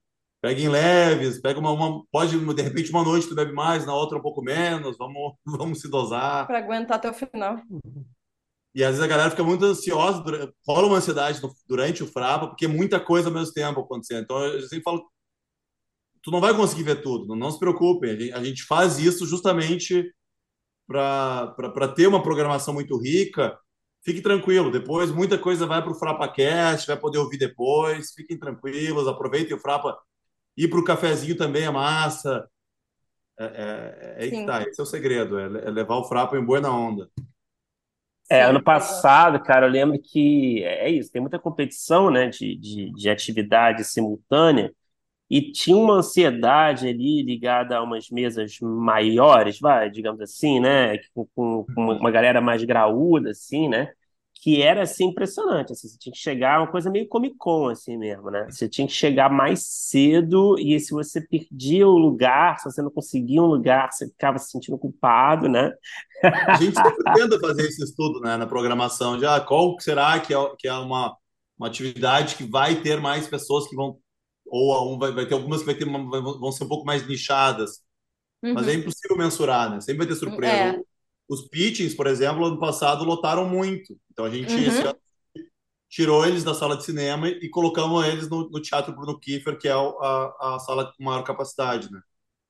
peguem 0.42 0.70
leves, 0.70 1.40
pega 1.40 1.60
uma, 1.60 1.72
uma, 1.72 2.04
pode 2.12 2.38
de 2.38 2.62
repente 2.62 2.92
uma 2.92 3.04
noite 3.04 3.28
tu 3.28 3.36
bebe 3.36 3.54
mais, 3.54 3.86
na 3.86 3.96
outra 3.96 4.18
um 4.18 4.22
pouco 4.22 4.42
menos, 4.42 4.98
vamos, 4.98 5.34
vamos 5.46 5.80
se 5.80 5.90
dosar. 5.90 6.46
Para 6.48 6.60
aguentar 6.60 6.98
até 6.98 7.10
o 7.10 7.14
final. 7.14 7.58
E 8.74 8.84
às 8.84 8.92
vezes 8.92 9.04
a 9.04 9.08
galera 9.08 9.30
fica 9.30 9.44
muito 9.44 9.66
ansiosa, 9.66 10.24
rola 10.66 10.88
uma 10.88 10.98
ansiedade 10.98 11.42
durante 11.68 12.04
o 12.04 12.08
Frapa, 12.08 12.48
porque 12.48 12.66
é 12.66 12.70
muita 12.70 13.00
coisa 13.00 13.28
ao 13.28 13.34
mesmo 13.34 13.54
tempo 13.54 13.82
acontecendo. 13.82 14.24
Então 14.24 14.42
eu 14.46 14.62
sempre 14.62 14.84
falo, 14.84 15.06
tu 16.24 16.32
não 16.32 16.40
vai 16.40 16.56
conseguir 16.56 16.84
ver 16.84 17.02
tudo, 17.02 17.36
não 17.36 17.52
se 17.52 17.60
preocupem, 17.60 18.32
a 18.34 18.44
gente, 18.44 18.64
faz 18.64 18.98
isso 18.98 19.26
justamente 19.26 20.12
para 20.92 21.88
ter 21.96 22.08
uma 22.08 22.22
programação 22.22 22.74
muito 22.74 22.98
rica. 22.98 23.58
Fique 24.04 24.22
tranquilo, 24.22 24.72
depois 24.72 25.12
muita 25.12 25.38
coisa 25.38 25.68
vai 25.68 25.82
para 25.82 25.92
o 25.92 25.96
FrapaCast, 25.96 26.88
vai 26.88 26.98
poder 26.98 27.20
ouvir 27.20 27.38
depois, 27.38 28.14
fiquem 28.14 28.38
tranquilos, 28.38 29.08
aproveitem 29.08 29.56
o 29.56 29.60
Frapa. 29.60 29.98
Ir 30.58 30.70
para 30.70 30.80
o 30.80 30.84
cafezinho 30.84 31.38
também 31.38 31.64
é 31.64 31.70
massa. 31.70 32.48
É, 33.40 33.46
é, 33.46 34.16
é 34.18 34.24
aí 34.24 34.32
que 34.32 34.46
tá, 34.46 34.64
esse 34.64 34.80
é 34.80 34.84
o 34.84 34.88
segredo, 34.88 35.40
é, 35.40 35.46
é 35.46 35.70
levar 35.70 35.98
o 35.98 36.04
Frapa 36.04 36.38
em 36.38 36.44
boa 36.44 36.60
na 36.60 36.76
onda. 36.76 37.10
É, 38.30 38.44
ano 38.44 38.64
passado, 38.64 39.44
cara, 39.44 39.66
eu 39.68 39.72
lembro 39.72 40.00
que 40.02 40.64
é 40.64 40.90
isso, 40.90 41.12
tem 41.12 41.22
muita 41.22 41.38
competição, 41.38 42.10
né, 42.10 42.30
de, 42.30 42.56
de, 42.56 42.92
de 42.94 43.10
atividade 43.10 43.84
simultânea, 43.84 44.74
e 45.32 45.52
tinha 45.52 45.78
uma 45.78 45.96
ansiedade 45.96 46.90
ali 46.90 47.24
ligada 47.24 47.78
a 47.78 47.84
umas 47.84 48.10
mesas 48.10 48.58
maiores, 48.62 49.60
vai, 49.60 49.90
digamos 49.90 50.20
assim, 50.20 50.60
né, 50.60 50.98
com, 51.14 51.26
com, 51.34 51.66
com 51.74 51.82
uma 51.94 52.12
galera 52.12 52.42
mais 52.42 52.62
graúda, 52.66 53.32
assim, 53.32 53.70
né, 53.70 53.94
que 54.42 54.62
era 54.62 54.82
assim 54.82 55.06
impressionante. 55.06 55.72
Assim, 55.72 55.88
você 55.88 55.98
tinha 56.00 56.12
que 56.12 56.20
chegar, 56.20 56.60
uma 56.60 56.70
coisa 56.70 56.90
meio 56.90 57.08
Comic 57.08 57.38
Con, 57.38 57.70
assim 57.70 57.96
mesmo, 57.96 58.32
né? 58.32 58.46
Você 58.50 58.68
tinha 58.68 58.88
que 58.88 58.94
chegar 58.94 59.30
mais 59.32 59.64
cedo 59.64 60.58
e 60.60 60.80
se 60.80 60.92
você 60.92 61.22
perdia 61.22 61.88
o 61.88 61.98
lugar, 61.98 62.58
se 62.58 62.66
você 62.66 62.82
não 62.82 62.90
conseguia 62.90 63.42
um 63.42 63.46
lugar, 63.46 63.92
você 63.92 64.08
ficava 64.10 64.40
se 64.40 64.50
sentindo 64.50 64.80
culpado, 64.80 65.48
né? 65.48 65.72
A 66.24 66.56
gente 66.56 66.76
sempre 66.76 67.04
tenta 67.14 67.40
fazer 67.40 67.68
esse 67.68 67.84
estudo 67.84 68.20
né, 68.20 68.36
na 68.36 68.48
programação 68.48 69.16
de 69.16 69.26
ah, 69.28 69.40
qual 69.40 69.80
será 69.80 70.20
que 70.20 70.34
é, 70.34 70.38
que 70.58 70.68
é 70.68 70.74
uma, 70.74 71.16
uma 71.58 71.68
atividade 71.68 72.36
que 72.36 72.44
vai 72.44 72.82
ter 72.82 73.00
mais 73.00 73.28
pessoas 73.28 73.68
que 73.68 73.76
vão. 73.76 74.00
Ou 74.52 75.00
vai, 75.00 75.14
vai 75.14 75.26
ter 75.26 75.34
algumas 75.34 75.62
que 75.62 75.66
vai 75.66 75.76
ter 75.76 75.86
uma, 75.86 76.22
vão 76.22 76.52
ser 76.52 76.66
um 76.66 76.68
pouco 76.68 76.86
mais 76.86 77.08
nichadas. 77.08 77.82
Uhum. 78.44 78.54
Mas 78.54 78.68
é 78.68 78.74
impossível 78.74 79.16
mensurar, 79.16 79.72
né? 79.72 79.80
Sempre 79.80 80.00
vai 80.00 80.08
ter 80.08 80.16
surpresa. 80.16 80.78
É. 80.78 80.82
Os 81.30 81.48
pitchings, 81.48 81.96
por 81.96 82.06
exemplo, 82.06 82.46
ano 82.46 82.60
passado 82.60 83.06
lotaram 83.06 83.48
muito. 83.48 83.98
Então 84.12 84.26
a 84.26 84.30
gente 84.30 84.54
uhum. 84.54 85.44
tirou 85.90 86.26
eles 86.26 86.44
da 86.44 86.54
sala 86.54 86.76
de 86.76 86.84
cinema 86.84 87.30
e 87.30 87.48
colocamos 87.48 88.06
eles 88.06 88.28
no, 88.28 88.50
no 88.50 88.62
Teatro 88.62 88.94
Bruno 88.94 89.18
Kiefer, 89.18 89.58
que 89.58 89.70
é 89.70 89.72
a, 89.72 90.56
a 90.56 90.60
sala 90.60 90.92
com 90.92 91.02
maior 91.02 91.24
capacidade, 91.24 91.90
né? 91.90 92.02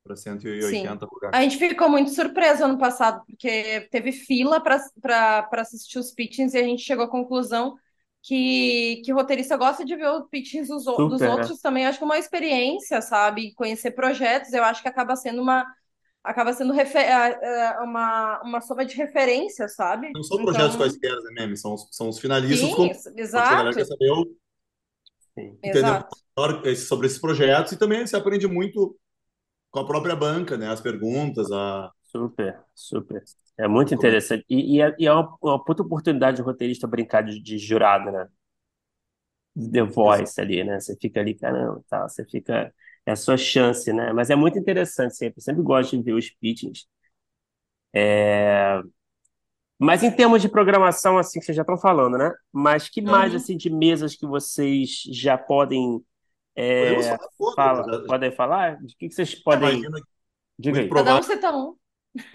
Para 0.04 0.16
180 0.16 0.66
Sim. 0.72 1.10
lugares. 1.14 1.38
A 1.38 1.44
gente 1.44 1.58
ficou 1.58 1.88
muito 1.88 2.10
surpreso 2.10 2.64
ano 2.64 2.80
passado, 2.80 3.22
porque 3.28 3.88
teve 3.92 4.12
fila 4.12 4.60
para 4.60 5.48
assistir 5.52 6.00
os 6.00 6.12
pitchings 6.12 6.56
e 6.56 6.58
a 6.58 6.64
gente 6.64 6.82
chegou 6.82 7.06
à 7.06 7.08
conclusão 7.08 7.78
que, 8.24 9.02
que 9.04 9.12
roteirista 9.12 9.58
gosta 9.58 9.84
de 9.84 9.96
ver 9.96 10.10
os 10.10 10.28
pitchings 10.30 10.68
dos, 10.68 10.86
dos 10.86 11.22
outros 11.22 11.60
também. 11.60 11.86
Acho 11.86 11.98
que 11.98 12.04
é 12.04 12.06
uma 12.06 12.20
experiência, 12.20 13.02
sabe? 13.02 13.54
Conhecer 13.54 13.92
projetos, 13.92 14.54
eu 14.54 14.64
acho 14.64 14.82
que 14.82 14.88
acaba 14.88 15.16
sendo 15.16 15.42
uma 15.42 15.66
acaba 16.24 16.54
sendo 16.54 16.72
uma, 17.82 18.42
uma 18.44 18.62
soma 18.62 18.86
de 18.86 18.96
referência, 18.96 19.68
sabe? 19.68 20.12
Não 20.14 20.22
são 20.22 20.40
então... 20.40 20.54
projetos 20.54 20.78
quaisquer, 20.78 21.16
né, 21.16 21.42
Meme? 21.42 21.58
São, 21.58 21.76
são 21.78 22.10
os 22.10 22.20
finalistas. 22.20 22.70
Sim, 22.70 22.76
como... 22.76 22.92
exato. 23.18 23.48
A 23.48 23.56
galera 23.56 23.76
quer 23.76 23.86
saber 23.86 24.12
o... 24.12 24.36
entender 25.36 26.76
sobre 26.76 27.08
esses 27.08 27.20
projetos 27.20 27.72
e 27.72 27.78
também 27.78 28.06
se 28.06 28.16
aprende 28.16 28.48
muito 28.48 28.96
com 29.72 29.80
a 29.80 29.88
própria 29.88 30.16
banca, 30.16 30.58
né? 30.58 30.70
As 30.70 30.80
perguntas, 30.80 31.52
a... 31.52 31.92
Super, 32.12 32.60
super. 32.76 33.24
É 33.58 33.68
muito 33.70 33.94
interessante. 33.94 34.46
E, 34.50 34.76
e, 34.76 34.82
é, 34.82 34.94
e 35.00 35.08
é 35.08 35.14
uma, 35.14 35.38
uma 35.42 35.64
puta 35.64 35.82
oportunidade 35.82 36.38
de 36.38 36.44
roteirista 36.44 36.86
brincar 36.86 37.22
de, 37.22 37.40
de 37.42 37.58
jurado, 37.58 38.12
né? 38.12 38.28
The 39.56 39.84
Voice 39.84 40.40
ali, 40.40 40.62
né? 40.64 40.80
Você 40.80 40.98
fica 41.00 41.22
ali, 41.22 41.36
caramba, 41.36 41.82
tal, 41.90 42.10
você 42.10 42.26
fica 42.26 42.74
é 43.06 43.12
a 43.14 43.16
sua 43.16 43.38
chance, 43.38 43.92
né? 43.94 44.12
Mas 44.12 44.30
é 44.30 44.36
muito 44.36 44.60
interessante 44.60 45.16
sempre. 45.16 45.40
Eu 45.40 45.44
sempre 45.44 45.64
gosto 45.64 45.98
de 45.98 46.04
ver 46.04 46.14
os 46.14 46.30
pitchings. 46.30 46.86
É... 47.94 48.82
Mas 49.80 50.04
em 50.04 50.12
termos 50.12 50.42
de 50.42 50.50
programação, 50.50 51.18
assim, 51.18 51.40
que 51.40 51.46
vocês 51.46 51.56
já 51.56 51.64
estão 51.64 51.78
falando, 51.78 52.18
né? 52.18 52.32
Mas 52.52 52.90
que 52.90 53.02
mais, 53.02 53.32
uhum. 53.32 53.38
assim, 53.38 53.58
de 53.58 53.70
mesas 53.70 54.16
que 54.16 54.26
vocês 54.28 55.02
já 55.12 55.38
podem... 55.38 56.04
É... 56.56 57.18
Fala, 57.56 57.84
já... 57.92 58.06
Podem 58.06 58.32
falar? 58.32 58.78
De 58.84 58.96
que, 58.96 59.08
que 59.08 59.16
vocês 59.16 59.34
podem... 59.34 59.80
Imagina, 59.80 60.00
Diga 60.60 60.80
aí. 60.80 60.90
Cada 60.90 61.18
um 61.18 61.24
cita 61.24 61.52
um. 61.52 61.76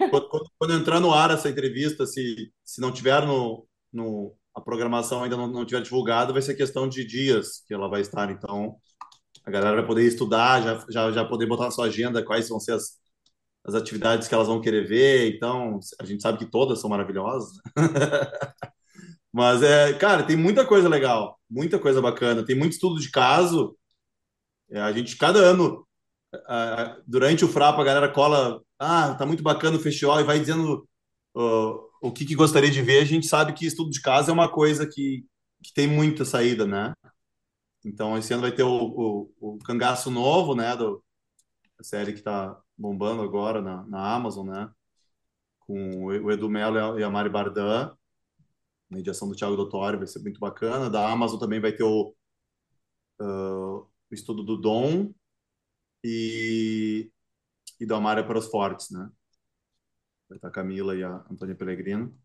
Quando, 0.09 0.29
quando, 0.29 0.51
quando, 0.57 0.73
entrar 0.73 0.99
no 0.99 1.13
ar 1.13 1.31
essa 1.31 1.49
entrevista, 1.49 2.05
se, 2.05 2.51
se 2.63 2.81
não 2.81 2.91
tiver 2.91 3.25
no, 3.25 3.67
no... 3.91 4.35
A 4.55 4.61
programação 4.61 5.23
ainda 5.23 5.37
não, 5.37 5.47
não 5.47 5.65
tiver 5.65 5.81
divulgada, 5.81 6.33
vai 6.33 6.41
ser 6.41 6.55
questão 6.55 6.89
de 6.89 7.05
dias 7.05 7.63
que 7.67 7.73
ela 7.73 7.87
vai 7.87 8.01
estar. 8.01 8.31
Então, 8.31 8.75
a 9.45 9.51
galera 9.51 9.77
vai 9.77 9.85
poder 9.85 10.03
estudar, 10.03 10.61
já, 10.61 10.85
já, 10.89 11.11
já 11.11 11.25
poder 11.25 11.45
botar 11.45 11.65
na 11.65 11.71
sua 11.71 11.85
agenda 11.85 12.23
quais 12.23 12.49
vão 12.49 12.59
ser 12.59 12.73
as, 12.73 12.97
as 13.63 13.75
atividades 13.75 14.27
que 14.27 14.33
elas 14.33 14.47
vão 14.47 14.61
querer 14.61 14.87
ver. 14.87 15.35
Então, 15.35 15.79
a 16.01 16.05
gente 16.05 16.23
sabe 16.23 16.39
que 16.39 16.45
todas 16.45 16.79
são 16.79 16.89
maravilhosas. 16.89 17.57
Mas, 19.31 19.61
é, 19.61 19.93
cara, 19.93 20.23
tem 20.23 20.35
muita 20.35 20.65
coisa 20.65 20.89
legal, 20.89 21.39
muita 21.49 21.77
coisa 21.77 22.01
bacana. 22.01 22.45
Tem 22.45 22.55
muito 22.55 22.73
estudo 22.73 22.99
de 22.99 23.11
caso. 23.11 23.77
É, 24.69 24.81
a 24.81 24.91
gente, 24.91 25.15
cada 25.17 25.39
ano, 25.39 25.85
durante 27.05 27.45
o 27.45 27.47
Frapa, 27.47 27.81
a 27.81 27.85
galera 27.85 28.11
cola. 28.11 28.61
Ah, 28.79 29.15
tá 29.15 29.25
muito 29.25 29.43
bacana 29.43 29.77
o 29.77 29.79
festival 29.79 30.19
e 30.19 30.23
vai 30.23 30.39
dizendo 30.39 30.87
uh, 31.35 31.89
o 32.01 32.11
que, 32.11 32.25
que 32.25 32.35
gostaria 32.35 32.69
de 32.69 32.81
ver. 32.81 33.01
A 33.01 33.05
gente 33.05 33.27
sabe 33.27 33.53
que 33.53 33.65
estudo 33.65 33.89
de 33.89 34.01
caso 34.01 34.29
é 34.29 34.33
uma 34.33 34.49
coisa 34.51 34.87
que, 34.87 35.25
que 35.63 35.73
tem 35.73 35.87
muita 35.87 36.25
saída, 36.25 36.65
né? 36.65 36.93
Então, 37.85 38.17
esse 38.17 38.33
ano 38.33 38.41
vai 38.41 38.51
ter 38.51 38.63
o, 38.63 38.69
o, 39.39 39.55
o 39.55 39.57
Cangaço 39.59 40.11
Novo, 40.11 40.55
né? 40.55 40.75
Do, 40.75 41.03
a 41.79 41.83
série 41.83 42.11
que 42.11 42.19
está 42.19 42.59
bombando 42.77 43.21
agora 43.21 43.61
na, 43.61 43.85
na 43.87 44.15
Amazon, 44.15 44.47
né? 44.47 44.69
Com 45.59 46.05
o 46.05 46.31
Edu 46.31 46.49
Mello 46.49 46.99
e 46.99 47.03
a 47.03 47.09
Mari 47.09 47.29
Bardan, 47.29 47.95
mediação 48.89 49.27
do 49.27 49.35
Thiago 49.35 49.55
Dottori, 49.55 49.97
vai 49.97 50.07
ser 50.07 50.19
muito 50.19 50.39
bacana. 50.39 50.89
Da 50.89 51.09
Amazon 51.09 51.39
também 51.39 51.59
vai 51.59 51.71
ter 51.73 51.83
o, 51.83 52.13
uh, 53.21 53.79
o 53.79 54.13
estudo 54.13 54.43
do 54.43 54.57
Dom 54.57 55.13
e, 56.03 57.11
e 57.79 57.85
do 57.85 57.95
Amária 57.95 58.25
para 58.25 58.37
os 58.37 58.47
Fortes, 58.47 58.89
né? 58.91 59.09
Vai 60.29 60.37
estar 60.37 60.49
a 60.49 60.51
Camila 60.51 60.95
e 60.95 61.03
a 61.03 61.25
Antônia 61.29 61.55
Pellegrino. 61.55 62.15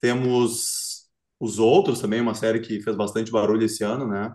Temos 0.00 1.10
Os 1.38 1.58
Outros 1.58 2.00
também, 2.00 2.20
uma 2.20 2.34
série 2.34 2.60
que 2.60 2.80
fez 2.80 2.96
bastante 2.96 3.30
barulho 3.30 3.64
esse 3.64 3.84
ano, 3.84 4.06
né? 4.06 4.34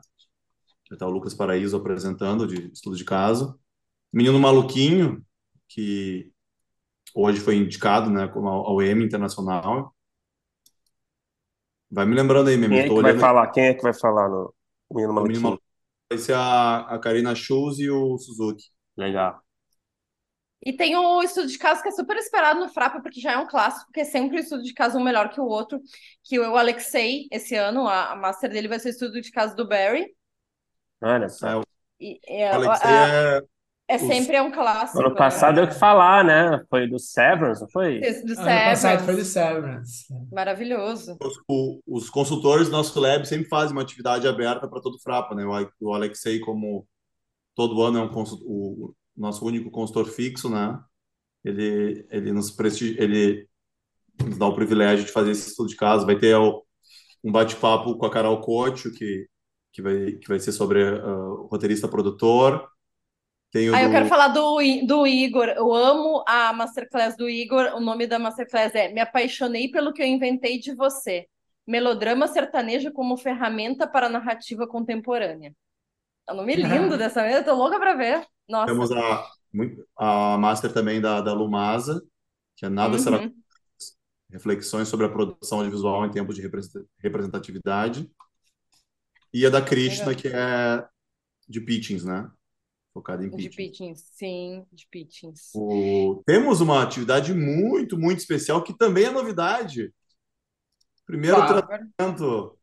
Já 0.90 0.98
tá 0.98 1.08
o 1.08 1.12
Lucas 1.12 1.34
Paraíso 1.34 1.76
apresentando 1.76 2.46
de 2.46 2.72
estudo 2.72 2.96
de 2.96 3.06
caso. 3.06 3.60
Menino 4.12 4.40
Maluquinho, 4.40 5.26
que 5.68 6.32
hoje 7.16 7.40
foi 7.40 7.56
indicado, 7.56 8.10
né, 8.10 8.28
como 8.28 8.48
ao 8.48 8.82
Emmy 8.82 9.06
Internacional. 9.06 9.96
Vai 11.90 12.06
me 12.06 12.16
lembrando 12.16 12.50
aí, 12.50 12.58
mesmo. 12.58 12.76
Quem 12.76 12.84
é 12.84 12.90
que 12.90 13.02
vai 13.02 13.18
falar? 13.18 13.48
Quem 13.52 13.64
é 13.66 13.74
que 13.74 13.82
vai 13.82 13.94
falar 13.94 14.30
no 14.30 14.54
Menino 14.92 15.14
Maluquinho? 15.14 15.60
Vai 16.14 16.18
ser 16.20 16.34
a, 16.34 16.80
a 16.96 17.00
Karina 17.00 17.36
Schulz 17.36 17.80
e 17.80 17.90
o 17.90 18.18
Suzuki. 18.18 18.66
Legal. 18.98 19.42
E 20.66 20.72
tem 20.72 20.96
o 20.96 21.22
estudo 21.22 21.48
de 21.48 21.58
caso 21.58 21.82
que 21.84 21.90
é 21.90 21.92
super 21.92 22.16
esperado 22.18 22.60
no 22.60 22.70
Frapa, 22.70 23.02
porque 23.02 23.20
já 23.20 23.34
é 23.34 23.38
um 23.38 23.46
clássico, 23.48 23.86
porque 23.88 24.00
é 24.02 24.06
sempre 24.06 24.38
o 24.38 24.40
estudo 24.40 24.64
de 24.64 24.74
caso 24.74 24.98
um 24.98 25.04
melhor 25.04 25.30
que 25.30 25.42
o 25.42 25.46
outro. 25.46 25.82
Que 26.24 26.40
o 26.40 26.56
Alexei, 26.58 27.28
esse 27.32 27.56
ano, 27.56 27.86
a, 27.88 28.12
a 28.14 28.16
master 28.16 28.50
dele 28.50 28.70
vai 28.70 28.80
ser 28.80 28.90
o 28.90 28.92
estudo 28.92 29.22
de 29.22 29.32
caso 29.32 29.56
do 29.56 29.68
Barry. 29.68 30.08
Olha 31.02 31.30
É, 31.42 31.56
só. 31.56 31.60
o 31.60 31.64
E, 32.00 32.20
é, 32.28 32.50
Alexei 32.52 32.92
a- 32.92 33.18
é 33.38 33.42
é 33.96 33.98
sempre 34.00 34.36
é 34.36 34.42
um 34.42 34.52
clássico. 34.52 35.00
Ano 35.00 35.16
passado 35.16 35.60
é 35.60 35.64
o 35.64 35.68
que 35.68 35.74
falar, 35.76 36.24
né? 36.24 36.64
Foi 36.70 36.88
do 36.88 36.98
Severance, 37.00 37.62
não 37.62 37.70
foi? 37.70 38.00
Do 38.00 38.08
Ano 38.40 38.46
passado 38.66 39.04
foi 39.06 39.16
do 39.16 39.26
Severance. 39.26 40.06
Maravilhoso. 40.32 41.18
os, 41.22 41.38
o- 41.48 41.80
os 41.88 42.10
consultores 42.10 42.68
do 42.68 42.72
nosso 42.74 43.00
lab 43.00 43.26
sempre 43.28 43.48
fazem 43.48 43.74
uma 43.74 43.82
atividade 43.82 44.28
aberta 44.28 44.68
para 44.68 44.82
todo 44.82 45.00
Frapa, 45.00 45.34
né? 45.36 45.46
O, 45.46 45.90
o 45.90 45.94
Alexei, 45.94 46.40
como 46.40 46.88
todo 47.56 47.82
ano 47.82 48.00
é 48.00 48.02
um 48.02 48.10
consul- 48.10 48.42
o 48.46 48.94
nosso 49.16 49.46
único 49.46 49.70
consultor 49.70 50.06
fixo, 50.08 50.50
né? 50.50 50.80
Ele, 51.44 52.06
ele 52.10 52.32
nos 52.32 52.50
presti, 52.52 52.96
ele 53.00 53.48
nos 54.24 54.38
dá 54.38 54.48
o 54.48 54.56
privilégio 54.56 55.06
de 55.06 55.12
fazer 55.12 55.32
esse 55.32 55.50
estudo 55.50 55.70
de 55.70 55.76
caso. 55.76 56.06
Vai 56.06 56.18
ter 56.18 56.36
o- 56.36 56.64
um 57.24 57.32
bate-papo 57.32 57.98
com 57.98 58.06
a 58.06 58.12
Carol 58.12 58.40
Cocho, 58.42 58.92
que, 58.92 59.28
que, 59.72 59.82
vai, 59.82 60.12
que 60.14 60.28
vai 60.28 60.40
ser 60.40 60.52
sobre 60.52 60.84
o 60.84 61.48
roteirista 61.48 61.88
produtor. 61.88 62.68
Tem 63.54 63.70
Ah, 63.74 63.84
eu 63.84 63.88
do- 63.88 63.92
quero 63.94 64.08
falar 64.08 64.30
do, 64.30 64.58
do 64.88 65.06
Igor. 65.08 65.48
Eu 65.50 65.72
amo 65.74 66.24
a 66.28 66.52
masterclass 66.52 67.16
do 67.16 67.30
Igor. 67.30 67.74
O 67.76 67.80
nome 67.80 68.08
da 68.08 68.18
masterclass 68.18 68.74
é 68.74 68.92
Me 68.92 69.00
apaixonei 69.00 69.70
pelo 69.70 69.94
que 69.94 70.02
eu 70.02 70.08
inventei 70.08 70.60
de 70.60 70.74
você. 70.74 71.28
Melodrama 71.66 72.28
sertanejo 72.28 72.92
como 72.92 73.16
ferramenta 73.16 73.88
para 73.88 74.08
a 74.08 74.10
narrativa 74.10 74.68
contemporânea. 74.68 75.54
É 76.28 76.34
um 76.34 76.38
nome 76.38 76.56
lindo 76.56 76.98
dessa 76.98 77.22
vez. 77.22 77.36
Eu 77.38 77.46
tô 77.46 77.54
louca 77.54 77.80
pra 77.80 77.94
ver. 77.94 78.26
Nossa. 78.50 78.66
Temos 78.66 78.92
a, 78.92 79.26
a 79.98 80.38
master 80.40 80.74
também 80.74 81.00
da, 81.00 81.22
da 81.22 81.32
Lumasa, 81.32 82.04
que 82.58 82.66
é 82.66 82.70
Nada 82.70 82.98
Será 82.98 83.20
Uhum. 83.20 83.34
reflexões 84.32 84.88
sobre 84.88 85.06
a 85.06 85.10
produção 85.10 85.60
audiovisual 85.60 86.04
em 86.06 86.12
tempos 86.12 86.36
de 86.36 86.42
representa- 86.42 86.84
representatividade. 86.98 88.10
E 89.32 89.46
a 89.46 89.50
da 89.50 89.62
Krishna, 89.62 90.08
Legal. 90.08 90.22
que 90.22 90.28
é 90.28 90.86
de 91.48 91.62
pitchings, 91.62 92.04
né? 92.04 92.30
Focada 92.94 93.26
em 93.26 93.30
De 93.30 93.36
pitching. 93.36 93.56
pitchings. 93.56 94.04
Sim, 94.14 94.66
de 94.72 94.88
pitchings. 94.88 95.52
O... 95.54 96.22
Temos 96.26 96.62
uma 96.62 96.84
atividade 96.84 97.34
muito, 97.34 97.98
muito 97.98 98.20
especial, 98.20 98.64
que 98.64 98.78
também 98.78 99.06
é 99.06 99.12
novidade. 99.12 99.94
Primeiro 101.06 101.38
Tá. 101.38 101.48
tratamento. 101.48 102.58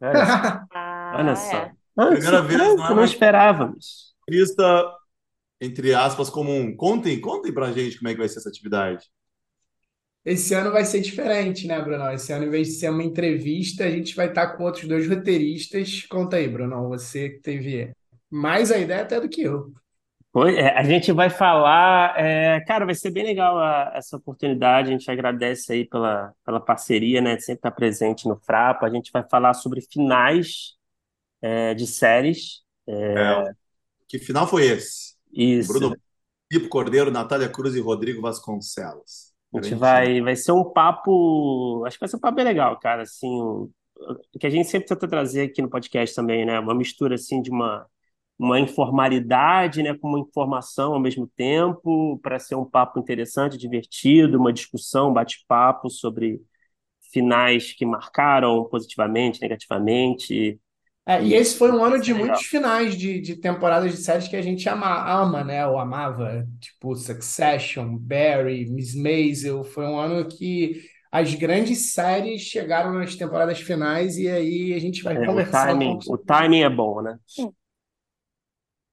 Olha 0.00 0.26
só. 0.26 0.66
Ah, 0.74 1.12
Olha 1.12 1.30
é. 1.32 1.34
só. 1.36 1.70
Ah, 1.96 2.06
Primeira 2.06 2.42
vez, 2.42 2.58
não 2.58 2.86
é 2.86 2.94
não 2.94 3.04
esperávamos. 3.04 4.14
Lista, 4.28 4.64
entre 5.60 5.94
aspas, 5.94 6.30
comum. 6.30 6.76
Contem, 6.76 7.20
contem 7.20 7.52
pra 7.54 7.72
gente 7.72 7.98
como 7.98 8.08
é 8.08 8.12
que 8.14 8.18
vai 8.20 8.28
ser 8.28 8.38
essa 8.40 8.48
atividade. 8.50 9.06
Esse 10.24 10.52
ano 10.54 10.70
vai 10.72 10.84
ser 10.84 11.00
diferente, 11.00 11.66
né, 11.66 11.80
Bruno? 11.80 12.10
Esse 12.12 12.32
ano, 12.32 12.44
em 12.46 12.50
vez 12.50 12.68
de 12.68 12.74
ser 12.74 12.90
uma 12.90 13.02
entrevista, 13.02 13.84
a 13.84 13.90
gente 13.90 14.14
vai 14.14 14.28
estar 14.28 14.56
com 14.56 14.64
outros 14.64 14.86
dois 14.86 15.08
roteiristas. 15.08 16.02
Conta 16.06 16.36
aí, 16.36 16.48
Bruno, 16.48 16.88
você 16.88 17.30
que 17.30 17.40
teve 17.40 17.92
mais 18.30 18.70
a 18.70 18.78
ideia 18.78 19.02
até 19.02 19.20
do 19.20 19.28
que 19.28 19.42
eu. 19.42 19.72
É, 20.56 20.68
a 20.78 20.84
gente 20.84 21.10
vai 21.10 21.30
falar, 21.30 22.14
é, 22.18 22.60
cara, 22.60 22.84
vai 22.86 22.94
ser 22.94 23.10
bem 23.10 23.24
legal 23.24 23.58
a- 23.58 23.90
essa 23.94 24.16
oportunidade. 24.16 24.88
A 24.88 24.92
gente 24.92 25.10
agradece 25.10 25.72
aí 25.72 25.84
pela, 25.88 26.32
pela 26.44 26.60
parceria, 26.60 27.20
né? 27.20 27.34
De 27.36 27.42
sempre 27.42 27.58
estar 27.58 27.70
presente 27.72 28.28
no 28.28 28.36
Frapa. 28.36 28.86
A 28.86 28.90
gente 28.90 29.10
vai 29.10 29.24
falar 29.28 29.54
sobre 29.54 29.80
finais, 29.80 30.76
é, 31.42 31.74
de 31.74 31.86
séries. 31.86 32.62
É, 32.88 33.52
que 34.08 34.18
final 34.18 34.46
foi 34.46 34.66
esse? 34.66 35.14
Isso. 35.32 35.72
Bruno 35.72 35.96
Pipo 36.48 36.68
Cordeiro, 36.68 37.10
Natália 37.10 37.48
Cruz 37.48 37.74
e 37.74 37.80
Rodrigo 37.80 38.22
Vasconcelos. 38.22 39.32
A 39.54 39.58
gente 39.62 39.74
vai, 39.74 40.20
vai 40.20 40.36
ser 40.36 40.52
um 40.52 40.64
papo, 40.64 41.84
acho 41.86 41.96
que 41.96 42.00
vai 42.00 42.08
ser 42.08 42.16
um 42.16 42.20
papo 42.20 42.36
bem 42.36 42.44
legal, 42.44 42.78
cara, 42.78 43.02
assim, 43.02 43.28
o 43.40 43.70
o 44.34 44.38
que 44.38 44.46
a 44.46 44.50
gente 44.50 44.68
sempre 44.68 44.86
tenta 44.86 45.08
trazer 45.08 45.42
aqui 45.50 45.60
no 45.60 45.68
podcast 45.68 46.14
também, 46.14 46.46
né, 46.46 46.60
uma 46.60 46.74
mistura, 46.74 47.16
assim, 47.16 47.42
de 47.42 47.50
uma, 47.50 47.84
uma 48.38 48.60
informalidade, 48.60 49.82
né, 49.82 49.94
com 49.96 50.08
uma 50.08 50.20
informação 50.20 50.94
ao 50.94 51.00
mesmo 51.00 51.26
tempo, 51.36 52.18
para 52.22 52.38
ser 52.38 52.54
um 52.54 52.64
papo 52.64 52.98
interessante, 53.00 53.58
divertido, 53.58 54.38
uma 54.38 54.52
discussão, 54.52 55.10
um 55.10 55.12
bate-papo 55.14 55.90
sobre 55.90 56.40
finais 57.12 57.72
que 57.74 57.86
marcaram 57.86 58.64
positivamente, 58.68 59.40
negativamente, 59.42 60.60
É, 61.06 61.22
e 61.24 61.32
esse 61.34 61.56
foi 61.56 61.72
um 61.72 61.82
ano 61.82 61.98
de 62.00 62.12
Legal. 62.12 62.12
muitos 62.12 62.42
finais 62.42 62.94
de, 62.96 63.18
de 63.20 63.36
temporadas 63.36 63.90
de 63.92 63.96
séries 63.98 64.28
que 64.28 64.36
a 64.36 64.42
gente 64.42 64.68
ama, 64.68 65.10
ama, 65.10 65.42
né? 65.42 65.66
Ou 65.66 65.78
amava, 65.78 66.46
tipo 66.60 66.94
Succession, 66.94 67.96
Barry, 67.96 68.66
Miss 68.70 68.94
Maisel. 68.94 69.64
Foi 69.64 69.86
um 69.86 69.98
ano 69.98 70.28
que 70.28 70.82
as 71.10 71.34
grandes 71.34 71.94
séries 71.94 72.42
chegaram 72.42 72.92
nas 72.92 73.16
temporadas 73.16 73.58
finais 73.60 74.18
e 74.18 74.28
aí 74.28 74.74
a 74.74 74.78
gente 74.78 75.02
vai 75.02 75.18
É, 75.20 75.30
o 75.30 75.42
conversar 75.42 75.72
um 75.72 75.80
timing, 75.80 76.02
pouco 76.02 76.06
o 76.06 76.18
timing 76.18 76.62
é 76.62 76.68
bom, 76.70 77.00
né? 77.02 77.18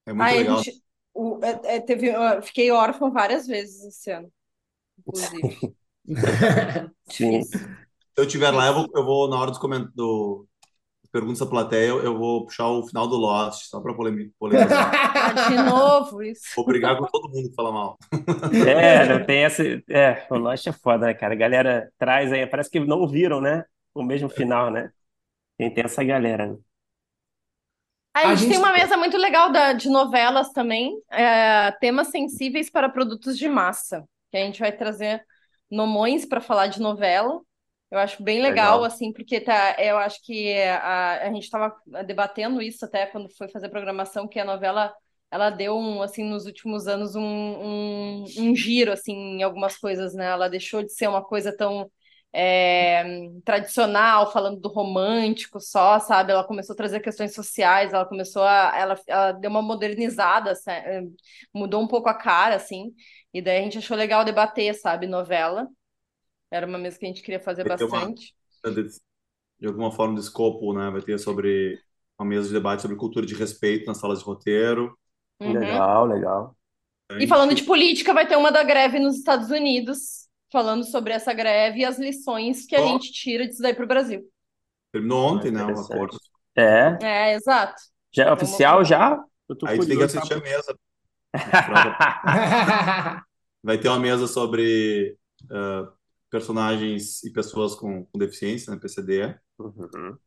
É 0.06 0.12
muito 0.12 0.28
Ai, 0.28 0.38
legal. 0.38 0.56
gente, 0.58 0.82
o, 1.14 1.40
é- 1.42 1.76
é, 1.76 1.80
teve, 1.80 2.08
eu 2.08 2.42
fiquei 2.42 2.70
órfã 2.70 3.10
várias 3.10 3.46
vezes 3.46 3.82
esse 3.84 4.10
ano, 4.10 4.32
inclusive. 4.98 5.60
Sim. 7.10 7.42
Se 7.42 8.20
eu 8.22 8.24
estiver 8.24 8.50
lá, 8.50 8.68
eu 8.68 8.74
vou, 8.74 8.88
eu 8.94 9.04
vou 9.04 9.28
na 9.28 9.38
hora 9.38 9.50
dos 9.50 9.60
comentários, 9.60 9.94
do 9.94 10.46
perguntas 11.12 11.38
da 11.38 11.46
plateia, 11.46 11.88
eu, 11.88 12.02
eu 12.02 12.18
vou 12.18 12.44
puxar 12.44 12.68
o 12.68 12.86
final 12.86 13.08
do 13.08 13.16
Lost, 13.16 13.68
só 13.70 13.80
para 13.80 13.94
polemizar. 13.94 14.32
Ah, 15.14 15.32
de 15.48 15.56
novo, 15.56 16.22
isso. 16.22 16.44
Vou 16.54 16.66
brigar 16.66 16.98
com 16.98 17.06
todo 17.06 17.30
mundo 17.30 17.48
que 17.48 17.54
fala 17.54 17.72
mal. 17.72 17.96
É, 18.64 19.06
não 19.06 19.24
tem 19.24 19.44
essa. 19.44 19.62
É, 19.88 20.26
o 20.30 20.36
Lost 20.36 20.66
é 20.66 20.72
foda, 20.72 21.06
né, 21.06 21.14
cara? 21.14 21.34
A 21.34 21.36
galera 21.36 21.90
traz 21.98 22.32
aí, 22.32 22.46
parece 22.46 22.70
que 22.70 22.80
não 22.80 23.06
viram, 23.08 23.40
né? 23.40 23.64
O 23.94 24.02
mesmo 24.02 24.28
final, 24.28 24.70
né? 24.70 24.90
Tem, 25.58 25.72
tem 25.72 25.84
essa 25.84 26.04
galera, 26.04 26.46
né? 26.46 26.58
A 28.16 28.24
A 28.24 28.34
gente 28.34 28.40
gente- 28.40 28.48
tem 28.48 28.58
uma 28.58 28.72
mesa 28.72 28.96
muito 28.96 29.16
legal 29.18 29.52
da- 29.52 29.72
de 29.74 29.88
novelas 29.90 30.50
também, 30.52 30.98
é, 31.10 31.70
temas 31.80 32.08
sensíveis 32.08 32.70
para 32.70 32.88
produtos 32.88 33.36
de 33.36 33.46
massa, 33.48 34.04
que 34.30 34.38
a 34.38 34.40
gente 34.44 34.58
vai 34.60 34.72
trazer 34.72 35.22
nomões 35.70 36.24
para 36.24 36.40
falar 36.40 36.68
de 36.68 36.80
novela. 36.80 37.40
Eu 37.90 37.98
acho 37.98 38.22
bem 38.22 38.40
legal, 38.40 38.82
Legal. 38.82 38.84
assim, 38.84 39.12
porque 39.12 39.40
tá, 39.40 39.76
eu 39.78 39.98
acho 39.98 40.20
que 40.24 40.52
a, 40.62 41.26
a 41.28 41.32
gente 41.32 41.44
estava 41.44 41.74
debatendo 42.06 42.62
isso 42.62 42.84
até 42.86 43.06
quando 43.06 43.28
foi 43.36 43.48
fazer 43.48 43.66
a 43.66 43.70
programação, 43.70 44.26
que 44.26 44.40
a 44.40 44.44
novela 44.44 44.92
ela 45.30 45.50
deu 45.50 45.76
um, 45.76 46.00
assim, 46.02 46.24
nos 46.24 46.46
últimos 46.46 46.86
anos 46.88 47.14
um, 47.16 47.22
um, 47.22 48.24
um 48.38 48.54
giro, 48.56 48.92
assim, 48.92 49.12
em 49.12 49.42
algumas 49.42 49.76
coisas, 49.76 50.14
né? 50.14 50.26
Ela 50.26 50.48
deixou 50.48 50.82
de 50.82 50.92
ser 50.92 51.08
uma 51.08 51.22
coisa 51.22 51.54
tão 51.56 51.90
é, 52.32 53.04
tradicional, 53.44 54.30
falando 54.32 54.60
do 54.60 54.68
romântico 54.68 55.60
só, 55.60 55.98
sabe? 56.00 56.32
Ela 56.32 56.44
começou 56.44 56.74
a 56.74 56.76
trazer 56.76 57.00
questões 57.00 57.34
sociais, 57.34 57.92
ela 57.92 58.04
começou 58.06 58.42
a. 58.42 58.72
Ela, 58.76 59.00
ela 59.06 59.32
deu 59.32 59.50
uma 59.50 59.62
modernizada, 59.62 60.54
sa- 60.54 60.72
eh, 60.72 61.02
mudou 61.54 61.82
um 61.82 61.88
pouco 61.88 62.08
a 62.08 62.14
cara, 62.14 62.56
assim, 62.56 62.94
e 63.32 63.40
daí 63.42 63.58
a 63.58 63.62
gente 63.62 63.78
achou 63.78 63.96
legal 63.96 64.24
debater, 64.24 64.74
sabe? 64.74 65.06
Novela. 65.06 65.68
Era 66.50 66.66
uma 66.66 66.78
mesa 66.78 66.98
que 66.98 67.06
a 67.06 67.08
gente 67.08 67.22
queria 67.22 67.40
fazer 67.40 67.64
Vai 67.64 67.76
ter 67.76 67.84
uma- 67.84 68.00
bastante. 68.00 68.34
De 69.58 69.66
alguma 69.66 69.90
forma 69.90 70.14
do 70.14 70.20
escopo, 70.20 70.72
né? 70.74 70.90
Vai 70.90 71.00
ter 71.00 71.18
sobre 71.18 71.78
uma 72.18 72.28
mesa 72.28 72.48
de 72.48 72.54
debate 72.54 72.82
sobre 72.82 72.96
cultura 72.96 73.24
de 73.26 73.34
respeito 73.34 73.86
nas 73.86 73.98
salas 73.98 74.18
de 74.18 74.24
roteiro. 74.24 74.96
Uhum. 75.40 75.52
Legal, 75.54 76.06
legal. 76.06 76.56
E 77.18 77.26
falando 77.26 77.54
de 77.54 77.62
política, 77.62 78.12
vai 78.12 78.26
ter 78.26 78.36
uma 78.36 78.50
da 78.52 78.62
greve 78.62 78.98
nos 78.98 79.16
Estados 79.16 79.50
Unidos, 79.50 80.25
falando 80.52 80.84
sobre 80.84 81.12
essa 81.12 81.32
greve 81.32 81.80
e 81.80 81.84
as 81.84 81.98
lições 81.98 82.66
que 82.66 82.76
a 82.76 82.82
gente 82.82 83.12
tira 83.12 83.46
disso 83.46 83.62
daí 83.62 83.74
para 83.74 83.84
o 83.84 83.88
Brasil. 83.88 84.22
Terminou 84.92 85.24
ontem, 85.34 85.50
né? 85.50 85.62
Interessante. 85.62 85.92
acordo. 85.92 86.18
É. 86.56 86.98
É, 87.00 87.34
exato. 87.34 87.80
Já 88.12 88.24
é 88.26 88.32
oficial 88.32 88.84
já? 88.84 89.22
Eu 89.48 89.56
tô 89.56 89.66
Aí 89.66 89.78
tu 89.78 89.86
tem 89.86 89.98
que 89.98 90.04
curioso. 90.04 90.18
assistir 90.18 90.34
a 90.34 90.40
mesa. 90.40 90.76
Vai 93.62 93.78
ter 93.78 93.88
uma 93.88 93.98
mesa 93.98 94.26
sobre 94.26 95.18
ah, 95.50 95.92
personagens 96.30 97.22
e 97.24 97.32
pessoas 97.32 97.74
com, 97.74 98.04
com 98.06 98.18
deficiência, 98.18 98.72
né? 98.72 98.78
PCD. 98.80 99.38
Uhum. 99.58 100.18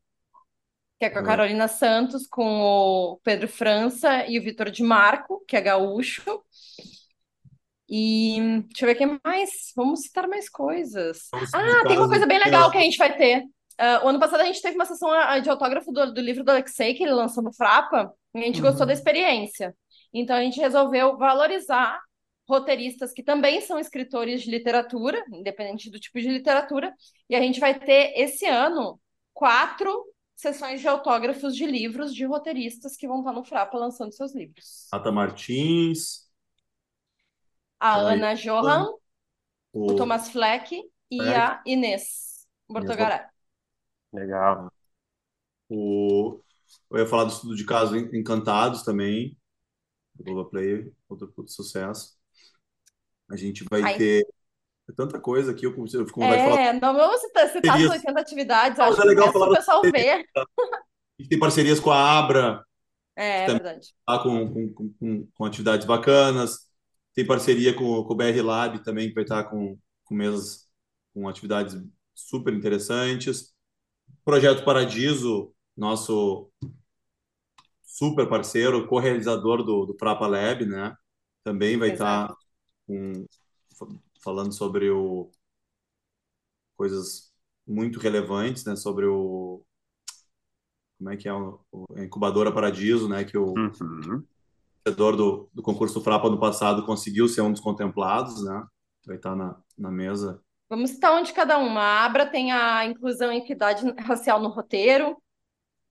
Que 1.00 1.06
é 1.06 1.10
com 1.10 1.20
a 1.20 1.22
É. 1.22 1.24
Carolina 1.24 1.68
Santos, 1.68 2.28
com 2.28 2.44
o 2.62 3.20
Pedro 3.24 3.48
França 3.48 4.26
e 4.28 4.38
o 4.38 4.44
Vitor 4.44 4.70
de 4.70 4.84
Marco, 4.84 5.44
que 5.48 5.56
é 5.56 5.62
gaúcho. 5.62 6.44
E 7.90 8.64
deixa 8.68 8.86
eu 8.86 8.88
ver 8.88 8.94
o 8.94 8.98
que 8.98 9.20
mais. 9.28 9.50
Vamos 9.76 10.02
citar 10.02 10.28
mais 10.28 10.48
coisas. 10.48 11.28
Vamos 11.32 11.54
Ah, 11.54 11.88
tem 11.88 11.98
uma 11.98 12.08
coisa 12.08 12.28
bem 12.28 12.38
legal 12.38 12.70
que 12.70 12.78
a 12.78 12.82
gente 12.82 12.98
vai 12.98 13.18
ter. 13.18 13.44
Ah, 13.78 14.02
o 14.04 14.10
ano 14.10 14.20
passado 14.20 14.42
a 14.42 14.46
gente 14.46 14.62
teve 14.62 14.76
uma 14.76 14.86
sessão 14.86 15.10
ah, 15.12 15.40
de 15.40 15.50
autógrafo 15.50 15.92
do, 15.92 16.14
do 16.14 16.22
livro 16.22 16.44
do 16.44 16.52
Alexei, 16.52 16.94
que 16.94 17.04
ele 17.04 17.14
lançou 17.14 17.42
no 17.42 17.54
Frapa, 17.54 18.14
e 18.36 18.40
a 18.40 18.44
gente 18.44 18.62
gostou 18.62 18.86
da 18.86 18.94
experiência. 18.94 19.76
Então 20.14 20.36
a 20.36 20.42
gente 20.42 20.60
resolveu 20.60 21.18
valorizar 21.18 22.00
roteiristas 22.48 23.14
que 23.14 23.24
também 23.24 23.62
são 23.62 23.80
escritores 23.80 24.42
de 24.42 24.52
literatura, 24.52 25.24
independente 25.32 25.90
do 25.90 26.00
tipo 26.00 26.20
de 26.20 26.30
literatura, 26.30 26.94
e 27.30 27.36
a 27.36 27.42
gente 27.42 27.60
vai 27.60 27.80
ter 27.80 28.14
esse 28.16 28.46
ano 28.46 29.00
quatro 29.34 30.04
sessões 30.36 30.82
de 30.82 30.88
autógrafos 30.88 31.56
de 31.56 31.66
livros 31.66 32.14
de 32.14 32.26
roteiristas 32.26 32.96
que 32.96 33.08
vão 33.08 33.20
estar 33.20 33.34
no 33.34 33.44
Frapa 33.44 33.78
lançando 33.78 34.14
seus 34.14 34.34
livros. 34.34 34.88
Ata 34.92 35.12
Martins, 35.12 36.29
A 37.80 37.96
Ana 37.98 38.34
Johan, 38.36 38.88
o 39.74 39.94
o 39.94 39.96
Thomas 39.96 40.30
Fleck 40.30 40.76
e 41.12 41.18
Fleck. 41.18 41.36
a 41.36 41.62
Inês 41.66 42.48
Bortogaré. 42.68 43.30
Legal. 44.14 44.72
O... 45.70 46.42
Eu 46.92 47.00
ia 47.00 47.08
falar 47.08 47.26
do 47.26 47.32
estudo 47.32 47.56
de 47.56 47.66
casos 47.66 47.96
Encantados 48.14 48.84
também, 48.84 49.38
do 50.16 50.24
Globoplay, 50.24 50.92
outro 51.10 51.28
puto 51.30 51.52
sucesso. 51.52 52.18
A 53.30 53.36
gente 53.36 53.64
vai 53.70 53.82
Ai. 53.82 53.98
ter 53.98 54.28
tanta 54.96 55.20
coisa 55.20 55.52
aqui, 55.52 55.66
eu 55.66 55.72
eu 55.72 55.88
fico 56.06 56.14
com 56.14 56.22
vontade 56.22 56.42
de 56.44 56.50
falar. 56.50 56.62
É, 56.62 56.74
não 56.74 56.94
vamos 56.94 57.22
citar, 57.22 57.50
citar 57.50 57.76
as 57.76 57.82
Isso. 57.82 57.92
80 57.92 58.20
atividades, 58.22 58.80
acho 58.80 59.00
é 59.00 59.02
que 59.02 59.08
legal 59.08 59.26
essa 59.30 59.34
falar 59.34 59.52
o 59.52 59.56
pessoal 59.56 59.82
das- 59.84 59.92
vê. 59.92 60.12
A 60.14 61.22
gente 61.22 61.30
tem 61.30 61.40
parcerias 61.40 61.80
com 61.80 61.92
a 61.92 62.20
Abra, 62.20 62.66
É, 63.16 63.44
é 63.44 63.48
verdade. 63.48 63.94
tá, 64.06 64.20
com, 64.24 64.54
com, 64.74 64.94
com, 64.94 65.28
com 65.34 65.46
atividades 65.46 65.86
bacanas. 65.86 66.69
Tem 67.14 67.26
parceria 67.26 67.74
com, 67.76 68.04
com 68.04 68.14
o 68.14 68.16
BR 68.16 68.42
Lab 68.42 68.84
também, 68.84 69.10
que 69.10 69.16
vai 69.16 69.24
estar 69.24 69.46
com, 69.46 69.78
com 70.06 70.16
mesas 70.16 70.68
com 71.14 71.28
atividades 71.28 71.76
super 72.16 72.54
interessantes. 72.54 73.54
Projeto 74.26 74.66
Paradiso, 74.66 75.54
nosso 75.78 76.52
super 77.84 78.28
parceiro, 78.30 78.88
co-realizador 78.88 79.64
do, 79.64 79.86
do 79.86 79.98
Frapa 79.98 80.28
Lab, 80.28 80.66
né? 80.66 80.96
Também 81.44 81.78
vai 81.78 81.90
Exato. 81.90 82.30
estar 82.30 82.36
com, 82.88 83.26
falando 84.24 84.54
sobre 84.54 84.90
o, 84.90 85.32
coisas 86.76 87.32
muito 87.68 88.00
relevantes, 88.00 88.66
né? 88.66 88.76
Sobre 88.76 89.06
o 89.06 89.64
como 90.98 91.10
é 91.12 91.18
que 91.18 91.28
é 91.28 91.34
o, 91.34 91.60
o- 91.72 91.86
a 91.96 92.04
incubadora 92.04 92.52
Paradiso, 92.54 93.08
né? 93.08 93.24
Que 93.24 93.38
o 93.38 93.56
Uhum. 93.56 94.28
Vencedor 94.90 95.16
do, 95.16 95.50
do 95.54 95.62
concurso 95.62 96.02
Frapa 96.02 96.30
no 96.30 96.40
passado 96.40 96.86
conseguiu 96.86 97.28
ser 97.28 97.42
um 97.42 97.52
dos 97.52 97.62
contemplados, 97.62 98.44
né? 98.44 98.64
Vai 99.06 99.16
estar 99.18 99.36
na, 99.36 99.56
na 99.78 99.92
mesa. 99.92 100.42
Vamos 100.70 100.92
citar 100.92 101.14
um 101.20 101.24
de 101.24 101.34
cada 101.34 101.58
uma. 101.58 101.82
A 101.82 102.06
Abra 102.06 102.26
tem 102.26 102.52
a 102.52 102.86
inclusão 102.86 103.32
e 103.32 103.38
equidade 103.38 103.90
racial 104.00 104.40
no 104.40 104.50
roteiro, 104.50 105.18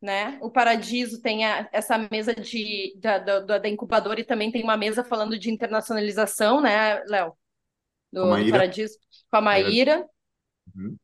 né? 0.01 0.39
O 0.41 0.51
Paradiso 0.51 1.21
tem 1.21 1.45
a- 1.45 1.69
essa 1.73 1.99
mesa 2.11 2.35
de, 2.35 2.95
da, 3.01 3.19
da, 3.19 3.59
da- 3.59 3.69
incubadora 3.69 4.21
e 4.21 4.25
também 4.25 4.53
tem 4.53 4.63
uma 4.63 4.77
mesa 4.77 5.03
falando 5.03 5.39
de 5.39 5.51
internacionalização, 5.51 6.61
né, 6.61 7.03
Léo? 7.07 7.33
Do, 8.13 8.21
do. 8.45 8.51
Paradiso. 8.51 8.99
Com 9.31 9.37
a 9.37 9.41
Maíra. 9.41 10.07
Uhum. 10.77 10.97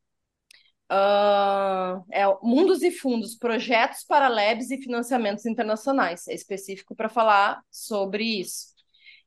Ah, 0.88 2.02
é 2.12 2.24
Mundos 2.42 2.82
e 2.82 2.90
Fundos, 2.90 3.36
projetos 3.36 4.04
para 4.04 4.28
labs 4.28 4.70
e 4.70 4.78
financiamentos 4.80 5.46
internacionais. 5.46 6.28
É 6.28 6.34
específico 6.34 6.94
para 6.94 7.08
falar 7.08 7.62
sobre 7.70 8.24
isso. 8.40 8.68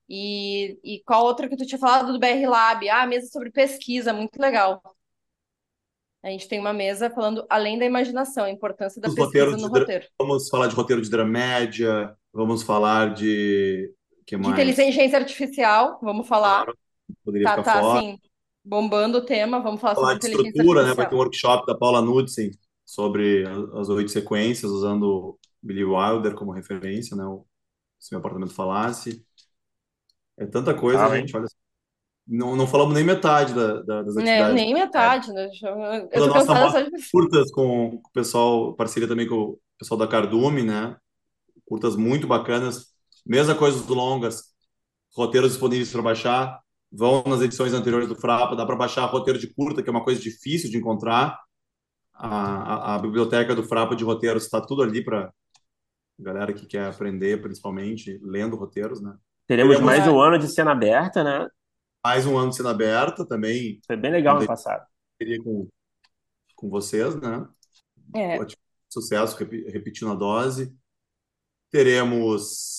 E, 0.10 0.80
e 0.84 1.04
qual 1.06 1.26
outra 1.26 1.50
que 1.50 1.58
tu 1.58 1.66
tinha 1.66 1.80
falado 1.80 2.14
do 2.14 2.20
BR 2.20 2.48
Lab? 2.48 2.88
Ah, 2.90 3.06
mesa 3.08 3.28
sobre 3.28 3.52
pesquisa, 3.52 4.14
muito 4.14 4.38
legal. 4.40 4.82
A 6.24 6.30
gente 6.30 6.48
tem 6.48 6.60
uma 6.60 6.74
mesa 6.74 7.10
falando 7.10 7.46
além 7.50 7.78
da 7.80 7.86
imaginação, 7.86 8.46
a 8.46 8.50
importância 8.52 9.02
da 9.02 9.10
pesquisa 9.10 9.56
no 9.58 9.68
de 9.68 9.70
roteiro. 9.70 10.08
Vamos 10.20 10.50
falar 10.50 10.68
de 10.68 10.76
roteiro 10.76 11.02
de 11.02 11.10
dramédia, 11.10 12.16
vamos 12.34 12.64
falar 12.64 13.14
de 13.14 13.94
que 14.26 14.36
De 14.38 14.50
mais? 14.50 14.52
inteligência 14.52 15.18
artificial, 15.18 16.00
vamos 16.02 16.28
falar. 16.28 16.66
Claro, 16.66 16.78
poderia 17.24 17.48
Tá, 17.48 17.58
ficar 17.58 17.64
tá, 17.64 17.80
fora. 17.82 18.00
assim, 18.00 18.20
bombando 18.68 19.20
o 19.20 19.26
tema, 19.26 19.62
vamos 19.62 19.82
falar 19.82 19.96
falar 19.96 20.16
sobre 20.20 20.20
de 20.20 20.26
estrutura, 20.26 20.84
né? 20.86 20.94
Vai 20.94 21.08
ter 21.08 21.16
um 21.16 21.20
workshop 21.20 21.66
da 21.66 21.78
Paula 21.78 22.02
Knudsen 22.02 22.52
sobre 22.86 23.44
as 23.76 23.90
oito 23.90 24.12
sequências, 24.12 24.72
usando 24.72 25.38
Billy 25.62 25.84
Wilder 25.84 26.36
como 26.36 26.52
referência, 26.52 27.16
né? 27.16 27.26
O 27.26 27.46
Se 28.00 28.12
Meu 28.14 28.20
Apartamento 28.20 28.54
Falasse. 28.54 29.26
É 30.38 30.46
tanta 30.46 30.74
coisa, 30.74 31.06
hein? 31.06 31.22
gente, 31.22 31.36
olha. 31.36 31.48
Não, 32.28 32.56
não 32.56 32.68
falamos 32.68 32.94
nem 32.96 33.04
metade 33.04 33.54
da- 33.54 33.82
da- 33.84 34.04
das 34.04 34.18
Nem, 34.18 34.26
atividades. 34.26 34.56
nem 34.56 34.74
metade, 34.74 35.32
né? 35.34 35.50
Eu 36.12 36.24
tô 36.24 36.28
nossa 36.28 36.46
cansada 36.46 36.70
só 36.72 36.86
curtas 37.12 37.52
com 37.52 37.96
o 37.96 38.02
pessoal, 38.14 38.76
parceria 38.76 39.08
também 39.08 39.28
com 39.28 39.36
o 39.36 39.60
pessoal 39.78 39.98
da 40.00 40.08
Cardume, 40.08 40.64
né? 40.64 40.98
Curtas 41.66 41.96
muito 41.96 42.28
bacanas. 42.28 42.94
Mesma 43.26 43.56
coisa 43.56 43.80
dos 43.80 43.88
longas, 43.90 44.54
roteiros 45.16 45.52
disponíveis 45.52 45.92
para 45.92 46.02
baixar. 46.02 46.62
Vão 46.92 47.24
nas 47.26 47.42
edições 47.42 47.74
anteriores 47.74 48.08
do 48.08 48.16
Frapa, 48.16 48.56
dá 48.56 48.66
para 48.66 48.76
baixar 48.76 49.06
roteiro 49.06 49.40
de 49.40 49.54
curta, 49.54 49.84
que 49.84 49.90
é 49.90 49.92
uma 49.92 50.04
coisa 50.04 50.22
difícil 50.22 50.70
de 50.70 50.78
encontrar. 50.78 51.40
A, 52.14 52.28
a, 52.30 52.96
a 52.96 53.00
biblioteca 53.00 53.54
do 53.54 53.64
Frapa 53.64 53.96
de 53.96 54.04
roteiros 54.04 54.44
está 54.46 54.60
tudo 54.60 54.82
ali 54.82 55.04
para 55.04 55.32
galera 56.20 56.52
que 56.54 56.66
quer 56.66 56.88
aprender, 56.88 57.42
principalmente 57.42 58.20
lendo 58.24 58.56
roteiros, 58.56 59.02
né? 59.02 59.16
Teremos 59.46 59.76
Teremos- 59.76 59.98
mais 59.98 60.08
um 60.08 60.20
ano 60.20 60.40
de 60.40 60.48
cena 60.48 60.72
aberta, 60.72 61.24
né? 61.24 61.48
Mais 62.04 62.26
um 62.26 62.38
ano 62.38 62.50
de 62.50 62.56
cena 62.56 62.72
aberta 62.72 63.26
também, 63.26 63.80
Foi 63.86 63.96
bem 63.98 64.12
legal 64.12 64.40
no 64.40 64.48
passado. 64.48 64.86
queria 65.20 65.42
com, 65.44 65.68
com 66.56 66.70
vocês, 66.70 67.16
né? 67.16 67.48
É, 68.16 68.40
Ótimo 68.40 68.62
sucesso, 68.90 69.38
repetindo 69.38 70.12
a 70.12 70.16
dose. 70.16 70.74
Teremos 71.70 72.77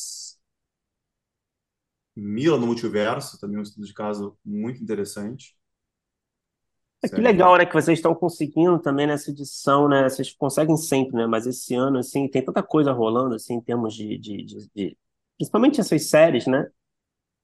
Mila 2.21 2.59
no 2.59 2.66
Multiverso, 2.66 3.39
também 3.41 3.59
um 3.59 3.62
estudo 3.62 3.87
de 3.87 3.95
caso 3.95 4.39
muito 4.45 4.83
interessante. 4.83 5.57
É, 7.03 7.09
que 7.09 7.21
legal, 7.21 7.57
né, 7.57 7.64
que 7.64 7.73
vocês 7.75 7.99
estão 7.99 8.12
conseguindo 8.14 8.79
também 8.81 9.07
nessa 9.07 9.31
edição, 9.31 9.89
né? 9.89 10.09
Vocês 10.09 10.33
conseguem 10.35 10.77
sempre, 10.77 11.16
né? 11.16 11.27
Mas 11.27 11.47
esse 11.47 11.75
ano, 11.75 11.99
assim, 11.99 12.29
tem 12.29 12.45
tanta 12.45 12.61
coisa 12.62 12.91
rolando, 12.93 13.37
assim, 13.37 13.55
em 13.55 13.61
termos 13.61 13.95
de, 13.95 14.19
de, 14.19 14.43
de- 14.45 14.71
de- 14.75 14.99
principalmente 15.37 15.81
essas 15.81 16.09
séries, 16.09 16.47
né? 16.47 16.66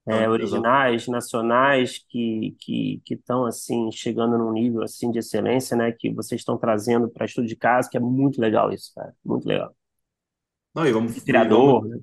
É, 0.07 0.29
Ah, 0.29 0.31
originais, 0.31 1.09
nacionais, 1.09 1.99
que 2.09 2.57
que 2.61 3.03
estão 3.14 3.47
assim 3.47 3.91
chegando 3.93 4.39
num 4.39 4.53
nível 4.53 4.83
assim 4.83 5.11
de 5.11 5.18
excelência, 5.20 5.77
né? 5.77 5.93
Que 5.93 6.12
vocês 6.12 6.41
estão 6.43 6.59
trazendo 6.59 7.09
para 7.11 7.25
estudo 7.27 7.47
de 7.49 7.57
caso, 7.57 7.91
que 7.91 7.97
é 7.97 8.01
muito 8.01 8.41
legal 8.41 8.72
isso, 8.72 8.93
cara, 8.95 9.14
muito 9.25 9.47
legal. 9.49 9.75
Não, 10.75 10.87
e 10.87 10.93
vamos, 10.93 11.14
e 11.27 11.43
Inspirador, 11.43 11.83
vamos- 11.83 11.89
né? 11.89 12.01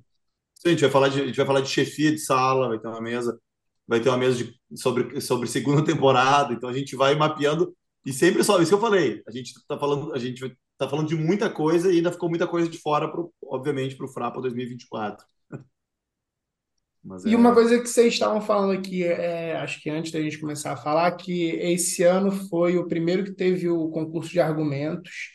Sim, 0.62 0.70
a 0.70 0.72
gente 0.74 0.82
vai 0.82 0.92
falar 0.92 1.10
de, 1.10 1.22
a 1.22 1.26
gente 1.28 1.38
vai 1.38 1.46
falar 1.46 1.62
de 1.62 1.70
chefia 1.70 2.12
de 2.12 2.20
sala, 2.20 2.68
vai 2.70 2.80
ter 2.80 2.88
uma 2.88 3.02
mesa, 3.02 3.40
vai 3.88 4.00
ter 4.00 4.10
uma 4.10 4.18
mesa 4.18 4.38
de- 4.44 4.60
sobre, 4.78 5.20
sobre 5.22 5.48
segunda 5.48 5.84
temporada, 5.86 6.54
então 6.54 6.70
a 6.70 6.74
gente 6.74 6.96
vai 6.96 7.16
mapeando 7.16 7.76
e 8.06 8.14
sempre 8.14 8.44
só, 8.44 8.60
isso 8.62 8.70
que 8.72 8.76
eu 8.76 8.80
falei, 8.82 9.22
a 9.28 9.32
gente 9.32 9.54
tá 9.68 9.78
falando, 9.78 10.14
a 10.14 10.20
gente 10.20 10.56
tá 10.78 10.88
falando 10.90 11.08
de 11.08 11.16
muita 11.16 11.50
coisa 11.50 11.92
e 11.92 11.98
ainda 11.98 12.12
ficou 12.12 12.30
muita 12.30 12.48
coisa 12.48 12.68
de 12.70 12.78
fora, 12.80 13.12
pro, 13.12 13.34
obviamente, 13.44 13.96
para 13.96 14.06
o 14.06 14.10
Frapa 14.10 14.42
2024. 14.42 15.26
Mas 17.04 17.26
E 17.26 17.36
é- 17.36 17.36
uma 17.36 17.54
coisa 17.54 17.80
que 17.80 17.88
vocês 17.88 18.14
estavam 18.14 18.42
falando 18.42 18.74
aqui, 18.78 19.04
é, 19.04 19.56
acho 19.58 19.80
que 19.82 19.90
antes 19.90 20.12
da 20.12 20.20
gente 20.22 20.40
começar 20.40 20.72
a 20.74 20.78
falar, 20.78 21.12
que 21.16 21.50
esse 21.52 22.04
ano 22.04 22.32
foi 22.50 22.78
o 22.78 22.88
primeiro 22.88 23.24
que 23.24 23.32
teve 23.34 23.70
o 23.70 23.90
concurso 23.90 24.32
de 24.32 24.40
argumentos. 24.40 25.30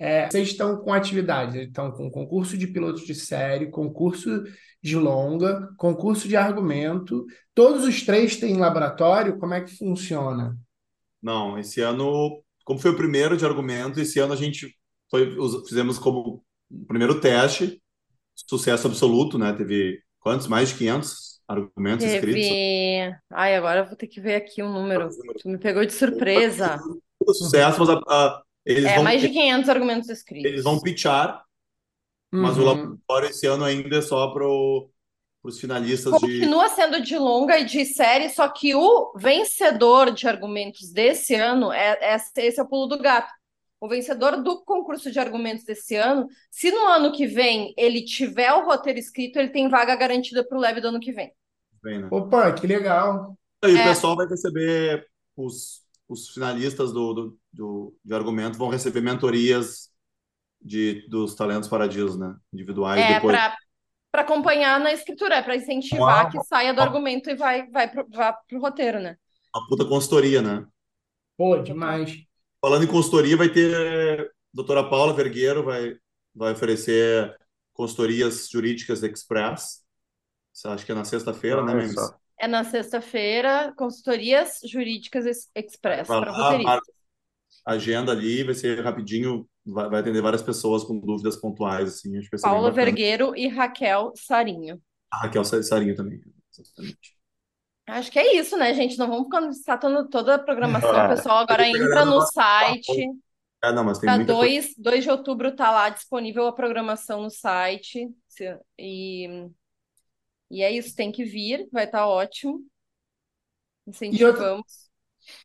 É, 0.00 0.30
vocês 0.30 0.48
estão 0.48 0.78
com 0.78 0.92
atividades, 0.94 1.54
estão 1.56 1.92
com 1.92 2.10
concurso 2.10 2.56
de 2.56 2.66
pilotos 2.66 3.02
de 3.06 3.14
série, 3.14 3.70
concurso 3.70 4.42
de 4.82 4.96
longa, 4.96 5.68
concurso 5.76 6.26
de 6.26 6.36
argumento. 6.36 7.26
Todos 7.54 7.84
os 7.84 8.02
três 8.02 8.36
têm 8.36 8.56
laboratório? 8.56 9.38
Como 9.38 9.52
é 9.52 9.60
que 9.60 9.76
funciona? 9.76 10.56
Não, 11.22 11.58
esse 11.58 11.82
ano, 11.82 12.42
como 12.64 12.78
foi 12.78 12.92
o 12.92 12.96
primeiro 12.96 13.36
de 13.36 13.44
argumento, 13.44 14.00
esse 14.00 14.18
ano 14.18 14.32
a 14.32 14.36
gente 14.36 14.74
foi, 15.10 15.36
fizemos 15.68 15.98
como 15.98 16.42
o 16.70 16.86
primeiro 16.86 17.20
teste, 17.20 17.82
sucesso 18.34 18.86
absoluto, 18.86 19.36
né? 19.38 19.52
Teve 19.52 20.00
quantos? 20.18 20.46
Mais 20.46 20.70
de 20.70 20.76
500 20.76 21.40
argumentos 21.46 22.06
escritos. 22.06 22.40
teve... 22.48 23.16
Ai, 23.30 23.54
agora 23.56 23.80
eu 23.80 23.86
vou 23.86 23.96
ter 23.96 24.06
que 24.06 24.20
ver 24.20 24.36
aqui 24.36 24.62
um 24.62 24.72
número. 24.72 25.08
Tu 25.42 25.48
me 25.48 25.58
pegou 25.58 25.84
de 25.84 25.92
surpresa. 25.92 26.78
Sucesso, 27.34 27.80
mas 27.80 27.90
a- 27.90 28.00
a- 28.08 28.42
eles 28.72 28.90
É, 28.90 28.94
vão, 28.94 29.04
mais 29.04 29.20
de 29.20 29.28
500 29.28 29.68
argumentos 29.68 30.08
escritos. 30.08 30.50
eles 30.50 30.64
vão 30.64 30.80
pitchar, 30.80 31.44
mas 32.32 32.56
o 32.56 32.60
Uhum. 32.60 32.66
laboratório 32.66 33.28
esse 33.30 33.46
ano 33.46 33.64
ainda 33.64 33.96
é 33.98 34.02
só 34.02 34.28
para 34.32 34.44
os 35.42 35.58
finalistas 35.60 36.12
de. 36.20 36.40
Continua 36.40 36.68
sendo 36.68 37.00
de 37.02 37.18
longa 37.18 37.58
e 37.58 37.64
de 37.64 37.84
série, 37.84 38.28
só 38.30 38.48
que 38.48 38.74
o 38.74 39.12
vencedor 39.16 40.10
de 40.12 40.26
argumentos 40.28 40.92
desse 40.92 41.34
ano 41.34 41.72
é, 41.72 41.98
é 42.00 42.16
esse 42.36 42.60
é 42.60 42.62
o 42.62 42.68
pulo 42.68 42.86
do 42.86 42.98
gato. 42.98 43.30
O 43.80 43.88
vencedor 43.88 44.42
do 44.42 44.62
concurso 44.64 45.10
de 45.10 45.18
argumentos 45.18 45.64
desse 45.64 45.96
ano, 45.96 46.28
se 46.50 46.70
no 46.70 46.86
ano 46.86 47.12
que 47.12 47.26
vem 47.26 47.72
ele 47.78 48.04
tiver 48.04 48.52
o 48.52 48.66
roteiro 48.66 48.98
escrito, 48.98 49.38
ele 49.38 49.48
tem 49.48 49.68
vaga 49.70 49.96
garantida 49.96 50.46
para 50.46 50.56
o 50.58 50.60
Lab 50.60 50.80
do 50.82 50.88
ano 50.88 51.00
que 51.00 51.12
vem. 51.12 51.32
Bem, 51.82 52.00
né? 52.02 52.08
Opa, 52.10 52.52
que 52.52 52.66
legal. 52.66 53.38
E 53.64 53.72
o 53.74 53.82
pessoal 53.84 54.16
vai 54.16 54.26
receber, 54.26 55.06
os, 55.36 55.79
os 56.10 56.28
finalistas 56.30 56.92
do, 56.92 57.14
do, 57.14 57.38
do, 57.52 57.96
de 58.04 58.12
argumento 58.12 58.58
vão 58.58 58.68
receber 58.68 59.00
mentorias 59.00 59.90
de, 60.60 61.06
dos 61.08 61.36
talentos 61.36 61.68
paradisos, 61.68 62.18
né? 62.18 62.34
Individuais. 62.52 63.00
É, 63.00 63.14
depois. 63.14 63.38
para 64.10 64.22
acompanhar 64.22 64.80
na 64.80 64.92
escritura, 64.92 65.36
é 65.36 65.42
para 65.42 65.54
incentivar 65.54 66.28
que 66.28 66.42
saia 66.42 66.74
do 66.74 66.80
argumento 66.80 67.30
e 67.30 67.36
vai, 67.36 67.70
vai, 67.70 67.88
pro, 67.88 68.04
vá 68.10 68.32
pro 68.32 68.60
roteiro, 68.60 68.98
né? 68.98 69.16
Uma 69.54 69.68
puta 69.68 69.84
consultoria, 69.84 70.42
né? 70.42 70.66
Pô, 71.36 71.56
demais. 71.58 72.18
Falando 72.60 72.82
em 72.82 72.88
consultoria, 72.88 73.36
vai 73.36 73.48
ter. 73.48 73.72
A 73.72 74.30
doutora 74.52 74.90
Paula 74.90 75.14
Vergueiro 75.14 75.62
vai, 75.62 75.96
vai 76.34 76.52
oferecer 76.52 77.38
consultorias 77.72 78.48
jurídicas 78.50 79.04
express. 79.04 79.84
Acho 80.64 80.84
que 80.84 80.90
é 80.90 80.94
na 80.94 81.04
sexta-feira, 81.04 81.64
né, 81.64 81.72
Memes? 81.72 81.94
É 82.42 82.48
na 82.48 82.64
sexta-feira, 82.64 83.74
consultorias 83.76 84.60
jurídicas 84.64 85.46
express 85.54 86.08
para 86.08 86.32
roteiristas. 86.32 86.80
Agenda 87.66 88.12
ali, 88.12 88.42
vai 88.42 88.54
ser 88.54 88.82
rapidinho, 88.82 89.46
vai, 89.66 89.90
vai, 89.90 90.00
atender 90.00 90.22
várias 90.22 90.40
pessoas 90.40 90.82
com 90.82 90.98
dúvidas 90.98 91.36
pontuais. 91.36 91.90
Assim, 91.90 92.16
acho 92.16 92.30
Paula 92.40 92.70
Vergueiro 92.70 93.36
e 93.36 93.46
Raquel 93.46 94.12
Sarinho. 94.16 94.80
A 95.12 95.18
Raquel 95.18 95.44
Sarinho 95.44 95.94
também, 95.94 96.18
exatamente. 96.50 97.20
Acho 97.86 98.10
que 98.10 98.18
é 98.18 98.36
isso, 98.36 98.56
né, 98.56 98.72
gente? 98.72 98.98
Não 98.98 99.08
vamos 99.28 99.58
statando 99.58 100.08
toda 100.08 100.36
a 100.36 100.38
programação. 100.38 100.90
O 100.90 101.08
pessoal 101.08 101.38
agora 101.38 101.68
entra 101.68 102.06
no 102.06 102.22
site. 102.22 103.06
É, 103.62 103.70
não, 103.72 103.84
mas 103.84 103.98
tem 103.98 104.06
Para 104.06 104.16
muita 104.16 104.32
2, 104.32 104.74
2 104.78 105.04
de 105.04 105.10
outubro 105.10 105.54
tá 105.54 105.70
lá 105.70 105.90
disponível 105.90 106.46
a 106.46 106.52
programação 106.52 107.20
no 107.20 107.30
site. 107.30 108.08
E, 108.78 109.50
e 110.50 110.62
é 110.62 110.70
isso, 110.70 110.94
tem 110.96 111.12
que 111.12 111.24
vir, 111.24 111.68
vai 111.72 111.84
estar 111.84 111.98
tá 112.00 112.06
ótimo. 112.06 112.64
Incentivamos. 113.86 114.90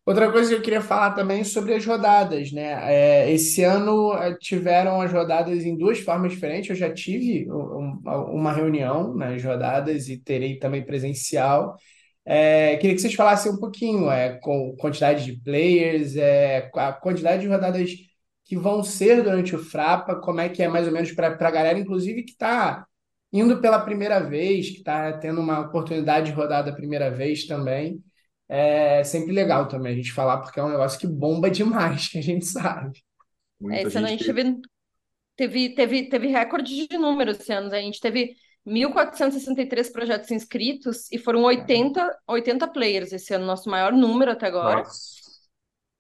Outra 0.06 0.32
coisa 0.32 0.49
que 0.49 0.56
eu 0.56 0.62
queria 0.62 0.82
falar 0.82 1.14
também 1.14 1.43
sobre 1.43 1.74
as 1.74 1.86
rodadas, 1.86 2.51
né? 2.51 3.24
É, 3.26 3.32
esse 3.32 3.64
ano 3.64 4.14
eh, 4.14 4.36
tiveram 4.39 5.01
as 5.01 5.12
rodadas 5.12 5.64
em 5.66 5.78
duas 5.78 5.99
formas 5.99 6.32
diferentes. 6.34 6.70
Eu 6.70 6.76
já 6.76 6.93
tive 6.93 7.51
um- 7.51 7.99
uma 8.32 8.51
reunião 8.53 9.14
nas 9.16 9.43
rodadas 9.43 10.08
e 10.10 10.18
terei 10.18 10.58
também 10.60 10.84
presencial. 10.86 11.76
É, 12.26 12.78
queria 12.78 12.95
que 12.95 13.01
vocês 13.01 13.14
falassem 13.14 13.51
um 13.51 13.58
pouquinho, 13.58 14.10
é, 14.10 14.39
com 14.39 14.76
quantidade 14.80 15.26
de 15.26 15.34
players, 15.41 16.16
é, 16.16 16.70
a 16.76 16.93
quantidade 16.93 17.41
de 17.43 17.47
rodadas 17.47 17.91
que 18.45 18.58
vão 18.58 18.84
ser 18.84 19.24
durante 19.24 19.56
o 19.56 19.60
Frapa, 19.60 20.16
como 20.22 20.39
é 20.41 20.49
que 20.49 20.62
é 20.64 20.68
mais 20.68 20.88
ou 20.88 20.93
menos 20.93 21.12
para 21.12 21.28
a 21.30 21.51
galera, 21.51 21.80
inclusive, 21.80 22.24
que 22.24 22.32
está 22.32 22.86
indo 23.36 23.60
pela 23.60 23.84
primeira 23.84 24.22
vez, 24.22 24.70
que 24.70 24.78
está 24.78 25.12
tendo 25.12 25.42
uma 25.42 25.60
oportunidade 25.60 26.28
de 26.28 26.32
rodar 26.32 26.64
da 26.64 26.72
primeira 26.72 27.12
vez 27.12 27.46
também. 27.46 28.02
É 28.48 29.04
sempre 29.04 29.34
legal 29.34 29.68
também 29.68 29.92
a 29.92 29.96
gente 29.96 30.14
falar, 30.14 30.38
porque 30.38 30.58
é 30.58 30.64
um 30.64 30.70
negócio 30.70 30.98
que 30.98 31.06
bomba 31.06 31.50
demais, 31.52 32.08
que 32.08 32.18
a 32.18 32.24
gente 32.24 32.46
sabe. 32.46 33.04
É, 33.72 33.84
esse 33.84 33.98
ano 33.98 34.08
a 34.08 34.10
gente 34.10 34.24
teve, 34.24 34.62
teve, 35.36 35.76
teve, 35.76 36.10
teve 36.10 36.28
recorde 36.28 36.88
de 36.88 36.98
números 36.98 37.38
esse 37.38 37.52
ano. 37.52 37.74
A 37.74 37.82
gente 37.82 38.00
teve 38.00 38.36
1.463 38.66 39.92
projetos 39.92 40.32
inscritos 40.32 41.12
e 41.12 41.18
foram 41.18 41.44
80, 41.44 42.18
80 42.26 42.68
players 42.70 43.12
esse 43.12 43.34
ano, 43.34 43.46
nosso 43.46 43.70
maior 43.70 43.92
número 43.92 44.32
até 44.32 44.48
agora. 44.48 44.84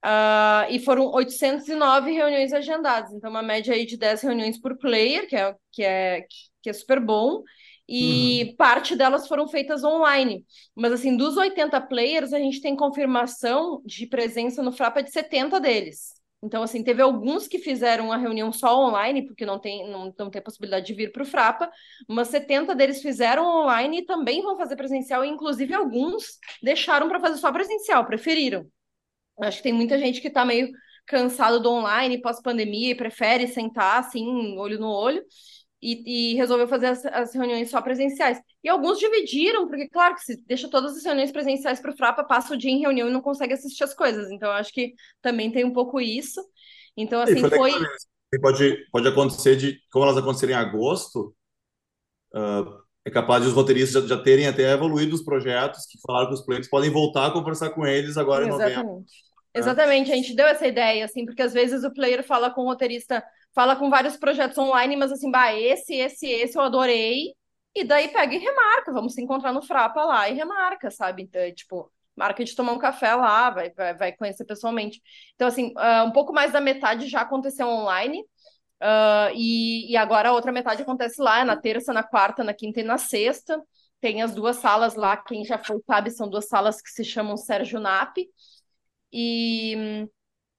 Uh, 0.05 0.69
e 0.69 0.79
foram 0.79 1.07
809 1.11 2.11
reuniões 2.11 2.53
agendadas, 2.53 3.11
então 3.11 3.27
uma 3.27 3.41
média 3.41 3.73
aí 3.73 3.87
de 3.87 3.97
10 3.97 4.21
reuniões 4.21 4.61
por 4.61 4.77
player, 4.77 5.27
que 5.27 5.35
é, 5.35 5.55
que 5.71 5.83
é, 5.83 6.21
que 6.65 6.69
é 6.71 6.73
super 6.73 6.99
bom. 6.99 7.43
E 7.87 8.43
uhum. 8.43 8.55
parte 8.55 8.95
delas 8.95 9.27
foram 9.27 9.47
feitas 9.47 9.83
online. 9.83 10.43
Mas, 10.75 10.91
assim, 10.91 11.15
dos 11.15 11.37
80 11.37 11.79
players, 11.81 12.33
a 12.33 12.39
gente 12.39 12.59
tem 12.59 12.75
confirmação 12.75 13.83
de 13.85 14.07
presença 14.07 14.63
no 14.63 14.71
Frapa 14.71 15.03
de 15.03 15.11
70 15.11 15.59
deles. 15.59 16.15
Então, 16.41 16.63
assim, 16.63 16.83
teve 16.83 17.03
alguns 17.03 17.47
que 17.47 17.59
fizeram 17.59 18.11
a 18.11 18.17
reunião 18.17 18.51
só 18.51 18.83
online, 18.83 19.27
porque 19.27 19.45
não 19.45 19.59
tem, 19.59 19.87
não, 19.87 20.11
não 20.17 20.29
tem 20.31 20.41
possibilidade 20.41 20.87
de 20.87 20.93
vir 20.95 21.11
para 21.11 21.21
o 21.21 21.25
Frapa, 21.25 21.69
mas 22.09 22.29
70 22.29 22.73
deles 22.73 23.01
fizeram 23.03 23.45
online 23.45 23.99
e 23.99 24.05
também 24.05 24.41
vão 24.41 24.57
fazer 24.57 24.75
presencial, 24.75 25.23
e 25.23 25.29
inclusive 25.29 25.73
alguns 25.73 26.39
deixaram 26.63 27.07
para 27.07 27.19
fazer 27.19 27.37
só 27.37 27.51
presencial, 27.51 28.05
preferiram. 28.05 28.67
Acho 29.41 29.57
que 29.57 29.63
tem 29.63 29.73
muita 29.73 29.97
gente 29.99 30.21
que 30.21 30.27
está 30.27 30.43
meio 30.43 30.69
cansado 31.05 31.59
do 31.59 31.69
online 31.69 32.21
pós-pandemia 32.21 32.91
e 32.91 32.95
prefere 32.95 33.47
sentar 33.47 33.99
assim, 33.99 34.57
olho 34.57 34.79
no 34.79 34.89
olho 34.89 35.23
e, 35.85 36.31
e 36.31 36.35
resolveu 36.35 36.67
fazer 36.67 36.87
as, 36.87 37.05
as, 37.05 37.33
reuniões 37.35 37.69
só 37.69 37.79
presenciais. 37.79 38.39
E 38.63 38.67
alguns 38.67 38.97
dividiram, 38.97 39.67
porque, 39.67 39.87
claro, 39.87 40.15
que 40.15 40.21
se 40.21 40.37
deixa 40.47 40.67
todas 40.67 40.97
as 40.97 41.05
reuniões 41.05 41.31
presenciais 41.31 41.79
para 41.79 41.91
o 41.91 41.95
Frapa, 41.95 42.23
passa 42.23 42.55
o 42.55 42.57
dia 42.57 42.71
em 42.71 42.79
reunião 42.79 43.07
e 43.07 43.13
não 43.13 43.21
consegue 43.21 43.53
assistir 43.53 43.83
as 43.83 43.93
coisas. 43.93 44.31
Então, 44.31 44.49
acho 44.49 44.73
que 44.73 44.95
também 45.21 45.51
tem 45.51 45.63
um 45.63 45.71
pouco 45.71 46.01
isso. 46.01 46.41
Então, 46.97 47.21
assim, 47.21 47.39
foi. 47.39 47.71
foi... 47.71 47.71
Pode, 48.41 48.87
pode 48.91 49.07
acontecer 49.07 49.55
de, 49.55 49.79
como 49.91 50.03
elas 50.03 50.17
acontecerem 50.17 50.55
em 50.55 50.59
agosto, 50.59 51.33
uh, 52.33 52.83
é 53.05 53.11
capaz 53.11 53.43
de 53.43 53.49
os 53.49 53.53
roteiristas 53.53 54.03
já, 54.03 54.15
já, 54.15 54.23
terem 54.23 54.47
até 54.47 54.73
evoluído 54.73 55.15
os 55.15 55.23
projetos, 55.23 55.85
que 55.85 55.99
falaram 56.05 56.27
que 56.27 56.33
os 56.33 56.41
players 56.41 56.67
podem 56.67 56.89
voltar 56.89 57.27
a 57.27 57.31
conversar 57.31 57.69
com 57.69 57.85
eles 57.85 58.17
agora 58.17 58.45
Exatamente. 58.45 58.73
em 58.73 58.75
novembro. 58.75 59.05
Exatamente, 59.53 60.11
a 60.11 60.15
gente 60.15 60.35
deu 60.35 60.47
essa 60.47 60.67
ideia, 60.67 61.05
assim, 61.05 61.25
porque 61.25 61.41
às 61.41 61.53
vezes 61.53 61.85
o 61.85 61.93
player 61.93 62.25
fala 62.25 62.49
com 62.49 62.63
o 62.63 62.65
roteirista 62.65 63.23
fala 63.55 63.75
com 63.75 63.89
vários 63.89 64.17
projetos 64.17 64.57
online, 64.57 64.97
mas 64.97 65.11
assim, 65.11 65.31
bah, 65.31 65.53
esse, 65.53 65.95
esse, 65.95 66.27
esse 66.27 66.57
eu 66.57 66.61
adorei. 66.61 67.33
E 67.73 67.83
daí 67.83 68.09
pega 68.09 68.35
e 68.35 68.37
remarca, 68.37 68.91
vamos 68.91 69.13
se 69.13 69.21
encontrar 69.21 69.51
no 69.53 69.61
Frapa 69.61 70.03
lá 70.03 70.29
e 70.29 70.33
remarca, 70.33 70.91
sabe? 70.91 71.23
Então, 71.23 71.41
é, 71.41 71.51
tipo, 71.51 71.91
marca 72.15 72.43
de 72.43 72.55
tomar 72.55 72.73
um 72.73 72.79
café 72.79 73.15
lá, 73.15 73.49
vai, 73.49 73.69
vai, 73.71 73.93
vai 73.95 74.11
conhecer 74.13 74.45
pessoalmente. 74.45 75.01
Então, 75.35 75.47
assim, 75.47 75.73
uh, 75.77 76.05
um 76.05 76.11
pouco 76.11 76.31
mais 76.33 76.51
da 76.53 76.61
metade 76.61 77.07
já 77.07 77.21
aconteceu 77.21 77.67
online. 77.67 78.21
Uh, 78.81 79.31
e, 79.33 79.91
e 79.91 79.97
agora 79.97 80.29
a 80.29 80.33
outra 80.33 80.51
metade 80.51 80.81
acontece 80.81 81.21
lá, 81.21 81.43
na 81.43 81.55
terça, 81.55 81.93
na 81.93 82.03
quarta, 82.03 82.43
na 82.43 82.53
quinta 82.53 82.81
e 82.81 82.83
na 82.83 82.97
sexta. 82.97 83.61
Tem 83.99 84.21
as 84.21 84.33
duas 84.33 84.57
salas 84.57 84.95
lá, 84.95 85.17
quem 85.17 85.43
já 85.43 85.57
foi 85.57 85.81
sabe, 85.85 86.11
são 86.11 86.29
duas 86.29 86.47
salas 86.47 86.81
que 86.81 86.89
se 86.89 87.03
chamam 87.03 87.37
Sérgio 87.37 87.79
Nap. 87.79 88.17
E. 89.11 90.07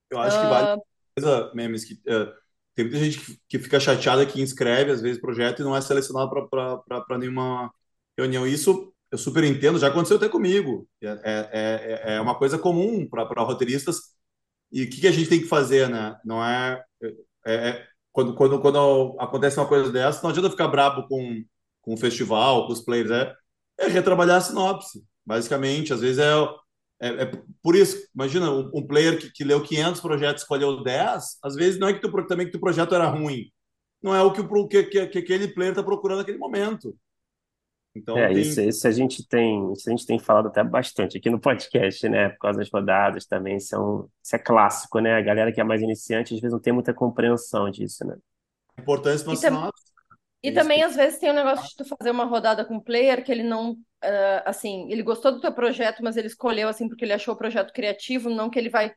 Eu 0.09 0.19
acho 0.19 0.37
uh, 0.37 0.41
que 0.41 0.47
vale 0.47 0.81
coisa, 1.17 1.51
Memes, 1.55 1.83
que 1.83 1.95
uh, 1.95 2.31
tem 2.77 2.85
muita 2.85 2.99
gente 2.99 3.39
que, 3.49 3.57
fica 3.57 3.79
chateada 3.79 4.23
que 4.23 4.39
inscreve, 4.39 4.91
às 4.91 5.01
vezes, 5.01 5.19
projeto 5.19 5.61
e 5.61 5.63
não 5.63 5.75
é 5.75 5.81
selecionado 5.81 6.29
para 6.47 7.17
nenhuma 7.17 7.73
reunião. 8.15 8.45
Isso 8.45 8.93
eu 9.11 9.17
super 9.17 9.43
entendo, 9.43 9.79
já 9.79 9.87
aconteceu 9.87 10.17
até 10.17 10.29
comigo. 10.29 10.87
É, 11.01 11.07
é, 11.07 11.49
é, 12.13 12.15
é 12.17 12.21
uma 12.21 12.35
coisa 12.37 12.59
comum 12.59 13.09
para 13.09 13.23
roteiristas. 13.41 14.13
E 14.71 14.83
o 14.83 14.89
que, 14.91 15.01
que, 15.01 15.07
a 15.07 15.11
gente 15.11 15.27
tem 15.27 15.39
que 15.39 15.47
fazer, 15.47 15.89
né? 15.89 16.19
Não 16.23 16.43
é, 16.43 16.83
é, 17.47 17.69
é, 17.69 17.87
quando, 18.11 18.35
quando, 18.35 18.61
quando 18.61 19.15
acontece 19.19 19.57
uma 19.59 19.67
coisa 19.67 19.91
dessa, 19.91 20.21
não 20.21 20.29
adianta 20.29 20.51
ficar 20.51 20.67
brabo 20.67 21.07
com, 21.07 21.43
com 21.81 21.95
o 21.95 21.97
festival, 21.97 22.67
com 22.67 22.73
os 22.73 22.81
players, 22.81 23.09
é, 23.09 23.33
é 23.79 23.87
retrabalhar 23.87 24.37
a 24.37 24.41
sinopse, 24.41 25.03
basicamente. 25.25 25.93
Às 25.93 26.01
vezes 26.01 26.19
é 26.19 26.31
é, 26.99 27.23
é, 27.23 27.31
por 27.61 27.75
isso, 27.75 28.07
imagina, 28.13 28.49
um, 28.51 28.71
um 28.73 28.87
player 28.87 29.19
que, 29.19 29.31
que, 29.31 29.43
leu 29.43 29.61
500 29.61 30.01
projetos 30.01 30.41
escolheu 30.41 30.83
10, 30.83 31.37
às 31.43 31.55
vezes 31.55 31.79
não 31.79 31.87
é 31.87 31.93
que 31.93 31.99
tu, 31.99 32.11
também 32.25 32.49
que 32.49 32.57
o 32.57 32.59
projeto 32.59 32.95
era 32.95 33.07
ruim, 33.07 33.51
não 34.01 34.15
é 34.15 34.21
o 34.21 34.31
que, 34.31 34.41
o, 34.41 34.67
que, 34.67 34.83
que, 34.83 35.07
que 35.07 35.17
aquele 35.19 35.47
player 35.49 35.71
está 35.71 35.83
procurando 35.83 36.19
naquele 36.19 36.37
momento. 36.37 36.95
Então, 37.95 38.17
é, 38.17 38.27
tem... 38.27 38.41
isso, 38.41 38.61
isso, 38.61 38.87
a 38.87 38.91
gente 38.91 39.27
tem, 39.27 39.71
isso 39.73 39.89
a 39.89 39.91
gente 39.91 40.05
tem 40.05 40.19
falado 40.19 40.47
até 40.47 40.63
bastante 40.63 41.17
aqui 41.17 41.29
no 41.29 41.39
podcast, 41.39 42.07
né? 42.07 42.29
Por 42.29 42.39
causa 42.39 42.59
das 42.59 42.69
rodadas 42.71 43.25
também, 43.25 43.59
são, 43.59 44.09
isso 44.23 44.35
é 44.35 44.39
clássico, 44.39 44.99
né? 44.99 45.15
A 45.15 45.21
galera 45.21 45.51
que 45.51 45.59
é 45.59 45.63
mais 45.63 45.81
iniciante 45.81 46.33
às 46.33 46.39
vezes 46.39 46.53
não 46.53 46.59
tem 46.59 46.73
muita 46.73 46.93
compreensão 46.93 47.69
disso, 47.69 48.05
né? 48.05 48.15
Importante 48.79 49.23
para 49.23 49.35
tam... 49.39 49.71
E 50.43 50.51
também, 50.51 50.83
às 50.83 50.95
vezes, 50.95 51.19
tem 51.19 51.29
o 51.29 51.33
um 51.33 51.35
negócio 51.35 51.67
de 51.67 51.75
tu 51.75 51.85
fazer 51.85 52.11
uma 52.11 52.25
rodada 52.25 52.63
com 52.63 52.77
o 52.77 52.83
player 52.83 53.23
que 53.23 53.31
ele 53.31 53.43
não 53.43 53.71
uh, 53.71 54.41
assim, 54.45 54.89
ele 54.91 55.03
gostou 55.03 55.31
do 55.31 55.41
teu 55.41 55.51
projeto, 55.51 56.03
mas 56.03 56.17
ele 56.17 56.27
escolheu 56.27 56.67
assim 56.69 56.87
porque 56.87 57.05
ele 57.05 57.13
achou 57.13 57.33
o 57.33 57.37
projeto 57.37 57.73
criativo, 57.73 58.29
não 58.29 58.49
que 58.49 58.59
ele 58.59 58.69
vai 58.69 58.93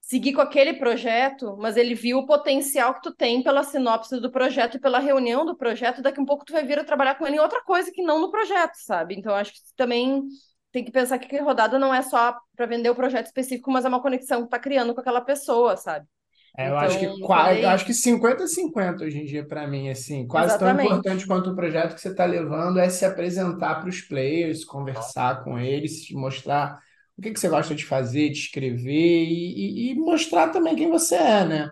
seguir 0.00 0.32
com 0.32 0.40
aquele 0.40 0.74
projeto, 0.74 1.56
mas 1.58 1.76
ele 1.76 1.94
viu 1.94 2.18
o 2.18 2.26
potencial 2.26 2.94
que 2.94 3.02
tu 3.02 3.14
tem 3.14 3.42
pela 3.42 3.62
sinopse 3.62 4.18
do 4.20 4.30
projeto 4.30 4.76
e 4.76 4.80
pela 4.80 4.98
reunião 4.98 5.44
do 5.44 5.56
projeto, 5.56 6.02
daqui 6.02 6.18
a 6.18 6.22
um 6.22 6.26
pouco 6.26 6.44
tu 6.44 6.52
vai 6.52 6.64
vir 6.64 6.78
a 6.78 6.84
trabalhar 6.84 7.16
com 7.16 7.26
ele 7.26 7.36
em 7.36 7.40
outra 7.40 7.62
coisa 7.62 7.92
que 7.92 8.02
não 8.02 8.18
no 8.20 8.30
projeto, 8.30 8.74
sabe? 8.76 9.14
Então 9.16 9.34
acho 9.34 9.52
que 9.52 9.60
também 9.76 10.22
tem 10.72 10.84
que 10.84 10.90
pensar 10.90 11.18
que 11.18 11.38
rodada 11.38 11.78
não 11.78 11.94
é 11.94 12.02
só 12.02 12.36
para 12.56 12.66
vender 12.66 12.90
o 12.90 12.94
projeto 12.94 13.26
específico, 13.26 13.70
mas 13.70 13.84
é 13.84 13.88
uma 13.88 14.02
conexão 14.02 14.44
que 14.44 14.50
tá 14.50 14.58
criando 14.58 14.94
com 14.94 15.00
aquela 15.00 15.20
pessoa, 15.20 15.76
sabe? 15.76 16.06
É, 16.56 16.68
eu 16.68 16.76
acho 16.76 16.98
que 16.98 17.04
então, 17.04 17.20
quase, 17.20 17.60
eu 17.60 17.68
acho 17.68 17.84
que 17.86 17.94
50 17.94 18.46
50 18.46 19.04
hoje 19.04 19.18
em 19.18 19.24
dia 19.24 19.46
para 19.46 19.66
mim, 19.66 19.88
assim, 19.88 20.26
quase 20.26 20.54
Exatamente. 20.54 20.88
tão 20.88 20.96
importante 20.96 21.26
quanto 21.26 21.50
o 21.50 21.56
projeto 21.56 21.94
que 21.94 22.00
você 22.00 22.08
está 22.08 22.24
levando 22.24 22.78
é 22.78 22.88
se 22.88 23.04
apresentar 23.04 23.76
para 23.76 23.88
os 23.88 24.00
players, 24.00 24.64
conversar 24.64 25.44
com 25.44 25.58
eles, 25.58 26.10
mostrar 26.10 26.80
o 27.16 27.22
que, 27.22 27.32
que 27.32 27.38
você 27.38 27.48
gosta 27.48 27.74
de 27.74 27.84
fazer, 27.84 28.30
de 28.30 28.38
escrever 28.38 29.24
e, 29.24 29.88
e, 29.88 29.90
e 29.90 29.94
mostrar 29.94 30.48
também 30.48 30.74
quem 30.74 30.90
você 30.90 31.14
é, 31.14 31.44
né? 31.44 31.70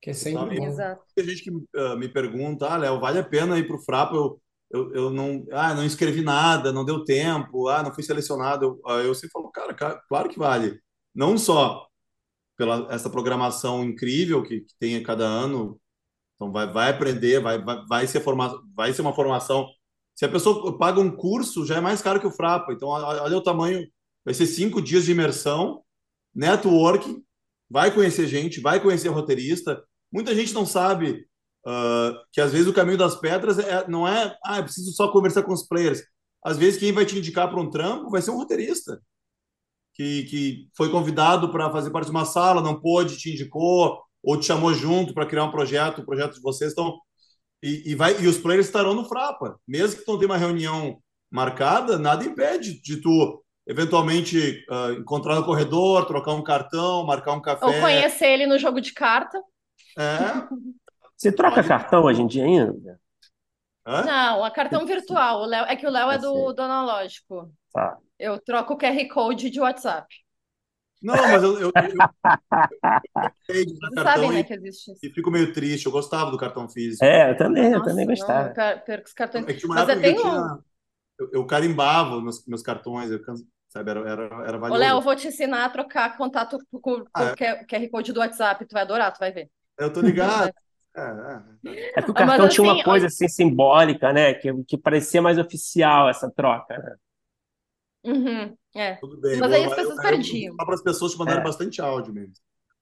Que 0.00 0.10
é 0.10 0.12
sempre 0.12 0.58
bom. 0.58 0.66
Exato. 0.66 1.02
Tem 1.14 1.24
gente 1.24 1.42
que 1.42 1.50
uh, 1.50 1.96
me 1.96 2.08
pergunta, 2.08 2.66
ah, 2.66 2.76
Léo, 2.76 3.00
vale 3.00 3.18
a 3.18 3.24
pena 3.24 3.58
ir 3.58 3.66
para 3.66 3.76
o 3.76 3.82
Frapa? 3.82 4.14
Eu, 4.14 4.40
eu, 4.70 4.94
eu 4.94 5.10
não, 5.10 5.46
ah, 5.52 5.74
não 5.74 5.84
escrevi 5.84 6.22
nada, 6.22 6.72
não 6.72 6.84
deu 6.84 7.04
tempo, 7.04 7.68
ah, 7.68 7.82
não 7.82 7.94
fui 7.94 8.02
selecionado. 8.02 8.80
Eu, 8.84 8.98
eu 9.00 9.14
sempre 9.14 9.30
falo, 9.30 9.50
cara, 9.50 9.74
claro 10.08 10.28
que 10.28 10.38
vale. 10.38 10.80
Não 11.14 11.38
só 11.38 11.86
pela 12.62 12.86
essa 12.94 13.10
programação 13.10 13.82
incrível 13.82 14.40
que, 14.40 14.60
que 14.60 14.74
tem 14.78 14.96
a 14.96 15.02
cada 15.02 15.24
ano, 15.24 15.80
então 16.36 16.52
vai, 16.52 16.72
vai 16.72 16.90
aprender, 16.90 17.40
vai, 17.40 17.60
vai, 17.60 17.84
vai, 17.88 18.06
ser 18.06 18.20
forma, 18.20 18.62
vai 18.72 18.92
ser 18.92 19.02
uma 19.02 19.12
formação. 19.12 19.66
Se 20.14 20.24
a 20.24 20.28
pessoa 20.28 20.78
paga 20.78 21.00
um 21.00 21.10
curso, 21.10 21.66
já 21.66 21.78
é 21.78 21.80
mais 21.80 22.00
caro 22.00 22.20
que 22.20 22.26
o 22.26 22.30
Frapa. 22.30 22.72
Então, 22.72 22.88
olha 22.88 23.36
o 23.36 23.42
tamanho. 23.42 23.84
Vai 24.24 24.32
ser 24.32 24.46
cinco 24.46 24.80
dias 24.80 25.04
de 25.04 25.10
imersão, 25.10 25.82
networking, 26.32 27.24
vai 27.68 27.92
conhecer 27.92 28.28
gente, 28.28 28.60
vai 28.60 28.80
conhecer 28.80 29.08
roteirista. 29.08 29.82
Muita 30.12 30.34
gente 30.34 30.54
não 30.54 30.64
sabe 30.64 31.26
Uh, 31.64 32.18
que 32.32 32.40
às 32.40 32.50
vezes 32.50 32.66
o 32.66 32.72
caminho 32.72 32.98
das 32.98 33.14
pedras 33.14 33.56
é, 33.56 33.86
não 33.86 34.06
é, 34.06 34.36
ah, 34.44 34.60
preciso 34.60 34.90
só 34.90 35.12
conversar 35.12 35.44
com 35.44 35.52
os 35.52 35.62
players. 35.62 36.02
Às 36.44 36.58
vezes 36.58 36.76
quem 36.76 36.90
vai 36.90 37.06
te 37.06 37.16
indicar 37.16 37.48
para 37.48 37.60
um 37.60 37.70
trampo 37.70 38.10
vai 38.10 38.20
ser 38.20 38.32
um 38.32 38.36
roteirista 38.36 39.00
que, 40.02 40.22
que 40.24 40.68
foi 40.76 40.90
convidado 40.90 41.50
para 41.50 41.70
fazer 41.70 41.90
parte 41.90 42.06
de 42.06 42.10
uma 42.10 42.24
sala, 42.24 42.60
não 42.60 42.80
pôde, 42.80 43.16
te 43.16 43.30
indicou 43.30 44.00
ou 44.22 44.38
te 44.38 44.46
chamou 44.46 44.74
junto 44.74 45.14
para 45.14 45.26
criar 45.26 45.44
um 45.44 45.50
projeto, 45.50 46.00
o 46.00 46.04
projeto 46.04 46.34
de 46.34 46.40
vocês 46.40 46.70
estão 46.70 46.98
e, 47.62 47.92
e, 47.92 47.94
vai 47.94 48.20
e 48.20 48.26
os 48.26 48.38
players 48.38 48.66
estarão 48.66 48.92
no 48.92 49.04
Frapa, 49.04 49.56
mesmo 49.66 50.00
que 50.00 50.08
não 50.08 50.18
tenha 50.18 50.30
uma 50.30 50.36
reunião 50.36 50.98
marcada, 51.30 51.96
nada 51.96 52.24
impede 52.24 52.80
de 52.82 53.00
tu 53.00 53.40
eventualmente 53.64 54.64
uh, 54.68 54.92
encontrar 54.94 55.36
no 55.36 55.44
corredor, 55.44 56.04
trocar 56.06 56.32
um 56.32 56.42
cartão, 56.42 57.06
marcar 57.06 57.32
um 57.34 57.40
café. 57.40 57.64
Ou 57.64 57.80
conhecer 57.80 58.26
ele 58.26 58.46
no 58.46 58.58
jogo 58.58 58.80
de 58.80 58.92
carta. 58.92 59.40
É, 59.96 60.18
Você 61.16 61.30
troca 61.30 61.56
Pode. 61.56 61.68
cartão 61.68 62.02
hoje 62.02 62.22
em 62.22 62.26
dia 62.26 62.44
ainda? 62.44 63.00
Hã? 63.86 64.02
Não, 64.02 64.44
a 64.44 64.50
cartão 64.50 64.84
virtual. 64.84 65.42
O 65.42 65.46
Léo, 65.46 65.64
é 65.66 65.76
que 65.76 65.86
o 65.86 65.90
Léo 65.90 66.10
é 66.10 66.18
do, 66.18 66.52
do 66.52 66.62
analógico. 66.62 67.52
Tá. 67.72 67.98
Eu 68.18 68.38
troco 68.38 68.74
o 68.74 68.78
QR 68.78 69.08
Code 69.08 69.50
de 69.50 69.60
WhatsApp. 69.60 70.06
Não, 71.02 71.16
mas 71.16 71.42
eu, 71.42 71.58
eu, 71.58 71.60
eu, 71.60 71.72
eu, 73.48 73.64
eu 73.96 74.02
sabe, 74.04 74.28
né, 74.28 74.44
que 74.44 74.54
existe 74.54 74.92
isso. 74.92 75.00
E 75.02 75.10
fico 75.10 75.32
meio 75.32 75.52
triste. 75.52 75.86
Eu 75.86 75.92
gostava 75.92 76.30
do 76.30 76.38
cartão 76.38 76.68
físico. 76.68 77.04
É, 77.04 77.32
eu 77.32 77.36
também, 77.36 77.64
Nossa, 77.64 77.76
eu 77.76 77.82
também 77.82 78.06
gostava. 78.06 78.48
Não, 78.48 78.78
perco 78.84 79.08
os 79.08 79.12
cartões. 79.12 79.44
É 79.48 79.66
mas 79.66 79.88
eu 79.88 80.00
tenho... 80.00 80.22
Tinha, 80.22 80.58
eu, 81.32 81.44
carimbava 81.44 82.20
meus, 82.20 82.46
meus 82.46 82.62
cartões, 82.62 83.10
eu, 83.10 83.20
sabe, 83.68 83.90
era, 83.90 84.00
era, 84.08 84.24
era 84.46 84.58
valioso. 84.58 84.74
Ô, 84.74 84.76
Léo, 84.76 84.96
eu 84.96 85.00
vou 85.00 85.16
te 85.16 85.28
ensinar 85.28 85.64
a 85.64 85.70
trocar 85.70 86.16
contato 86.16 86.58
com, 86.70 86.80
com 86.80 87.04
ah, 87.12 87.24
o 87.24 87.44
é? 87.44 87.64
QR 87.64 87.90
Code 87.90 88.12
do 88.12 88.20
WhatsApp. 88.20 88.64
Tu 88.64 88.72
vai 88.72 88.82
adorar, 88.82 89.12
tu 89.12 89.18
vai 89.18 89.32
ver. 89.32 89.50
Eu 89.78 89.92
tô 89.92 90.00
ligado. 90.00 90.52
É, 90.94 91.00
é. 91.00 91.92
é 91.96 92.02
que 92.02 92.10
o 92.10 92.12
cartão 92.12 92.44
assim, 92.44 92.56
tinha 92.56 92.70
uma 92.70 92.84
coisa 92.84 93.06
assim 93.06 93.26
simbólica, 93.26 94.12
né? 94.12 94.34
Que, 94.34 94.52
que 94.64 94.76
parecia 94.76 95.22
mais 95.22 95.38
oficial 95.38 96.10
essa 96.10 96.30
troca, 96.30 96.76
né? 96.76 96.96
Uhum, 98.04 98.56
é. 98.74 98.94
Tudo 98.96 99.20
bem. 99.20 99.38
Mas 99.38 99.52
aí 99.52 99.64
as 99.64 99.74
pessoas 99.74 99.96
eu, 99.96 100.02
perdiam. 100.02 100.54
Só 100.56 100.64
para 100.64 100.74
as 100.74 100.82
pessoas 100.82 101.12
te 101.12 101.18
mandarem 101.18 101.40
é. 101.40 101.44
bastante 101.44 101.80
áudio 101.80 102.12
mesmo. 102.12 102.34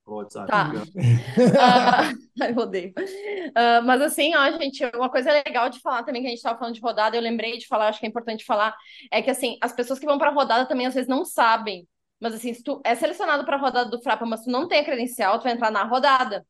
WhatsApp. 0.07 0.51
Tá. 0.51 0.73
uh, 0.73 2.43
eu 2.45 2.57
odeio. 2.57 2.91
Uh, 2.91 3.85
mas 3.85 4.03
assim, 4.03 4.35
ó, 4.35 4.51
gente, 4.59 4.85
uma 4.95 5.09
coisa 5.09 5.31
legal 5.33 5.69
de 5.69 5.81
falar 5.81 6.03
também 6.03 6.23
que 6.23 6.27
a 6.27 6.31
gente 6.31 6.39
estava 6.39 6.59
falando 6.59 6.75
de 6.75 6.81
rodada, 6.81 7.17
eu 7.17 7.23
lembrei 7.23 7.59
de 7.59 7.67
falar, 7.67 7.89
acho 7.89 8.01
que 8.01 8.07
é 8.07 8.09
importante 8.09 8.45
falar, 8.45 8.75
é 9.11 9.23
que 9.23 9.31
assim, 9.31 9.57
as 9.61 9.73
pessoas 9.73 9.99
que 9.99 10.07
vão 10.07 10.19
para 10.19 10.31
rodada 10.31 10.67
também 10.67 10.87
às 10.87 10.95
vezes 10.95 11.09
não 11.09 11.25
sabem. 11.25 11.87
Mas 12.19 12.35
assim, 12.35 12.53
se 12.53 12.63
tu 12.63 12.81
é 12.85 12.95
selecionado 12.95 13.45
para 13.45 13.57
a 13.57 13.61
rodada 13.61 13.91
do 13.91 14.03
Frapa, 14.03 14.27
mas 14.27 14.43
tu 14.43 14.51
não 14.51 14.69
tem 14.69 14.81
a 14.81 14.85
credencial, 14.85 15.39
tu 15.39 15.45
vai 15.45 15.53
entrar 15.53 15.71
na 15.71 15.85
rodada 15.85 16.45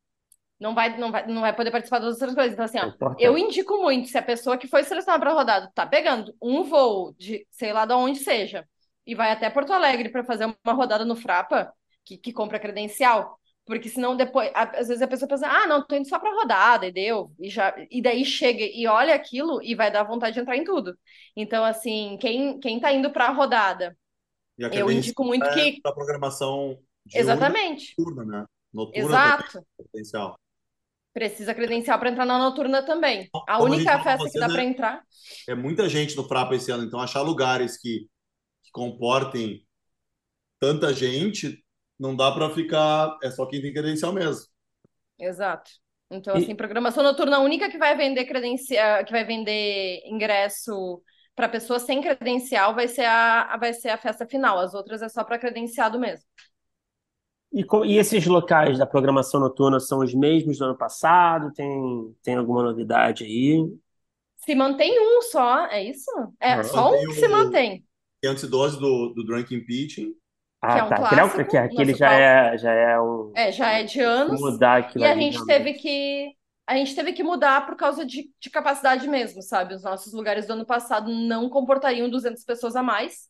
não 0.61 0.75
vai, 0.75 0.97
não 0.99 1.11
vai, 1.11 1.27
não 1.27 1.41
vai 1.41 1.57
poder 1.57 1.71
participar 1.71 2.01
das 2.01 2.15
outras 2.15 2.35
coisas. 2.35 2.53
Então, 2.53 2.65
assim, 2.65 2.79
ó, 2.79 3.15
eu 3.19 3.39
indico 3.39 3.79
muito, 3.79 4.09
se 4.09 4.19
a 4.19 4.23
pessoa 4.23 4.59
que 4.59 4.69
foi 4.69 4.85
selecionada 4.85 5.21
para 5.21 5.31
a 5.31 5.35
rodada 5.35 5.73
tá 5.75 5.87
pegando 5.87 6.35
um 6.41 6.63
voo 6.63 7.15
de 7.19 7.47
sei 7.51 7.73
lá 7.73 7.87
de 7.87 7.95
onde 7.95 8.19
seja 8.19 8.69
e 9.07 9.15
vai 9.15 9.33
até 9.33 9.49
Porto 9.49 9.73
Alegre 9.73 10.11
para 10.11 10.23
fazer 10.23 10.45
uma 10.45 10.75
rodada 10.75 11.05
no 11.05 11.17
Frapa, 11.17 11.73
que, 12.05 12.19
que 12.19 12.33
compra 12.33 12.61
credencial, 12.61 13.39
porque 13.65 13.89
senão 13.89 14.17
depois, 14.17 14.51
às 14.55 14.89
vezes 14.89 15.01
a 15.01 15.09
pessoa 15.09 15.29
pensa, 15.29 15.49
ah, 15.49 15.67
não, 15.67 15.87
tô 15.87 15.97
indo 15.97 16.09
só 16.09 16.19
para 16.19 16.35
rodada, 16.35 16.87
e 16.87 16.93
deu, 16.93 17.33
e, 17.39 17.49
já, 17.49 17.75
e 17.91 18.03
daí 18.03 18.25
chega 18.25 18.63
e 18.63 18.87
olha 18.87 19.15
aquilo 19.15 19.63
e 19.63 19.75
vai 19.75 19.91
dar 19.91 20.03
vontade 20.03 20.35
de 20.35 20.41
entrar 20.41 20.57
em 20.57 20.65
tudo. 20.65 20.97
Então, 21.35 21.65
assim, 21.65 22.19
quem, 22.21 22.61
quem 22.61 22.79
tá 22.79 22.93
indo 22.93 23.11
para 23.11 23.27
a 23.27 23.33
rodada, 23.33 23.97
eu 24.59 24.91
indico 24.91 25.25
muito 25.25 25.47
é 25.47 25.55
que. 25.55 25.81
A 25.85 25.93
programação 25.93 26.79
Exatamente. 27.13 27.95
Noturna, 27.97 28.25
né? 28.25 28.47
Noturna 28.73 29.09
Exato. 29.09 29.67
Potencial. 29.77 30.39
Precisa 31.13 31.55
credencial 31.55 31.99
para 31.99 32.11
entrar 32.11 32.25
na 32.25 32.39
noturna 32.39 32.85
também. 32.85 33.29
A 33.49 33.59
Como 33.59 33.73
única 33.73 33.95
a 33.95 34.03
festa 34.03 34.31
que 34.31 34.39
dá 34.39 34.49
para 34.49 34.65
entrar. 34.65 35.03
É 35.49 35.55
muita 35.55 35.89
gente 35.89 36.17
no 36.17 36.27
Frapa 36.27 36.55
esse 36.55 36.71
ano, 36.71 36.85
então 36.85 37.01
achar 37.01 37.21
lugares 37.23 37.77
que, 37.77 38.07
que 38.63 38.71
comportem 38.73 39.67
tanta 40.61 40.93
gente, 40.95 41.65
não 41.99 42.15
dá 42.15 42.31
para 42.31 42.51
ficar. 42.51 43.19
É 43.23 43.31
só 43.31 43.45
quem 43.47 43.61
tem 43.61 43.73
credencial 43.73 44.13
mesmo. 44.13 44.47
Exato. 45.19 45.71
Então, 46.11 46.37
assim, 46.37 46.57
programação 46.57 47.05
noturna, 47.05 47.37
a 47.37 47.41
única 47.41 47.71
que 47.71 47.79
vai 47.79 47.97
vender 47.97 48.25
credencial, 48.25 49.05
que 49.05 49.13
vai 49.13 49.25
vender 49.25 50.03
ingresso 50.07 51.03
para 51.35 51.49
pessoas 51.49 51.83
sem 51.83 52.03
credencial 52.03 52.75
vai 52.75 52.89
ser 52.89 53.05
a, 53.05 53.57
vai 53.57 53.73
ser 53.73 53.89
a 53.89 53.97
festa 53.97 54.27
final. 54.27 54.59
As 54.59 54.75
outras 54.75 55.01
é 55.03 55.09
só 55.09 55.25
para 55.25 55.39
credenciado 55.39 55.99
mesmo. 55.99 56.25
E, 57.53 57.65
e, 57.85 57.99
esses 57.99 58.25
locais 58.27 58.79
da 58.79 58.87
programação 58.87 59.41
noturna 59.41 59.81
são 59.81 59.99
os 59.99 60.15
mesmos 60.15 60.59
do 60.59 60.65
ano 60.65 60.77
passado? 60.77 61.53
Tem, 61.53 62.15
tem 62.23 62.37
alguma 62.37 62.63
novidade 62.63 63.25
aí? 63.25 63.67
Se 64.39 64.55
mantém 64.55 64.99
um 64.99 65.21
só, 65.23 65.67
é 65.67 65.83
isso? 65.85 66.11
É 66.39 66.57
uhum. 66.57 66.65
só 66.65 66.93
um 66.93 67.07
que 67.07 67.15
se 67.15 67.29
mantém. 67.29 67.85
Tem 68.21 68.31
antidose 68.31 68.79
do, 68.79 69.13
do 69.15 69.25
Drunken 69.25 69.65
Pitching. 69.65 70.15
Ah, 70.63 70.75
que 70.75 70.81
é 70.81 70.85
um 70.85 70.89
tá. 70.89 70.97
Clássico, 70.97 71.51
que, 71.51 71.57
aquele 71.57 71.95
já 71.95 72.13
é, 72.13 72.59
já 72.59 72.73
é 72.73 73.01
um. 73.01 73.33
É, 73.35 73.51
já 73.51 73.73
é 73.73 73.83
de 73.83 74.01
anos. 74.01 74.41
Mudar 74.41 74.79
aquilo 74.79 75.05
e 75.05 75.07
a 75.07 75.15
gente 75.15 75.45
teve 75.47 75.75
que. 75.75 76.35
A 76.67 76.77
gente 76.77 76.95
teve 76.95 77.13
que 77.13 77.23
mudar 77.23 77.67
por 77.67 77.75
causa 77.75 78.07
de, 78.07 78.31
de 78.39 78.51
capacidade 78.51 79.09
mesmo, 79.09 79.43
sabe? 79.43 79.75
Os 79.75 79.83
nossos 79.83 80.13
lugares 80.13 80.47
do 80.47 80.53
ano 80.53 80.65
passado 80.65 81.11
não 81.11 81.49
comportariam 81.49 82.09
200 82.09 82.45
pessoas 82.45 82.77
a 82.77 82.83
mais. 82.83 83.29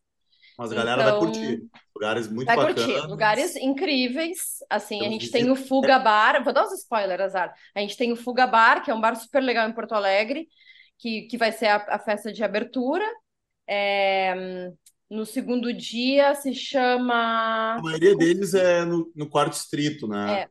Mas 0.61 0.73
a 0.73 0.75
galera 0.75 1.03
então, 1.03 1.13
vai 1.13 1.21
curtir. 1.21 1.63
Lugares 1.97 2.29
muito 2.29 2.47
vai 2.47 2.57
bacanas. 2.57 2.85
curtir. 2.85 3.07
Lugares 3.07 3.57
incríveis. 3.57 4.59
Assim, 4.69 5.01
a 5.07 5.09
gente 5.09 5.31
tem 5.31 5.51
o 5.51 5.57
Fuga 5.57 5.99
Bar. 5.99 6.45
Vou 6.45 6.53
dar 6.53 6.67
uns 6.67 6.75
spoilers, 6.75 7.23
Azar. 7.23 7.55
A 7.75 7.81
gente 7.81 7.97
tem 7.97 8.13
o 8.13 8.17
Fuga 8.17 8.47
Bar, 8.47 8.85
que 8.85 8.91
é 8.91 8.95
um 8.95 9.01
bar 9.01 9.17
super 9.17 9.43
legal 9.43 9.67
em 9.67 9.73
Porto 9.73 9.95
Alegre, 9.95 10.47
que, 10.99 11.23
que 11.23 11.39
vai 11.39 11.51
ser 11.51 11.69
a, 11.69 11.77
a 11.89 11.99
festa 11.99 12.31
de 12.31 12.45
abertura. 12.45 13.07
É, 13.67 14.71
no 15.09 15.25
segundo 15.25 15.73
dia 15.73 16.35
se 16.35 16.55
chama. 16.55 17.77
A 17.79 17.83
maioria 17.83 18.15
deles 18.15 18.53
é 18.53 18.85
no, 18.85 19.11
no 19.17 19.31
quarto 19.31 19.53
distrito, 19.53 20.07
né? 20.07 20.43
É. 20.43 20.49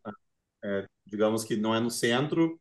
É, 0.66 0.86
digamos 1.06 1.44
que 1.44 1.56
não 1.56 1.76
é 1.76 1.80
no 1.80 1.92
centro, 1.92 2.60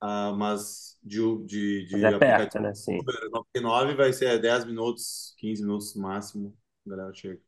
uh, 0.00 0.32
mas 0.36 0.91
de, 1.02 1.44
de, 1.44 1.86
de 1.86 2.04
é 2.04 2.18
perto, 2.18 2.60
né? 2.60 2.74
Sim. 2.74 2.98
99 2.98 3.94
vai 3.94 4.12
ser 4.12 4.40
10 4.40 4.64
minutos, 4.64 5.34
15 5.38 5.62
minutos 5.62 5.94
no 5.96 6.02
máximo, 6.02 6.56
a 6.86 6.90
galera 6.90 7.14
chega. 7.14 7.40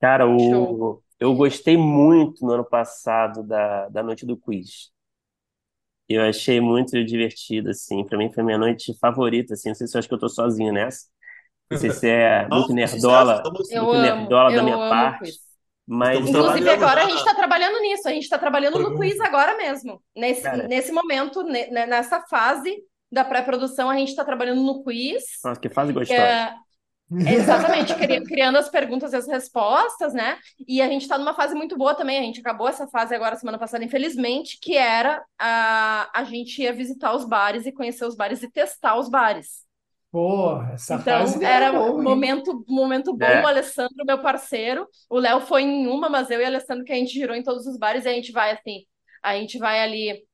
Cara, 0.00 0.26
o... 0.26 1.02
eu 1.18 1.34
gostei 1.34 1.76
muito 1.76 2.44
no 2.44 2.52
ano 2.52 2.64
passado 2.64 3.42
da, 3.42 3.88
da 3.88 4.02
noite 4.02 4.26
do 4.26 4.36
quiz. 4.36 4.90
Eu 6.08 6.22
achei 6.22 6.60
muito 6.60 7.04
divertido, 7.04 7.70
assim. 7.70 8.04
Pra 8.04 8.18
mim 8.18 8.32
foi 8.32 8.42
minha 8.42 8.58
noite 8.58 8.92
favorita, 8.98 9.54
assim. 9.54 9.68
Não 9.68 9.76
sei 9.76 9.86
se 9.86 9.96
eu 9.96 9.98
acho 10.00 10.08
que 10.08 10.14
eu 10.14 10.18
tô 10.18 10.28
sozinho 10.28 10.72
nessa. 10.72 11.06
Não 11.70 11.78
sei 11.78 11.90
se 11.90 12.08
é 12.08 12.48
muito 12.50 12.72
nerdola, 12.72 13.42
muito 13.44 13.92
nerdola 13.92 14.52
da 14.52 14.62
minha 14.62 14.76
parte. 14.76 15.32
Mas 15.92 16.20
Inclusive, 16.20 16.70
agora 16.70 17.02
a 17.02 17.08
gente 17.08 17.18
está 17.18 17.34
trabalhando 17.34 17.80
nisso, 17.80 18.06
a 18.06 18.12
gente 18.12 18.22
está 18.22 18.38
trabalhando 18.38 18.78
no 18.78 18.96
quiz 18.96 19.18
agora 19.18 19.56
mesmo. 19.56 20.00
Nesse, 20.14 20.48
nesse 20.68 20.92
momento, 20.92 21.42
nessa 21.42 22.20
fase 22.30 22.76
da 23.10 23.24
pré-produção, 23.24 23.90
a 23.90 23.96
gente 23.96 24.10
está 24.10 24.24
trabalhando 24.24 24.62
no 24.62 24.84
quiz. 24.84 25.24
Nossa, 25.44 25.60
que 25.60 25.68
fase 25.68 25.92
gostosa. 25.92 26.22
É, 26.22 26.54
exatamente, 27.34 27.92
criando 28.24 28.56
as 28.56 28.68
perguntas 28.68 29.12
e 29.12 29.16
as 29.16 29.26
respostas, 29.26 30.14
né? 30.14 30.38
E 30.64 30.80
a 30.80 30.86
gente 30.86 31.02
está 31.02 31.18
numa 31.18 31.34
fase 31.34 31.56
muito 31.56 31.76
boa 31.76 31.92
também. 31.92 32.20
A 32.20 32.22
gente 32.22 32.38
acabou 32.38 32.68
essa 32.68 32.86
fase 32.86 33.12
agora 33.12 33.34
semana 33.34 33.58
passada, 33.58 33.84
infelizmente, 33.84 34.60
que 34.62 34.76
era 34.76 35.20
a, 35.36 36.08
a 36.14 36.22
gente 36.22 36.62
ia 36.62 36.72
visitar 36.72 37.12
os 37.16 37.24
bares 37.24 37.66
e 37.66 37.72
conhecer 37.72 38.04
os 38.04 38.14
bares 38.14 38.44
e 38.44 38.48
testar 38.48 38.96
os 38.96 39.08
bares. 39.08 39.68
Porra, 40.10 40.72
essa 40.72 40.94
então, 40.96 41.20
fase 41.20 41.44
era 41.44 41.72
um 41.72 42.02
momento, 42.02 42.64
momento 42.68 43.16
bom. 43.16 43.24
É. 43.24 43.42
O 43.42 43.46
Alessandro, 43.46 44.04
meu 44.04 44.20
parceiro, 44.20 44.88
o 45.08 45.18
Léo 45.18 45.40
foi 45.42 45.62
em 45.62 45.86
uma, 45.86 46.08
mas 46.08 46.30
eu 46.30 46.40
e 46.40 46.44
o 46.44 46.46
Alessandro 46.46 46.84
que 46.84 46.92
a 46.92 46.96
gente 46.96 47.12
girou 47.12 47.36
em 47.36 47.44
todos 47.44 47.66
os 47.66 47.78
bares 47.78 48.04
e 48.04 48.08
a 48.08 48.12
gente 48.12 48.32
vai 48.32 48.50
assim, 48.50 48.84
a 49.22 49.36
gente 49.36 49.56
vai 49.58 49.80
ali 49.80 50.24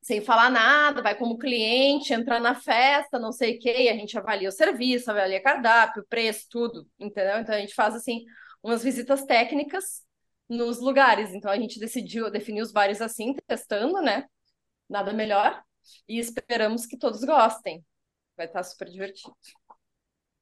sem 0.00 0.20
falar 0.20 0.50
nada, 0.50 1.02
vai 1.02 1.14
como 1.16 1.36
cliente, 1.36 2.14
entrar 2.14 2.40
na 2.40 2.54
festa, 2.54 3.18
não 3.18 3.32
sei 3.32 3.56
o 3.56 3.58
quê, 3.58 3.82
e 3.82 3.88
a 3.88 3.94
gente 3.94 4.16
avalia 4.16 4.48
o 4.48 4.52
serviço, 4.52 5.10
avalia 5.10 5.42
cardápio, 5.42 6.06
preço, 6.08 6.46
tudo, 6.50 6.86
entendeu? 6.98 7.38
Então 7.38 7.54
a 7.54 7.58
gente 7.58 7.74
faz 7.74 7.94
assim 7.94 8.24
umas 8.62 8.82
visitas 8.82 9.24
técnicas 9.24 10.02
nos 10.48 10.80
lugares. 10.80 11.34
Então 11.34 11.50
a 11.50 11.56
gente 11.56 11.78
decidiu 11.80 12.30
definir 12.30 12.62
os 12.62 12.72
bares 12.72 13.00
assim, 13.02 13.34
testando, 13.46 14.00
né? 14.00 14.24
Nada 14.88 15.12
melhor. 15.12 15.62
e 16.08 16.18
esperamos 16.18 16.86
que 16.86 16.96
todos 16.98 17.24
gostem. 17.24 17.84
Vai 18.38 18.46
estar 18.46 18.62
super 18.62 18.88
divertido. 18.88 19.36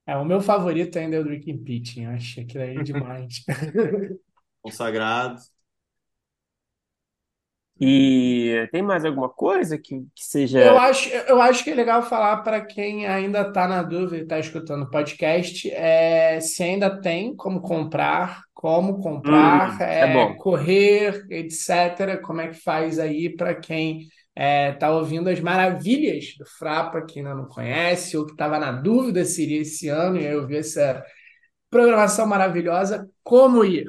É, 0.07 0.17
o 0.17 0.25
meu 0.25 0.41
favorito 0.41 0.99
ainda 0.99 1.17
é 1.17 1.21
o 1.21 1.25
Drinking 1.25 1.65
Pitching, 1.65 2.07
acho 2.07 2.41
aquilo 2.41 2.63
aí 2.65 2.83
demais. 2.83 3.45
Consagrado. 4.63 5.41
E 7.81 8.67
tem 8.73 8.83
mais 8.83 9.05
alguma 9.05 9.29
coisa 9.29 9.77
que, 9.79 10.01
que 10.15 10.25
seja. 10.25 10.59
Eu 10.59 10.79
acho, 10.79 11.09
eu 11.11 11.41
acho 11.43 11.63
que 11.63 11.71
é 11.71 11.75
legal 11.75 12.03
falar 12.03 12.39
para 12.39 12.65
quem 12.65 13.07
ainda 13.07 13.43
está 13.43 13.69
na 13.69 13.83
dúvida 13.83 14.17
e 14.17 14.23
está 14.23 14.39
escutando 14.39 14.85
o 14.85 14.91
podcast, 14.91 15.71
é, 15.71 16.41
se 16.41 16.63
ainda 16.63 16.99
tem 17.01 17.37
como 17.37 17.61
comprar, 17.61 18.43
como 18.55 18.99
comprar, 19.03 19.77
Hum, 19.79 19.83
é 20.01 20.07
é, 20.07 20.07
bom. 20.07 20.35
correr, 20.35 21.27
etc. 21.31 22.19
Como 22.23 22.41
é 22.41 22.49
que 22.49 22.55
faz 22.55 22.99
aí 22.99 23.29
para 23.37 23.55
quem 23.55 24.09
está 24.37 24.91
ouvindo 24.91 25.29
as 25.31 25.41
maravilhas 25.41 26.35
do 26.39 26.45
Frapa, 26.45 27.05
que 27.07 27.21
ainda 27.21 27.35
não 27.35 27.47
conhece, 27.47 28.17
ou 28.17 28.27
que 28.27 28.33
estava 28.33 28.59
na 28.59 28.71
dúvida 28.71 29.25
se 29.25 29.43
iria 29.43 29.63
esse 29.63 29.89
ano, 29.89 30.17
e 30.17 30.27
aí 30.27 30.35
eu 30.35 30.47
vi 30.47 30.57
essa 30.59 31.03
programação 31.71 32.27
maravilhosa, 32.27 33.09
como 33.23 33.65
ir? 33.65 33.87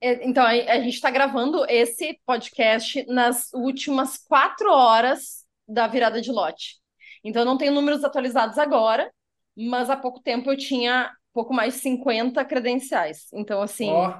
É, 0.00 0.26
Então, 0.26 0.44
a 0.44 0.80
gente 0.80 0.94
está 0.94 1.10
gravando 1.10 1.64
esse 1.68 2.18
podcast 2.26 3.04
nas 3.08 3.50
últimas 3.54 4.18
quatro 4.18 4.70
horas 4.70 5.44
da 5.66 5.86
virada 5.86 6.20
de 6.20 6.30
lote. 6.30 6.76
Então, 7.24 7.42
eu 7.42 7.46
não 7.46 7.56
tenho 7.56 7.72
números 7.72 8.04
atualizados 8.04 8.58
agora, 8.58 9.10
mas 9.56 9.88
há 9.88 9.96
pouco 9.96 10.20
tempo 10.20 10.50
eu 10.50 10.56
tinha 10.56 11.10
pouco 11.32 11.54
mais 11.54 11.74
de 11.74 11.80
50 11.80 12.44
credenciais. 12.44 13.26
Então, 13.32 13.62
assim, 13.62 13.90
Ó, 13.90 14.14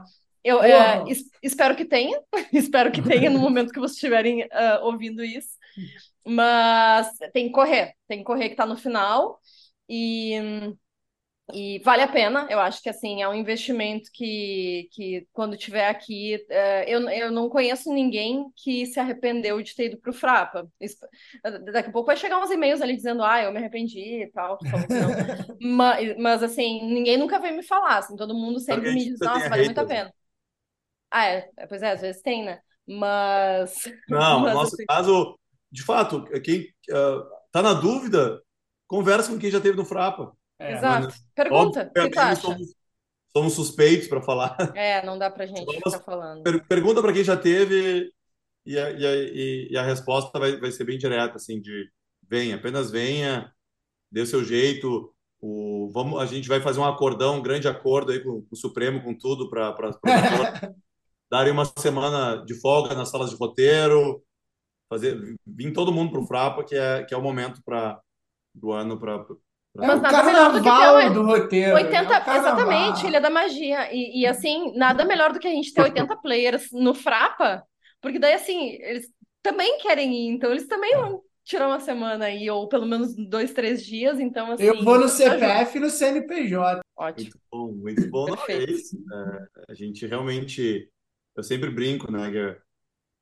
eu 0.45 0.62
porra! 0.66 1.05
es- 1.07 1.30
espero 1.42 1.76
que 1.76 1.84
tenha, 1.84 2.20
espero 2.53 2.92
que 2.92 3.03
tenha 3.03 3.30
no 3.30 3.38
momento 3.38 3.72
que 3.72 3.80
vocês 3.80 3.95
estiverem 3.97 4.47
ah, 4.53 4.80
ouvindo 4.82 5.24
isso. 5.24 5.57
Mas 6.26 7.09
tem 7.32 7.47
que 7.49 7.53
correr, 7.55 7.95
tem 8.09 8.18
que 8.18 8.24
correr 8.24 8.51
que 8.51 8.57
tá 8.57 8.66
no 8.66 8.76
final. 8.76 9.40
E. 9.88 10.34
E 11.53 11.78
vale 11.80 12.01
a 12.03 12.09
pena, 12.09 12.47
eu 12.51 12.59
acho 12.59 12.82
que 12.82 12.88
assim, 12.88 13.22
é 13.22 13.28
um 13.28 13.34
investimento 13.34 14.11
que, 14.14 14.88
que 14.92 15.28
quando 15.30 15.59
tiver 15.59 15.86
aqui, 15.88 16.36
eh, 16.49 16.84
eu, 16.88 17.07
eu 17.11 17.30
não 17.30 17.51
conheço 17.51 17.92
ninguém 17.92 18.47
que 18.57 18.86
se 18.86 18.99
arrependeu 18.99 19.61
de 19.62 19.74
ter 19.74 19.86
ido 19.86 19.99
para 20.01 20.11
o 20.11 20.14
Frapa. 20.14 20.66
Isso- 20.80 21.07
daqui 21.72 21.90
a 21.90 21.92
pouco 21.92 22.07
vai 22.07 22.16
chegar 22.16 22.40
uns 22.42 22.51
e-mails 22.51 22.80
ali 22.80 22.97
dizendo, 22.97 23.22
ah, 23.22 23.42
eu 23.42 23.53
me 23.53 23.59
arrependi 23.59 24.22
e 24.22 24.30
tal. 24.32 24.59
Mas, 25.61 26.16
mas 26.18 26.42
assim, 26.42 26.82
ninguém 26.84 27.16
nunca 27.16 27.38
veio 27.38 27.57
me 27.57 27.62
falar, 27.62 27.99
assim, 27.99 28.16
todo 28.16 28.34
mundo 28.34 28.59
sempre 28.61 28.90
a 28.90 28.92
me 28.92 29.05
diz, 29.11 29.22
nossa, 29.22 29.49
vale 29.49 29.62
muito 29.62 29.78
a 29.78 29.84
né? 29.84 29.86
pena. 29.86 30.14
Ah, 31.16 31.26
é, 31.26 31.48
é, 31.56 31.66
pois 31.68 31.80
é, 31.80 31.92
às 31.92 32.00
vezes 32.00 32.20
tem, 32.22 32.44
né? 32.44 32.58
Mas, 32.84 33.74
Não, 34.10 34.40
no 34.40 34.44
mas 34.46 34.54
nosso 34.54 34.74
assim, 34.74 34.84
caso, 34.84 35.38
de 35.70 35.82
fato, 35.84 36.24
quem 36.42 36.66
está 36.84 37.62
na 37.62 37.72
dúvida, 37.72 38.42
conversa 38.88 39.30
com 39.30 39.38
quem 39.38 39.48
já 39.48 39.60
teve 39.60 39.76
no 39.76 39.84
Frapa. 39.84 40.32
É. 40.58 40.72
exato. 40.72 41.06
Óbvio, 41.06 41.22
Pergunta, 41.34 41.92
o 41.96 42.10
que 42.10 42.18
acha? 42.18 42.40
somos, 42.40 42.74
somos 43.36 43.52
suspeitos 43.54 44.08
para 44.08 44.20
falar. 44.22 44.56
É, 44.74 45.06
não 45.06 45.16
dá 45.16 45.30
pra 45.30 45.46
gente 45.46 45.64
Vamos- 45.64 45.82
ficar 45.84 46.00
falando. 46.00 46.42
Per- 46.42 46.66
Pergunta 46.66 47.00
para 47.00 47.12
quem 47.12 47.22
já 47.22 47.36
teve 47.36 48.10
e 48.66 48.76
a, 48.76 48.90
e 48.90 49.06
a, 49.06 49.14
e 49.70 49.76
a 49.78 49.82
resposta 49.84 50.36
vai, 50.36 50.58
vai 50.58 50.72
ser 50.72 50.82
bem 50.84 50.98
direta, 50.98 51.36
assim, 51.36 51.60
de 51.60 51.88
venha, 52.28 52.56
apenas 52.56 52.90
venha, 52.90 53.52
dê 54.10 54.22
o 54.22 54.26
seu 54.26 54.42
jeito. 54.42 55.14
O, 55.40 55.90
vamos, 55.92 56.20
a 56.20 56.26
gente 56.26 56.48
vai 56.48 56.60
fazer 56.60 56.80
um 56.80 56.84
acordão, 56.84 57.36
um 57.36 57.42
grande 57.42 57.68
acordo 57.68 58.10
aí 58.10 58.20
com, 58.20 58.42
com 58.42 58.48
o 58.52 58.56
Supremo, 58.56 59.02
com 59.02 59.14
tudo, 59.16 59.48
para 59.48 59.74
darem 61.30 61.52
uma 61.52 61.64
semana 61.64 62.44
de 62.44 62.54
folga 62.60 62.94
nas 62.94 63.10
salas 63.10 63.30
de 63.30 63.36
roteiro, 63.36 64.22
fazer 64.88 65.18
vir 65.46 65.72
todo 65.72 65.92
mundo 65.92 66.12
para 66.12 66.20
o 66.20 66.26
Frapa, 66.26 66.64
que 66.64 66.74
é, 66.74 67.04
que 67.04 67.14
é 67.14 67.16
o 67.16 67.22
momento 67.22 67.62
pra, 67.64 68.00
do 68.54 68.72
ano 68.72 68.98
para. 68.98 69.24
É 69.76 69.86
Mas 69.86 69.98
o 69.98 70.02
nada 70.02 70.22
melhor 70.22 70.52
do 70.52 70.58
que 70.58 70.64
ter 70.64 70.70
carnaval 70.70 71.12
do 71.12 71.22
roteiro. 71.24 71.74
né? 71.74 71.82
80, 71.82 72.14
É 72.14 72.36
exatamente, 72.36 73.06
Ilha 73.06 73.20
da 73.20 73.30
Magia. 73.30 73.92
E, 73.92 74.20
e, 74.20 74.26
assim, 74.26 74.72
nada 74.76 75.04
melhor 75.04 75.32
do 75.32 75.40
que 75.40 75.48
a 75.48 75.50
gente 75.50 75.74
ter 75.74 75.82
80 75.82 76.16
players 76.22 76.68
no 76.72 76.94
Frapa, 76.94 77.64
porque 78.00 78.18
daí 78.18 78.34
assim, 78.34 78.78
eles 78.80 79.08
também 79.42 79.78
querem 79.78 80.14
ir, 80.14 80.28
então 80.28 80.50
eles 80.50 80.68
também 80.68 80.94
vão 80.94 81.22
tirar 81.44 81.68
uma 81.68 81.80
semana 81.80 82.24
aí, 82.24 82.48
ou 82.50 82.68
pelo 82.68 82.86
menos 82.86 83.14
dois, 83.14 83.52
três 83.52 83.84
dias, 83.84 84.18
então 84.18 84.52
assim. 84.52 84.64
Eu 84.64 84.82
vou 84.82 84.98
no. 84.98 85.08
CPF 85.08 85.76
e 85.76 85.80
no 85.80 85.90
CNPJ. 85.90 86.80
Ótimo. 86.96 87.30
Muito 87.30 87.40
bom, 87.50 87.72
muito 87.72 88.10
bom. 88.10 88.26
Não, 88.26 88.46
é 88.48 88.64
isso. 88.64 88.96
É, 89.12 89.72
a 89.72 89.74
gente 89.74 90.06
realmente. 90.06 90.88
Eu 91.37 91.43
sempre 91.43 91.70
brinco, 91.70 92.11
né? 92.11 92.30
que- 92.30 92.61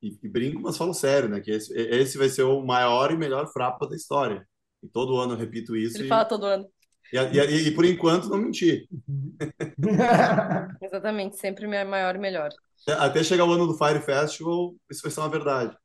e, 0.02 0.18
e 0.22 0.28
brinco, 0.28 0.60
mas 0.60 0.76
falo 0.76 0.94
sério, 0.94 1.28
né? 1.28 1.40
Que 1.40 1.50
esse, 1.52 1.72
esse 1.78 2.18
vai 2.18 2.28
ser 2.28 2.42
o 2.44 2.60
maior 2.64 3.12
e 3.12 3.16
melhor 3.16 3.46
Frapa 3.52 3.86
da 3.88 3.96
história. 3.96 4.46
E 4.82 4.88
todo 4.88 5.16
ano 5.18 5.34
eu 5.34 5.38
repito 5.38 5.76
isso. 5.76 5.98
Ele 5.98 6.06
E, 6.06 6.08
fala 6.08 6.24
todo 6.24 6.46
ano. 6.46 6.68
e, 7.12 7.16
e- 7.18 7.68
e 7.68 7.70
por 7.72 7.84
enquanto 7.84 8.28
não 8.28 8.38
menti. 8.38 8.88
Exatamente, 10.80 11.36
sempre 11.36 11.66
me- 11.66 11.84
maior 11.84 12.16
e 12.16 12.18
melhor. 12.18 12.50
Até- 12.86 13.00
Até 13.04 13.24
chegar 13.24 13.44
o 13.44 13.52
ano 13.52 13.66
do 13.66 13.74
Fire 13.78 14.00
Festival, 14.00 14.74
isso 14.90 15.02
vai 15.02 15.10
ser 15.10 15.20
uma 15.20 15.28
verdade. 15.28 15.76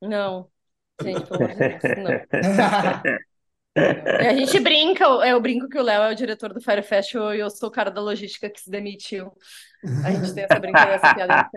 Não, 0.00 0.50
gente, 1.00 1.26
pelo 1.26 1.40
amor 1.40 1.54
de 1.56 1.64
Deus, 1.64 1.92
não. 1.96 2.26
A 3.76 4.34
gente 4.34 4.60
brinca, 4.60 5.04
eu 5.04 5.40
brinco 5.40 5.68
que 5.68 5.78
o 5.78 5.82
Léo 5.82 6.02
é 6.02 6.12
o 6.12 6.16
diretor 6.16 6.52
do 6.52 6.60
Fire 6.60 6.82
Festival 6.82 7.34
e 7.34 7.40
eu 7.40 7.50
sou 7.50 7.68
o 7.68 7.72
cara 7.72 7.90
da 7.90 8.00
logística 8.00 8.48
que 8.48 8.60
se 8.60 8.70
demitiu. 8.70 9.32
A 10.04 10.12
gente 10.12 10.32
tem 10.32 10.44
essa 10.44 10.60
brincadeira, 10.60 10.96
essa 10.96 11.14
piada. 11.14 11.50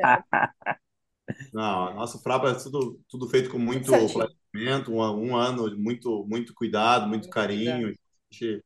Não, 1.53 1.93
nosso 1.95 2.21
Frapa 2.23 2.49
é 2.49 2.53
tudo, 2.55 2.99
tudo 3.07 3.29
feito 3.29 3.49
com 3.49 3.59
muito 3.59 3.87
Certinho. 3.87 4.27
planejamento, 4.53 4.91
um, 4.91 5.29
um 5.29 5.35
ano 5.35 5.69
de 5.69 5.75
muito, 5.75 6.25
muito 6.27 6.53
cuidado, 6.53 7.07
muito 7.07 7.23
Muito 7.23 7.29
carinho. 7.29 7.89
A 7.89 8.33
gente 8.33 8.63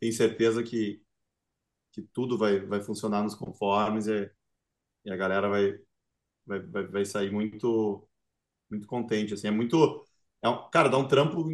tem 0.00 0.12
certeza 0.12 0.62
que, 0.62 1.02
que 1.92 2.02
tudo 2.12 2.38
vai, 2.38 2.60
vai 2.60 2.80
funcionar 2.80 3.22
nos 3.22 3.34
conformes 3.34 4.06
e, 4.06 4.30
e 5.04 5.12
a 5.12 5.16
galera 5.16 5.48
vai, 5.48 5.78
vai, 6.46 6.60
vai, 6.60 6.86
vai 6.86 7.04
sair 7.04 7.30
muito, 7.30 8.08
muito 8.70 8.86
contente. 8.86 9.34
Assim, 9.34 9.48
é 9.48 9.50
muito. 9.50 10.04
É 10.42 10.48
um, 10.48 10.68
cara, 10.70 10.88
dá 10.88 10.98
um 10.98 11.08
trampo, 11.08 11.44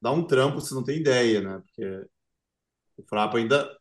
dá 0.00 0.10
um 0.12 0.26
trampo, 0.26 0.60
você 0.60 0.74
não 0.74 0.84
tem 0.84 0.98
ideia, 0.98 1.40
né? 1.40 1.62
Porque 1.64 2.06
o 2.98 3.04
Frapa 3.08 3.38
ainda. 3.38 3.76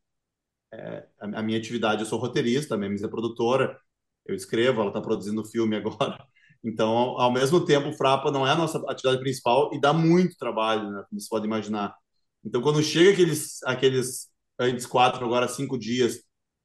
É, 0.73 1.07
a, 1.19 1.39
a 1.39 1.43
minha 1.43 1.57
atividade, 1.57 2.01
eu 2.01 2.07
sou 2.07 2.19
roteirista, 2.19 2.75
a 2.75 2.77
minha 2.77 2.93
é 2.93 3.07
produtora, 3.07 3.79
eu 4.25 4.35
escrevo, 4.35 4.81
ela 4.81 4.89
está 4.89 5.01
produzindo 5.01 5.45
filme 5.45 5.75
agora. 5.75 6.17
Então, 6.63 6.89
ao, 6.89 7.21
ao 7.21 7.31
mesmo 7.31 7.63
tempo, 7.63 7.89
o 7.89 7.93
Frapa 7.93 8.31
não 8.31 8.45
é 8.45 8.51
a 8.51 8.55
nossa 8.55 8.79
atividade 8.89 9.21
principal 9.21 9.71
e 9.73 9.79
dá 9.79 9.93
muito 9.93 10.35
trabalho, 10.37 10.89
né? 10.91 11.03
Como 11.07 11.21
você 11.21 11.29
pode 11.29 11.45
imaginar. 11.45 11.95
Então, 12.43 12.61
quando 12.61 12.81
chega 12.83 13.11
aqueles, 13.11 13.63
aqueles 13.63 14.27
antes 14.59 14.85
quatro, 14.85 15.23
agora 15.23 15.47
cinco 15.47 15.77
dias, 15.77 16.23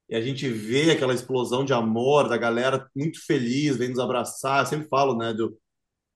e 0.08 0.16
a 0.16 0.20
gente 0.20 0.48
vê 0.48 0.90
aquela 0.90 1.14
explosão 1.14 1.64
de 1.64 1.72
amor 1.72 2.28
da 2.28 2.36
galera 2.36 2.88
muito 2.96 3.24
feliz, 3.24 3.76
vem 3.76 3.90
nos 3.90 3.98
abraçar, 3.98 4.60
eu 4.60 4.66
sempre 4.66 4.88
falo, 4.88 5.16
né, 5.16 5.32
do 5.32 5.58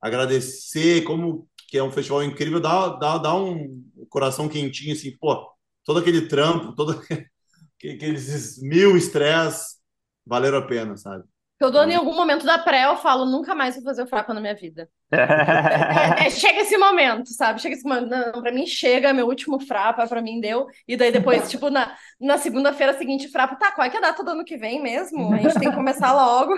agradecer, 0.01 1.03
como 1.05 1.49
que 1.77 1.81
é 1.81 1.83
um 1.83 1.93
festival 1.93 2.25
incrível, 2.25 2.59
dá, 2.59 2.89
dá, 2.89 3.19
dá 3.19 3.35
um 3.35 3.85
coração 4.09 4.49
quentinho, 4.49 4.95
assim, 4.95 5.15
pô, 5.19 5.47
todo 5.85 5.99
aquele 6.01 6.27
trampo, 6.27 6.75
todo 6.75 6.99
aqueles 7.79 8.59
mil 8.63 8.97
estresse 8.97 9.77
valeram 10.25 10.57
a 10.57 10.67
pena, 10.67 10.97
sabe? 10.97 11.23
Todo 11.59 11.79
ano, 11.79 11.93
em 11.93 11.97
algum 11.97 12.15
momento 12.15 12.45
da 12.47 12.59
pré, 12.59 12.85
eu 12.85 12.97
falo, 12.97 13.27
nunca 13.27 13.55
mais 13.55 13.75
vou 13.75 13.85
fazer 13.85 14.03
o 14.03 14.07
Frapa 14.07 14.33
na 14.33 14.41
minha 14.41 14.55
vida. 14.55 14.89
É, 16.19 16.27
é, 16.27 16.31
chega 16.31 16.61
esse 16.61 16.77
momento, 16.77 17.33
sabe? 17.33 17.61
Chega 17.61 17.75
esse 17.75 17.85
momento. 17.85 18.09
Não, 18.09 18.43
pra 18.43 18.53
mim 18.53 18.67
chega, 18.67 19.13
meu 19.13 19.27
último 19.27 19.61
Frapa, 19.61 20.07
pra 20.07 20.21
mim 20.21 20.41
deu. 20.41 20.67
E 20.87 20.97
daí 20.97 21.13
depois, 21.13 21.49
tipo, 21.51 21.71
na, 21.71 21.97
na 22.21 22.39
segunda-feira 22.39 22.97
seguinte, 22.99 23.29
Frapa, 23.29 23.57
tá, 23.57 23.73
qual 23.73 23.87
é 23.87 23.91
que 23.91 23.97
é 23.97 23.99
a 23.99 24.03
data 24.03 24.23
do 24.23 24.31
ano 24.31 24.45
que 24.45 24.57
vem 24.57 24.83
mesmo? 24.83 25.33
A 25.33 25.39
gente 25.39 25.59
tem 25.59 25.71
que 25.71 25.77
começar 25.77 26.13
logo. 26.13 26.55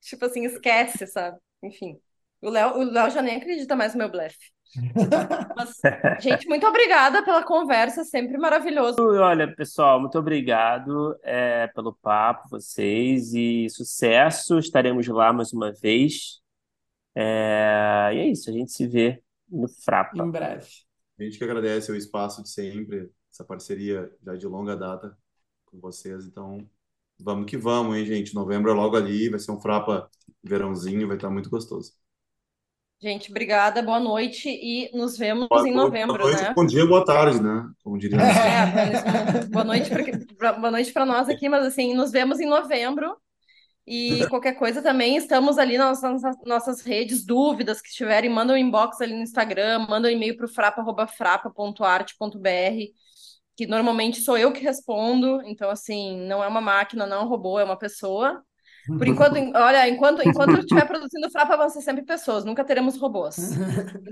Tipo 0.00 0.24
assim, 0.24 0.44
esquece, 0.44 1.06
sabe? 1.06 1.36
Enfim. 1.62 1.98
O 2.42 2.50
Léo, 2.50 2.78
o 2.78 2.82
Léo 2.82 3.08
já 3.08 3.22
nem 3.22 3.36
acredita 3.36 3.76
mais 3.76 3.94
no 3.94 3.98
meu 3.98 4.10
blefe. 4.10 4.50
Mas, 5.56 5.78
gente, 6.20 6.48
muito 6.48 6.66
obrigada 6.66 7.22
pela 7.24 7.44
conversa, 7.44 8.04
sempre 8.04 8.36
maravilhoso. 8.36 8.96
Olha, 9.00 9.54
pessoal, 9.54 10.00
muito 10.00 10.18
obrigado 10.18 11.16
é, 11.22 11.68
pelo 11.68 11.94
papo, 11.94 12.48
vocês, 12.50 13.32
e 13.32 13.68
sucesso. 13.70 14.58
Estaremos 14.58 15.06
lá 15.06 15.32
mais 15.32 15.52
uma 15.52 15.72
vez. 15.72 16.40
É, 17.14 18.10
e 18.12 18.18
é 18.18 18.26
isso, 18.28 18.50
a 18.50 18.52
gente 18.52 18.72
se 18.72 18.88
vê 18.88 19.22
no 19.48 19.68
Frapa. 19.68 20.24
Em 20.24 20.30
breve. 20.30 20.66
A 21.20 21.22
gente 21.22 21.38
que 21.38 21.44
agradece 21.44 21.92
o 21.92 21.96
espaço 21.96 22.42
de 22.42 22.48
sempre, 22.48 23.08
essa 23.30 23.44
parceria 23.44 24.10
já 24.24 24.34
de 24.34 24.46
longa 24.48 24.74
data 24.74 25.16
com 25.66 25.78
vocês. 25.78 26.26
Então, 26.26 26.58
vamos 27.20 27.48
que 27.48 27.56
vamos, 27.56 27.96
hein, 27.96 28.04
gente? 28.04 28.34
Novembro 28.34 28.70
é 28.70 28.74
logo 28.74 28.96
ali, 28.96 29.28
vai 29.28 29.38
ser 29.38 29.52
um 29.52 29.60
frapa 29.60 30.10
verãozinho, 30.42 31.06
vai 31.06 31.16
estar 31.16 31.30
muito 31.30 31.48
gostoso. 31.50 31.92
Gente, 33.02 33.30
obrigada, 33.32 33.82
boa 33.82 33.98
noite 33.98 34.48
e 34.48 34.88
nos 34.96 35.18
vemos 35.18 35.48
Boa 35.48 35.68
em 35.68 35.74
novembro, 35.74 36.18
boa 36.18 36.30
noite, 36.30 36.44
né? 36.44 36.52
bom 36.54 36.64
dia, 36.64 36.86
boa 36.86 37.04
tarde, 37.04 37.42
né? 37.42 37.68
Como 37.82 37.98
diria. 37.98 38.18
É, 38.20 39.44
boa 39.46 39.64
noite 40.70 40.92
para 40.92 41.04
nós 41.04 41.28
aqui, 41.28 41.48
mas 41.48 41.66
assim, 41.66 41.94
nos 41.94 42.12
vemos 42.12 42.38
em 42.38 42.46
novembro. 42.46 43.16
E 43.84 44.24
qualquer 44.30 44.52
coisa 44.52 44.80
também, 44.80 45.16
estamos 45.16 45.58
ali 45.58 45.76
nas 45.76 46.00
nossas, 46.00 46.36
nossas 46.46 46.80
redes, 46.82 47.26
dúvidas 47.26 47.82
que 47.82 47.90
tiverem, 47.90 48.30
mandam 48.30 48.54
um 48.54 48.58
inbox 48.58 49.00
ali 49.00 49.16
no 49.16 49.22
Instagram, 49.22 49.80
mandam 49.88 50.08
um 50.08 50.14
e-mail 50.14 50.36
para 50.36 50.46
o 50.46 50.48
frapa.frapa.arte.br, 50.48 52.38
que 53.56 53.66
normalmente 53.66 54.20
sou 54.20 54.38
eu 54.38 54.52
que 54.52 54.62
respondo, 54.62 55.42
então 55.44 55.68
assim, 55.70 56.24
não 56.28 56.40
é 56.40 56.46
uma 56.46 56.60
máquina, 56.60 57.04
não 57.04 57.16
é 57.16 57.24
um 57.24 57.28
robô, 57.28 57.58
é 57.58 57.64
uma 57.64 57.76
pessoa. 57.76 58.44
Por 58.86 59.06
enquanto, 59.06 59.36
olha, 59.54 59.88
enquanto, 59.88 60.26
enquanto 60.26 60.50
eu 60.50 60.60
estiver 60.60 60.86
produzindo 60.86 61.30
frapa, 61.30 61.56
vão 61.56 61.70
ser 61.70 61.82
sempre 61.82 62.02
pessoas, 62.04 62.44
nunca 62.44 62.64
teremos 62.64 62.98
robôs. 62.98 63.36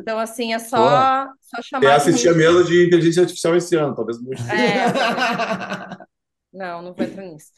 Então, 0.01 0.19
assim, 0.19 0.55
é 0.55 0.59
só, 0.59 1.29
só 1.41 1.63
chamar. 1.63 1.85
Eu 1.85 1.93
assisti 1.93 2.29
a 2.29 2.35
mesa 2.35 2.65
de 2.65 2.87
inteligência 2.87 3.23
artificial 3.23 3.57
esse 3.57 3.77
ano, 3.77 3.95
talvez 3.95 4.21
muito. 4.21 4.41
É, 4.43 5.97
não, 6.53 6.83
não 6.83 6.95
vou 6.95 7.05
entrar 7.05 7.25
nisso. 7.25 7.49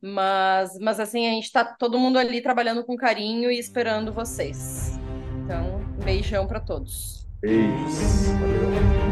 Mas, 0.00 0.78
mas 0.80 0.98
assim, 0.98 1.26
a 1.28 1.30
gente 1.30 1.44
está 1.44 1.64
todo 1.64 1.98
mundo 1.98 2.18
ali 2.18 2.40
trabalhando 2.40 2.84
com 2.84 2.96
carinho 2.96 3.50
e 3.50 3.58
esperando 3.58 4.12
vocês. 4.12 4.98
Então, 5.44 5.80
beijão 6.04 6.46
para 6.46 6.60
todos. 6.60 7.26
Beijos. 7.40 8.26
Valeu. 8.40 9.11